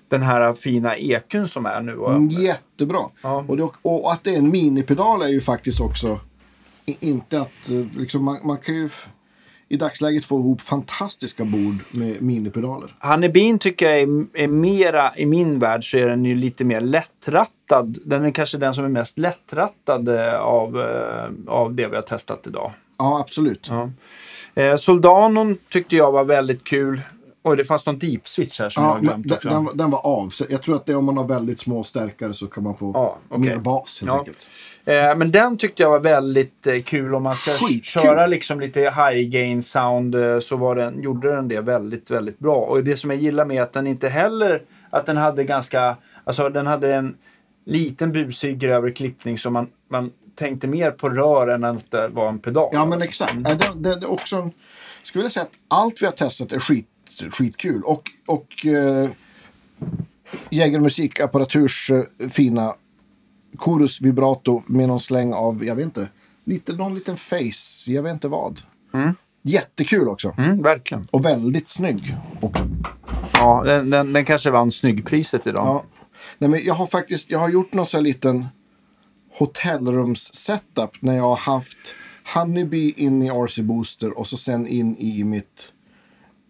den 0.10 0.22
här 0.22 0.54
fina 0.54 0.96
ekun 0.96 1.48
som 1.48 1.66
är 1.66 1.82
nu. 1.82 1.98
Och, 1.98 2.12
Mm, 2.12 2.28
Jättebra. 2.30 3.00
Ja. 3.22 3.46
Och, 3.48 3.58
det, 3.58 3.68
och 3.82 4.12
att 4.14 4.24
det 4.24 4.34
är 4.34 4.38
en 4.38 4.52
minipedal 4.52 5.22
är 5.22 5.28
ju 5.28 5.42
faktiskt 5.42 5.82
också 5.82 6.20
inte 6.86 7.42
att 7.42 7.70
eh, 7.70 7.98
liksom, 8.00 8.24
man, 8.24 8.38
man 8.44 8.58
kan 8.58 8.76
ju 8.76 8.90
i 9.70 9.78
dagsläget 9.78 10.26
få 10.26 10.40
ihop 10.40 10.62
fantastiska 10.62 11.46
bord 11.46 11.76
med 11.92 12.22
minipedaler. 12.22 12.96
Hannebin 13.00 13.60
tycker 13.60 13.90
jag 13.90 14.00
är, 14.00 14.26
är 14.34 14.48
mera, 14.48 15.16
i 15.16 15.26
min 15.26 15.60
värld 15.60 15.92
så 15.92 15.98
är 15.98 16.08
den 16.08 16.26
ju 16.26 16.36
lite 16.36 16.66
mer 16.66 16.82
lättrattad. 16.82 17.98
Den 18.06 18.26
är 18.26 18.32
kanske 18.32 18.58
den 18.58 18.74
som 18.74 18.86
är 18.86 18.90
mest 18.90 19.18
lättrattad 19.18 20.10
av, 20.40 20.82
eh, 20.82 21.54
av 21.54 21.74
det 21.76 21.88
vi 21.88 21.96
har 21.96 22.04
testat 22.04 22.48
idag. 22.48 22.72
Ja, 22.98 23.20
absolut. 23.20 23.68
Ja. 23.70 23.92
Eh, 24.56 24.76
Soldanon 24.76 25.58
tyckte 25.70 25.96
jag 25.96 26.12
var 26.12 26.24
väldigt 26.24 26.64
kul. 26.64 27.02
Oj, 27.48 27.58
det 27.58 27.66
fanns 27.66 27.86
någon 27.86 28.00
deep 28.00 28.28
switch 28.28 28.60
här 28.60 28.70
som 28.70 28.84
jag 28.84 28.90
Ja, 28.90 28.94
har 28.94 29.02
men 29.02 29.06
glömt 29.08 29.24
den, 29.28 29.34
också. 29.38 29.50
den, 29.50 29.66
var- 29.66 29.74
den 29.74 29.92
var 29.92 30.06
av. 30.06 30.30
Så 30.30 30.46
jag 30.50 30.62
tror 30.64 30.76
att 30.76 30.86
det 30.86 30.92
är 30.92 30.98
om 30.98 31.06
man 31.06 31.18
har 31.18 31.24
väldigt 31.28 31.60
små 31.60 31.84
stärkare 31.84 32.34
så 32.34 32.48
kan 32.48 32.64
man 32.64 32.76
få 32.78 32.92
Ja, 32.94 33.18
okej. 33.30 33.40
mer 33.50 33.58
bas 33.58 34.00
helt 34.02 34.08
Ja. 34.12 34.20
enkelt. 34.20 34.48
Eh, 34.86 35.18
men 35.18 35.32
den 35.32 35.58
tyckte 35.58 35.84
jag 35.84 35.90
var 35.90 36.00
väldigt 36.00 36.68
eh, 36.68 36.82
kul 36.82 37.16
om 37.16 37.24
man 37.24 37.36
ska 37.36 37.52
Skitkul. 37.52 37.84
köra 38.04 38.28
liksom 38.28 38.60
lite 38.60 38.80
high 38.82 39.30
gain 39.30 39.64
sound 39.64 40.16
eh, 40.16 40.40
så 40.40 40.58
var 40.58 40.76
den, 40.76 41.02
gjorde 41.02 41.36
den 41.36 41.48
det 41.48 41.62
väldigt, 41.62 42.12
väldigt 42.12 42.40
bra. 42.40 42.56
Och 42.56 42.84
det 42.84 42.98
som 42.98 43.10
jag 43.10 43.20
gillar 43.20 43.46
med 43.46 43.62
att 43.64 43.74
den 43.74 43.88
inte 43.88 44.10
heller, 44.10 44.62
att 44.90 45.06
den 45.06 45.18
hade 45.18 45.44
ganska, 45.44 45.98
alltså 46.24 46.50
den 46.50 46.68
hade 46.68 46.96
en 46.96 47.16
liten 47.66 48.12
busig 48.12 48.60
grövre 48.60 48.92
klippning 48.92 49.38
så 49.38 49.50
man, 49.52 49.68
man 49.92 50.12
tänkte 50.36 50.68
mer 50.68 50.92
på 50.92 51.10
rör 51.10 51.48
än 51.48 51.64
att 51.64 51.92
det 51.92 52.08
var 52.08 52.28
en 52.30 52.40
pedal. 52.40 52.70
Ja, 52.74 52.86
men 52.86 53.02
exakt. 53.02 53.36
Nej, 53.38 53.56
Det, 53.60 53.90
det, 53.90 53.96
det 54.00 54.06
är 54.06 54.12
också 54.12 54.50
skulle 55.04 55.22
vilja 55.22 55.30
säga 55.30 55.44
att 55.44 55.52
allt 55.68 56.02
vi 56.02 56.06
har 56.06 56.14
testat 56.14 56.52
är 56.52 56.60
skit, 56.60 56.88
skitkul. 57.32 57.84
Och, 57.84 58.12
och 58.28 58.66
eh, 58.66 59.10
Jäger 60.50 60.80
musikapparaturs 60.80 61.92
eh, 61.92 62.30
fina 62.30 62.76
Chorus 63.58 64.02
vibrato 64.02 64.64
med 64.68 64.88
någon 64.88 65.00
släng 65.00 65.34
av, 65.34 65.66
jag 65.66 65.76
vet 65.76 65.86
inte, 65.86 66.10
lite, 66.44 66.74
någon 66.74 66.96
liten 66.96 67.18
face, 67.18 67.86
jag 67.86 68.04
vet 68.04 68.14
inte 68.14 68.28
vad. 68.28 68.62
Jättekul 69.42 70.08
också. 70.08 70.36
Mm, 70.38 70.62
verkligen. 70.62 71.06
Och 71.12 71.26
väldigt 71.26 71.68
snygg 71.68 72.16
också. 72.42 72.68
Ja, 73.34 73.64
den, 73.66 73.90
den, 73.90 74.14
den 74.14 74.26
kanske 74.26 74.52
vann 74.52 74.72
snyggpriset 74.72 75.48
idag. 75.48 75.66
Ja. 75.66 75.84
Nej, 76.38 76.50
men 76.50 76.60
jag 76.64 76.74
har 76.74 76.88
faktiskt 76.88 77.30
jag 77.30 77.40
har 77.40 77.50
gjort 77.50 77.74
någon 77.74 77.88
sån 77.88 77.98
här 77.98 78.04
liten 78.04 78.46
hotellrums-setup 79.38 81.02
när 81.02 81.16
jag 81.16 81.24
har 81.24 81.36
haft 81.36 81.78
Honeybee 82.34 82.94
in 82.98 83.22
i 83.22 83.30
RC 83.30 83.62
Booster 83.62 84.20
och 84.20 84.28
så 84.28 84.38
sen 84.38 84.68
in 84.68 84.98
i 84.98 85.24
mitt 85.24 85.72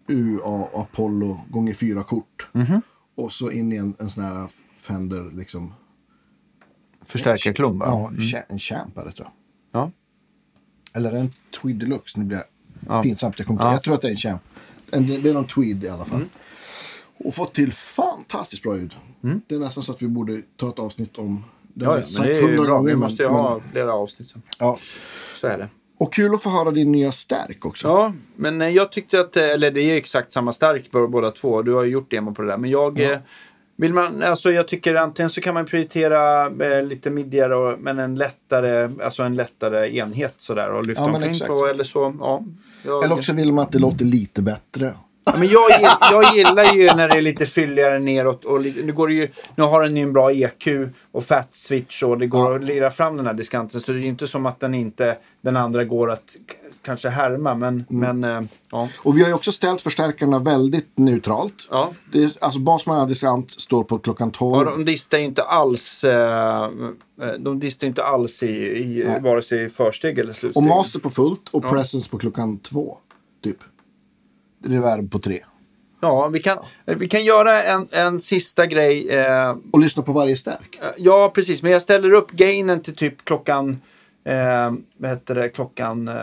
UA 0.08 0.68
Apollo 0.74 1.40
gånger 1.50 1.74
fyra 1.74 2.02
kort. 2.04 2.48
Och 3.14 3.32
så 3.32 3.50
in 3.50 3.72
i 3.72 3.76
en, 3.76 3.94
en 3.98 4.10
sån 4.10 4.24
här 4.24 4.48
Fender 4.78 5.30
liksom. 5.36 5.74
Förstärkarklump? 7.02 7.82
Ja, 7.86 8.10
cha- 8.18 8.42
en 8.48 8.58
Champare 8.58 9.12
tror 9.12 9.28
jag. 9.72 9.80
Ja. 9.82 9.90
Eller 10.92 11.12
en 11.12 11.30
Tweed 11.62 11.76
Deluxe. 11.76 12.18
Nu 12.18 12.24
blir 12.24 12.36
jag 12.38 12.46
Ja. 12.88 13.02
pinsamt. 13.02 13.38
Jag, 13.38 13.46
kommer 13.46 13.60
Ja. 13.62 13.72
jag 13.72 13.82
tror 13.82 13.94
att 13.94 14.00
det 14.02 14.08
är 14.08 14.10
en 14.10 14.16
Champ. 14.16 14.42
En, 14.90 15.06
det 15.06 15.30
är 15.30 15.34
någon 15.34 15.46
Tweed 15.46 15.84
i 15.84 15.88
alla 15.88 16.04
fall. 16.04 16.24
Och 17.18 17.34
fått 17.34 17.54
till 17.54 17.72
fantastiskt 17.72 18.62
bra 18.62 18.76
ljud. 18.76 18.96
Det 19.46 19.54
är 19.54 19.58
nästan 19.58 19.84
så 19.84 19.92
att 19.92 20.02
vi 20.02 20.08
borde 20.08 20.42
ta 20.56 20.68
ett 20.68 20.78
avsnitt 20.78 21.18
om 21.18 21.44
det. 21.74 21.84
Ja, 21.84 21.98
ja, 21.98 22.04
men 22.18 22.22
det 22.28 22.36
är 22.38 22.48
ju 22.50 22.56
bra. 22.56 22.64
gånger, 22.76 22.90
Vi 22.90 22.96
måste 22.96 23.22
ju 23.22 23.28
men- 23.28 23.38
ha 23.38 23.60
flera 23.72 23.92
avsnitt. 23.92 24.28
sen. 24.28 24.42
Ja. 24.58 24.78
Så 25.40 25.46
är 25.46 25.58
det. 25.58 25.68
Och 25.98 26.12
kul 26.12 26.34
att 26.34 26.42
få 26.42 26.50
höra 26.50 26.70
din 26.70 26.92
nya 26.92 27.12
stärk 27.12 27.64
också. 27.64 27.88
Ja, 27.88 28.12
men 28.36 28.62
eh, 28.62 28.68
jag 28.68 28.92
tyckte 28.92 29.20
att, 29.20 29.36
eh, 29.36 29.44
eller 29.44 29.70
det 29.70 29.80
är 29.80 29.96
exakt 29.96 30.32
samma 30.32 30.52
stark 30.52 30.90
på 30.90 31.08
båda 31.08 31.30
två. 31.30 31.62
Du 31.62 31.72
har 31.74 31.84
ju 31.84 31.90
gjort 31.90 32.10
demo 32.10 32.34
på 32.34 32.42
det 32.42 32.48
där. 32.48 32.56
Men 32.56 32.70
jag, 32.70 33.00
eh, 33.00 33.18
vill 33.76 33.94
man, 33.94 34.22
alltså 34.22 34.52
jag 34.52 34.68
tycker 34.68 34.94
antingen 34.94 35.30
så 35.30 35.40
kan 35.40 35.54
man 35.54 35.66
prioritera 35.66 36.46
eh, 36.46 36.82
lite 36.82 37.10
middigare 37.10 37.54
och, 37.56 37.78
men 37.80 37.98
en 37.98 38.14
lättare, 38.16 38.90
alltså 39.04 39.22
en 39.22 39.36
lättare 39.36 39.96
enhet 39.96 40.34
sådär 40.38 40.70
och 40.70 40.86
lyfta 40.86 41.02
Ja, 41.02 41.14
omkring 41.14 41.46
på 41.46 41.66
eller 41.66 41.84
så. 41.84 42.16
Ja, 42.20 42.44
jag, 42.84 43.04
Eller 43.04 43.14
också 43.14 43.32
vill 43.32 43.52
man 43.52 43.64
att 43.64 43.72
det 43.72 43.78
låter 43.78 44.04
lite 44.04 44.42
bättre. 44.42 44.94
Ja, 45.32 45.38
men 45.38 45.48
jag, 45.48 45.70
jag 46.12 46.36
gillar 46.36 46.74
ju 46.74 46.86
när 46.86 47.08
det 47.08 47.16
är 47.16 47.22
lite 47.22 47.46
fylligare 47.46 47.98
neråt. 47.98 48.44
Och 48.44 48.60
lite, 48.60 48.82
nu, 48.82 48.92
går 48.92 49.08
det 49.08 49.14
ju, 49.14 49.28
nu 49.56 49.62
har 49.64 49.82
den 49.82 49.96
ju 49.96 50.02
en 50.02 50.12
bra 50.12 50.32
EQ 50.32 50.66
och 51.12 51.24
fat 51.24 51.48
switch 51.54 52.02
och 52.02 52.18
det 52.18 52.26
går 52.26 52.56
att 52.56 52.64
lira 52.64 52.90
fram 52.90 53.16
den 53.16 53.26
här 53.26 53.34
diskanten. 53.34 53.80
Så 53.80 53.92
det 53.92 53.98
är 53.98 54.02
ju 54.02 54.06
inte 54.08 54.26
som 54.28 54.46
att 54.46 54.60
den 54.60 54.74
inte, 54.74 55.16
den 55.40 55.56
andra 55.56 55.84
går 55.84 56.10
att 56.10 56.36
kanske 56.82 57.08
härma. 57.08 57.54
Men, 57.54 57.84
Mm. 57.90 58.20
men 58.20 58.36
eh, 58.44 58.48
ja. 58.70 58.88
Och 58.98 59.16
vi 59.16 59.20
har 59.22 59.28
ju 59.28 59.34
också 59.34 59.52
ställt 59.52 59.80
förstärkarna 59.82 60.38
väldigt 60.38 60.88
neutralt. 60.94 61.68
ja. 61.70 61.92
Det 62.12 62.36
alltså 62.42 62.60
basman 62.60 63.08
diskant 63.08 63.50
står 63.50 63.84
på 63.84 63.98
klockan 63.98 64.30
12. 64.30 64.54
Och 64.58 64.64
de 64.64 64.84
distar 64.84 65.18
ju 65.18 65.24
inte 65.24 65.42
alls, 65.42 66.04
eh, 66.04 66.62
eh, 66.64 66.68
de 67.38 67.60
distar 67.60 67.86
inte 67.86 68.04
alls 68.04 68.42
i, 68.42 68.46
i 68.48 69.04
Nej. 69.06 69.20
vare 69.22 69.42
sig 69.42 69.68
försteg 69.68 70.18
eller 70.18 70.30
och 70.30 70.36
slutsteg. 70.36 70.64
master 70.68 70.98
på 71.00 71.10
fullt 71.10 71.48
och 71.50 71.64
Ja. 71.64 71.68
presence 71.68 72.10
på 72.10 72.18
klockan 72.18 72.58
två. 72.58 72.98
Typ. 73.44 73.56
Reverb 74.64 75.10
på 75.12 75.18
tre. 75.18 75.40
Ja, 76.00 76.28
vi 76.28 76.38
kan, 76.42 76.58
vi 76.86 77.08
kan 77.08 77.24
göra 77.24 77.62
en, 77.62 77.88
en 77.92 78.18
sista 78.20 78.66
grej. 78.66 79.08
Eh, 79.10 79.56
Och 79.72 79.80
lyssna 79.80 80.02
på 80.02 80.12
varje 80.12 80.36
stärk. 80.36 80.80
Ja, 80.96 81.32
precis. 81.34 81.62
Men 81.62 81.72
jag 81.72 81.82
ställer 81.82 82.12
upp 82.12 82.30
gainen 82.30 82.82
till 82.82 82.96
typ 82.96 83.24
klockan, 83.24 83.80
eh, 84.24 84.72
vad 84.96 85.10
heter 85.10 85.34
det, 85.34 85.48
klockan 85.48 86.08
eh, 86.08 86.14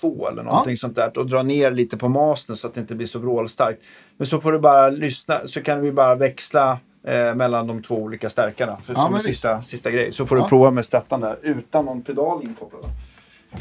två 0.00 0.28
eller 0.28 0.42
någonting 0.42 0.76
sånt 0.76 0.96
där. 0.96 1.18
Och 1.18 1.26
dra 1.26 1.42
ner 1.42 1.70
lite 1.70 1.96
på 1.96 2.08
mastern 2.08 2.56
så 2.56 2.66
att 2.66 2.74
det 2.74 2.80
inte 2.80 2.94
blir 2.94 3.06
så 3.06 3.18
vrålstarkt. 3.18 3.82
Men 4.16 4.26
så 4.26 4.40
får 4.40 4.52
du 4.52 4.58
bara 4.58 4.88
lyssna, 4.90 5.40
så 5.46 5.62
kan 5.62 5.80
vi 5.80 5.92
bara 5.92 6.14
växla 6.14 6.78
eh, 7.06 7.34
mellan 7.34 7.66
de 7.66 7.82
två 7.82 7.94
olika 7.96 8.30
stärkarna. 8.30 8.76
För, 8.82 8.94
Ja, 8.94 9.00
som 9.00 9.14
en 9.14 9.20
sista, 9.20 9.62
sista 9.62 9.90
grej. 9.90 10.12
Så 10.12 10.26
får 10.26 10.38
Ja. 10.38 10.44
du 10.44 10.48
prova 10.48 10.70
med 10.70 10.84
stettan 10.84 11.20
där 11.20 11.38
utan 11.42 11.84
någon 11.84 12.02
pedal 12.02 12.42
inkopplad. 12.44 12.84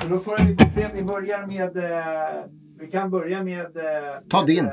Så 0.02 0.08
då 0.08 0.20
får 0.20 0.38
vi, 0.38 0.88
vi 0.96 1.04
börjar 1.04 1.46
med, 1.48 1.78
eh, 1.78 2.44
vi 2.86 2.92
kan 2.92 3.10
börja 3.10 3.44
med... 3.44 3.60
Eh, 3.78 3.84
Ta 4.30 4.44
din. 4.44 4.66
eh? 4.66 4.72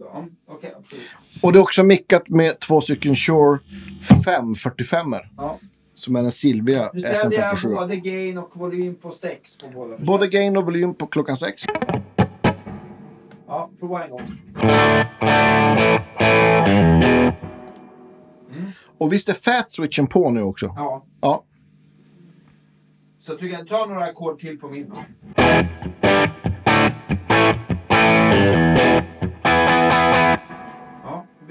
Ja, 0.00 0.24
Okej, 0.48 0.74
absolut. 0.78 1.04
Och 1.42 1.52
det 1.52 1.58
är 1.58 1.60
också 1.60 1.82
mickat 1.82 2.28
med 2.28 2.58
två 2.60 2.80
stycken 2.80 3.16
Shure 3.16 3.58
545 4.24 5.14
Ja. 5.36 5.58
Som 5.94 6.16
är 6.16 6.22
den 6.22 6.32
silviga 6.32 6.90
Nu 6.94 7.00
ställde 7.00 7.36
jag 7.36 7.56
SM57. 7.56 7.74
både 7.74 7.96
gain 7.96 8.38
och 8.38 8.50
volym 8.56 8.94
på 8.94 9.10
6 9.10 9.58
på 9.58 9.68
båda. 9.68 9.96
Både 9.98 10.26
gain 10.28 10.56
och 10.56 10.64
volym 10.64 10.94
på 10.94 11.06
klockan 11.06 11.36
sex. 11.36 11.62
Ja, 13.46 13.70
prova 13.80 14.04
en 14.04 14.10
gång. 14.10 14.38
Och 18.98 19.12
visst 19.12 19.28
är 19.28 19.32
fat 19.32 19.70
switchen 19.70 20.06
på 20.06 20.30
nu 20.30 20.42
också? 20.42 20.66
Ja. 20.76 21.04
Ja. 21.20 21.44
Så 23.18 23.34
du 23.34 23.50
kan 23.50 23.66
ta 23.66 23.86
några 23.86 24.04
ackord 24.04 24.38
till 24.38 24.58
på 24.58 24.68
min. 24.68 24.88
då. 24.88 24.96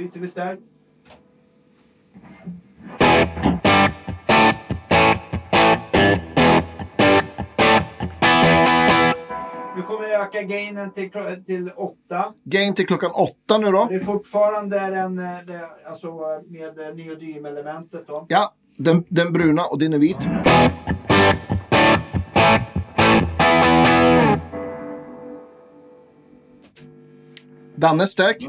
Byter 0.02 0.20
vi 0.20 0.28
stärk. 0.28 0.60
Nu 9.76 9.82
kommer 9.82 10.08
jag 10.08 10.22
öka 10.22 10.42
gainen 10.42 10.92
till, 10.92 11.12
till 11.46 11.72
8. 11.76 12.34
Gain 12.44 12.74
till 12.74 12.88
klockan 12.88 13.12
åtta 13.12 13.58
nu 13.58 13.72
då. 13.72 13.86
Det 13.90 13.96
är 13.96 14.00
fortfarande 14.00 14.80
den, 14.80 15.20
eh, 15.20 15.26
det, 15.48 15.70
alltså 15.86 16.42
med 16.48 16.80
eh, 16.80 16.96
neodymelementet 16.96 18.08
då. 18.08 18.26
Ja, 18.30 18.54
den, 18.78 19.04
den 19.10 19.34
bruna 19.34 19.64
och 19.66 19.80
din 19.80 19.94
är 19.94 19.98
vit. 19.98 20.18
Danne 27.76 28.08
stärk. 28.08 28.48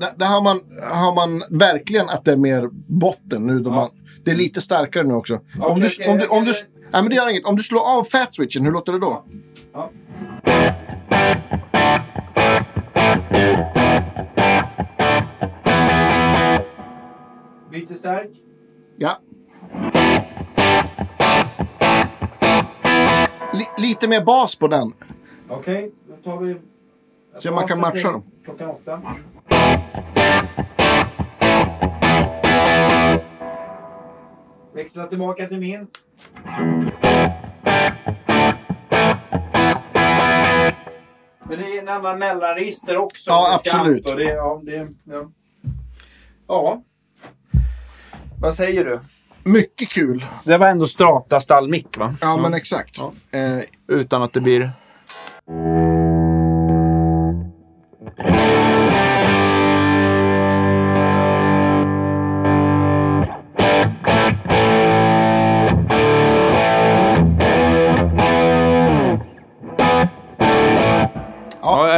Där, 0.00 0.10
där, 0.16 0.26
har, 0.26 0.42
man, 0.42 0.60
har 0.92 1.14
man 1.14 1.42
verkligen 1.50 2.08
att 2.08 2.24
det 2.24 2.32
är 2.32 2.36
mer 2.36 2.68
botten 2.86 3.46
nu. 3.46 3.60
Då 3.60 3.70
man, 3.70 3.90
det 4.24 4.30
är 4.30 4.34
lite 4.34 4.60
starkare 4.60 5.04
nu 5.04 5.14
också. 5.14 5.40
om 5.60 5.80
du, 5.80 5.86
okej, 5.86 6.08
om 6.08 6.18
du, 6.18 6.26
om 6.26 6.44
du, 6.44 6.52
nej, 6.80 7.02
men 7.02 7.08
det 7.08 7.14
gör 7.14 7.30
inget. 7.30 7.44
Om 7.44 7.56
du 7.56 7.62
slår 7.62 7.98
av 7.98 8.04
fat 8.04 8.34
switchen, 8.34 8.64
hur 8.64 8.72
låter 8.72 8.92
det 8.92 8.98
då? 8.98 9.24
Ja. 9.72 9.90
Byter 17.70 17.94
stärk. 17.94 18.30
Ja. 18.96 19.18
Li, 23.52 23.88
lite 23.88 24.08
mer 24.08 24.24
bas 24.24 24.56
på 24.56 24.68
den. 24.68 24.92
Okej, 25.48 25.92
då 26.08 26.30
tar 26.30 26.38
vi... 26.38 26.56
Se 27.38 27.48
om 27.48 27.54
man 27.54 27.68
kan 27.68 27.80
matcha 27.80 27.92
till 27.92 28.02
dem. 28.02 28.24
Klockan 28.44 28.70
åtta. 28.70 29.00
Växla 34.74 35.06
tillbaka 35.06 35.46
till 35.46 35.60
min. 35.60 35.86
Men 41.48 41.58
det 41.58 41.76
är 41.76 41.82
en 41.82 41.88
annan 41.88 42.18
mellanregister 42.18 42.96
också. 42.96 43.30
Ja, 43.30 43.54
absolut. 43.54 44.06
Och 44.06 44.16
det, 44.16 44.24
ja, 44.24 44.60
det, 44.64 44.88
ja. 45.04 45.30
ja. 46.48 46.82
Vad 48.40 48.54
säger 48.54 48.84
du? 48.84 49.00
Mycket 49.44 49.88
kul. 49.88 50.24
Det 50.44 50.58
var 50.58 50.68
ändå 50.68 50.86
strata 50.86 51.40
stallmick 51.40 51.98
va? 51.98 52.14
Ja, 52.20 52.36
men 52.36 52.54
exakt. 52.54 52.98
Ja. 52.98 53.12
Eh, 53.38 53.62
Utan 53.86 54.22
att 54.22 54.32
det 54.32 54.40
blir... 54.40 54.70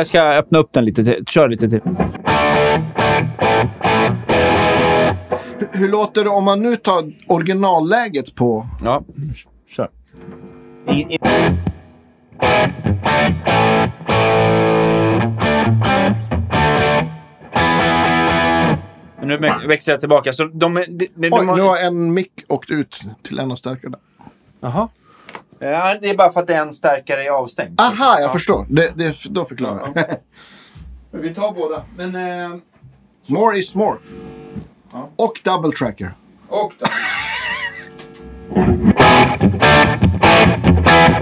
jag 0.00 0.06
ska 0.06 0.22
öppna 0.22 0.58
upp 0.58 0.72
den 0.72 0.84
lite 0.84 1.04
till. 1.04 1.24
Kör 1.26 1.48
lite 1.48 1.68
till. 1.68 1.80
hur, 5.58 5.78
hur 5.80 5.88
låter 5.88 6.24
det 6.24 6.30
om 6.30 6.44
man 6.44 6.62
nu 6.62 6.76
tar 6.76 7.12
originalläget 7.26 8.34
på... 8.34 8.66
Ja, 8.84 9.02
kör. 9.76 9.88
I, 10.88 11.14
i... 11.14 11.18
Nu 19.22 19.38
mä- 19.38 19.66
växlar 19.68 19.92
jag 19.94 20.00
tillbaka. 20.00 20.32
Så 20.32 20.44
de, 20.44 20.76
är- 20.76 20.84
de, 20.98 21.06
de, 21.14 21.28
Oj, 21.32 21.46
de, 21.46 21.56
nu 21.56 21.62
har 21.62 21.76
en 21.76 22.14
mick 22.14 22.32
åkt 22.48 22.70
ut 22.70 23.00
till 23.22 23.38
en 23.38 23.52
av 23.52 23.56
stärkarna. 23.56 23.98
Jaha. 24.60 24.88
Ja, 25.58 25.94
det 26.00 26.10
är 26.10 26.16
bara 26.16 26.30
för 26.30 26.40
att 26.40 26.50
en 26.50 26.72
stärkare 26.72 27.24
är 27.24 27.30
avstängd. 27.30 27.80
Aha, 27.80 28.14
jag 28.20 28.22
Ja. 28.22 28.28
förstår. 28.32 28.66
Det, 28.68 28.92
det, 28.96 29.16
då 29.30 29.44
förklarar 29.44 29.92
jag. 29.94 30.04
Vi 31.20 31.34
tar 31.34 31.52
båda. 31.52 31.82
Men... 31.96 32.16
Eh, 32.16 32.56
more 33.26 33.58
is 33.58 33.74
more. 33.74 33.98
Ja. 34.92 35.08
Och 35.16 35.40
double 35.44 35.72
tracker. 35.72 36.14
och 36.48 36.72
då. 36.78 36.86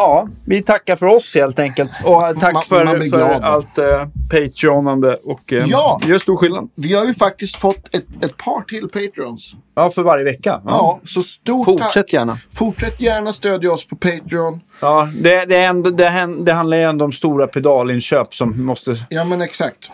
Ja, 0.00 0.28
vi 0.44 0.62
tackar 0.62 0.96
för 0.96 1.06
oss 1.06 1.34
helt 1.34 1.58
enkelt. 1.58 1.90
Och 2.04 2.40
tack 2.40 2.52
Man- 2.54 2.62
för, 2.62 2.84
man 2.84 3.10
för 3.10 3.40
allt 3.40 3.78
eh, 3.78 4.06
Patreonande. 4.30 5.14
Och 5.24 5.52
eh, 5.52 5.64
Ja. 5.68 6.00
det 6.02 6.08
gör 6.08 6.18
stor 6.18 6.36
skillnad. 6.36 6.68
Vi 6.74 6.94
har 6.94 7.04
ju 7.04 7.14
faktiskt 7.14 7.56
fått 7.56 7.94
ett, 7.94 8.04
ett 8.24 8.36
par 8.36 8.62
till 8.62 8.88
Patreons. 8.88 9.52
Ja, 9.74 9.90
för 9.90 10.02
varje 10.02 10.24
vecka. 10.24 10.60
Ja, 10.66 11.00
så 11.04 11.22
stort 11.22 11.66
tack. 11.66 11.82
Fortsätt 11.84 12.12
gärna. 12.12 12.38
Fortsätt 12.54 13.00
gärna 13.00 13.32
stödja 13.32 13.72
oss 13.72 13.86
på 13.88 13.96
Patreon. 13.96 14.60
Ja, 14.80 15.08
det, 15.22 15.44
det, 15.48 15.56
är 15.56 15.68
ändå, 15.68 15.90
det, 15.90 16.26
det 16.44 16.52
handlar 16.52 16.76
ju 16.76 16.82
ändå 16.82 17.04
om 17.04 17.12
stora 17.12 17.46
pedalinköp 17.46 18.34
som 18.34 18.64
måste, 18.64 18.94
Ja, 19.10 19.24
men 19.24 19.42
exakt. 19.42 19.90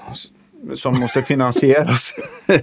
som 0.77 1.01
måste 1.01 1.23
finansieras. 1.23 2.15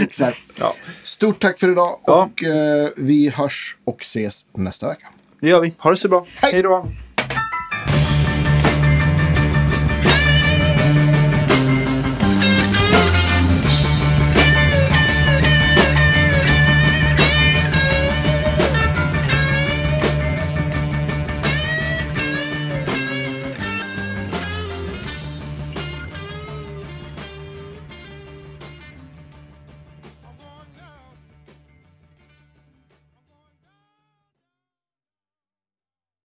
Exakt. 0.00 0.38
ja, 0.58 0.74
Stort 1.04 1.40
tack 1.40 1.58
för 1.58 1.70
idag 1.72 1.98
Ja. 2.06 2.22
och 2.32 2.44
eh, 2.44 2.88
vi 2.96 3.28
hörs 3.28 3.76
och 3.84 4.00
ses 4.00 4.40
nästa 4.56 4.88
vecka. 4.88 5.06
Det 5.42 5.48
gör 5.48 5.60
vi. 5.60 5.74
Ha 5.78 5.90
det 5.90 5.96
så 5.96 6.08
bra. 6.08 6.26
Hej 6.40 6.62
då! 6.62 6.86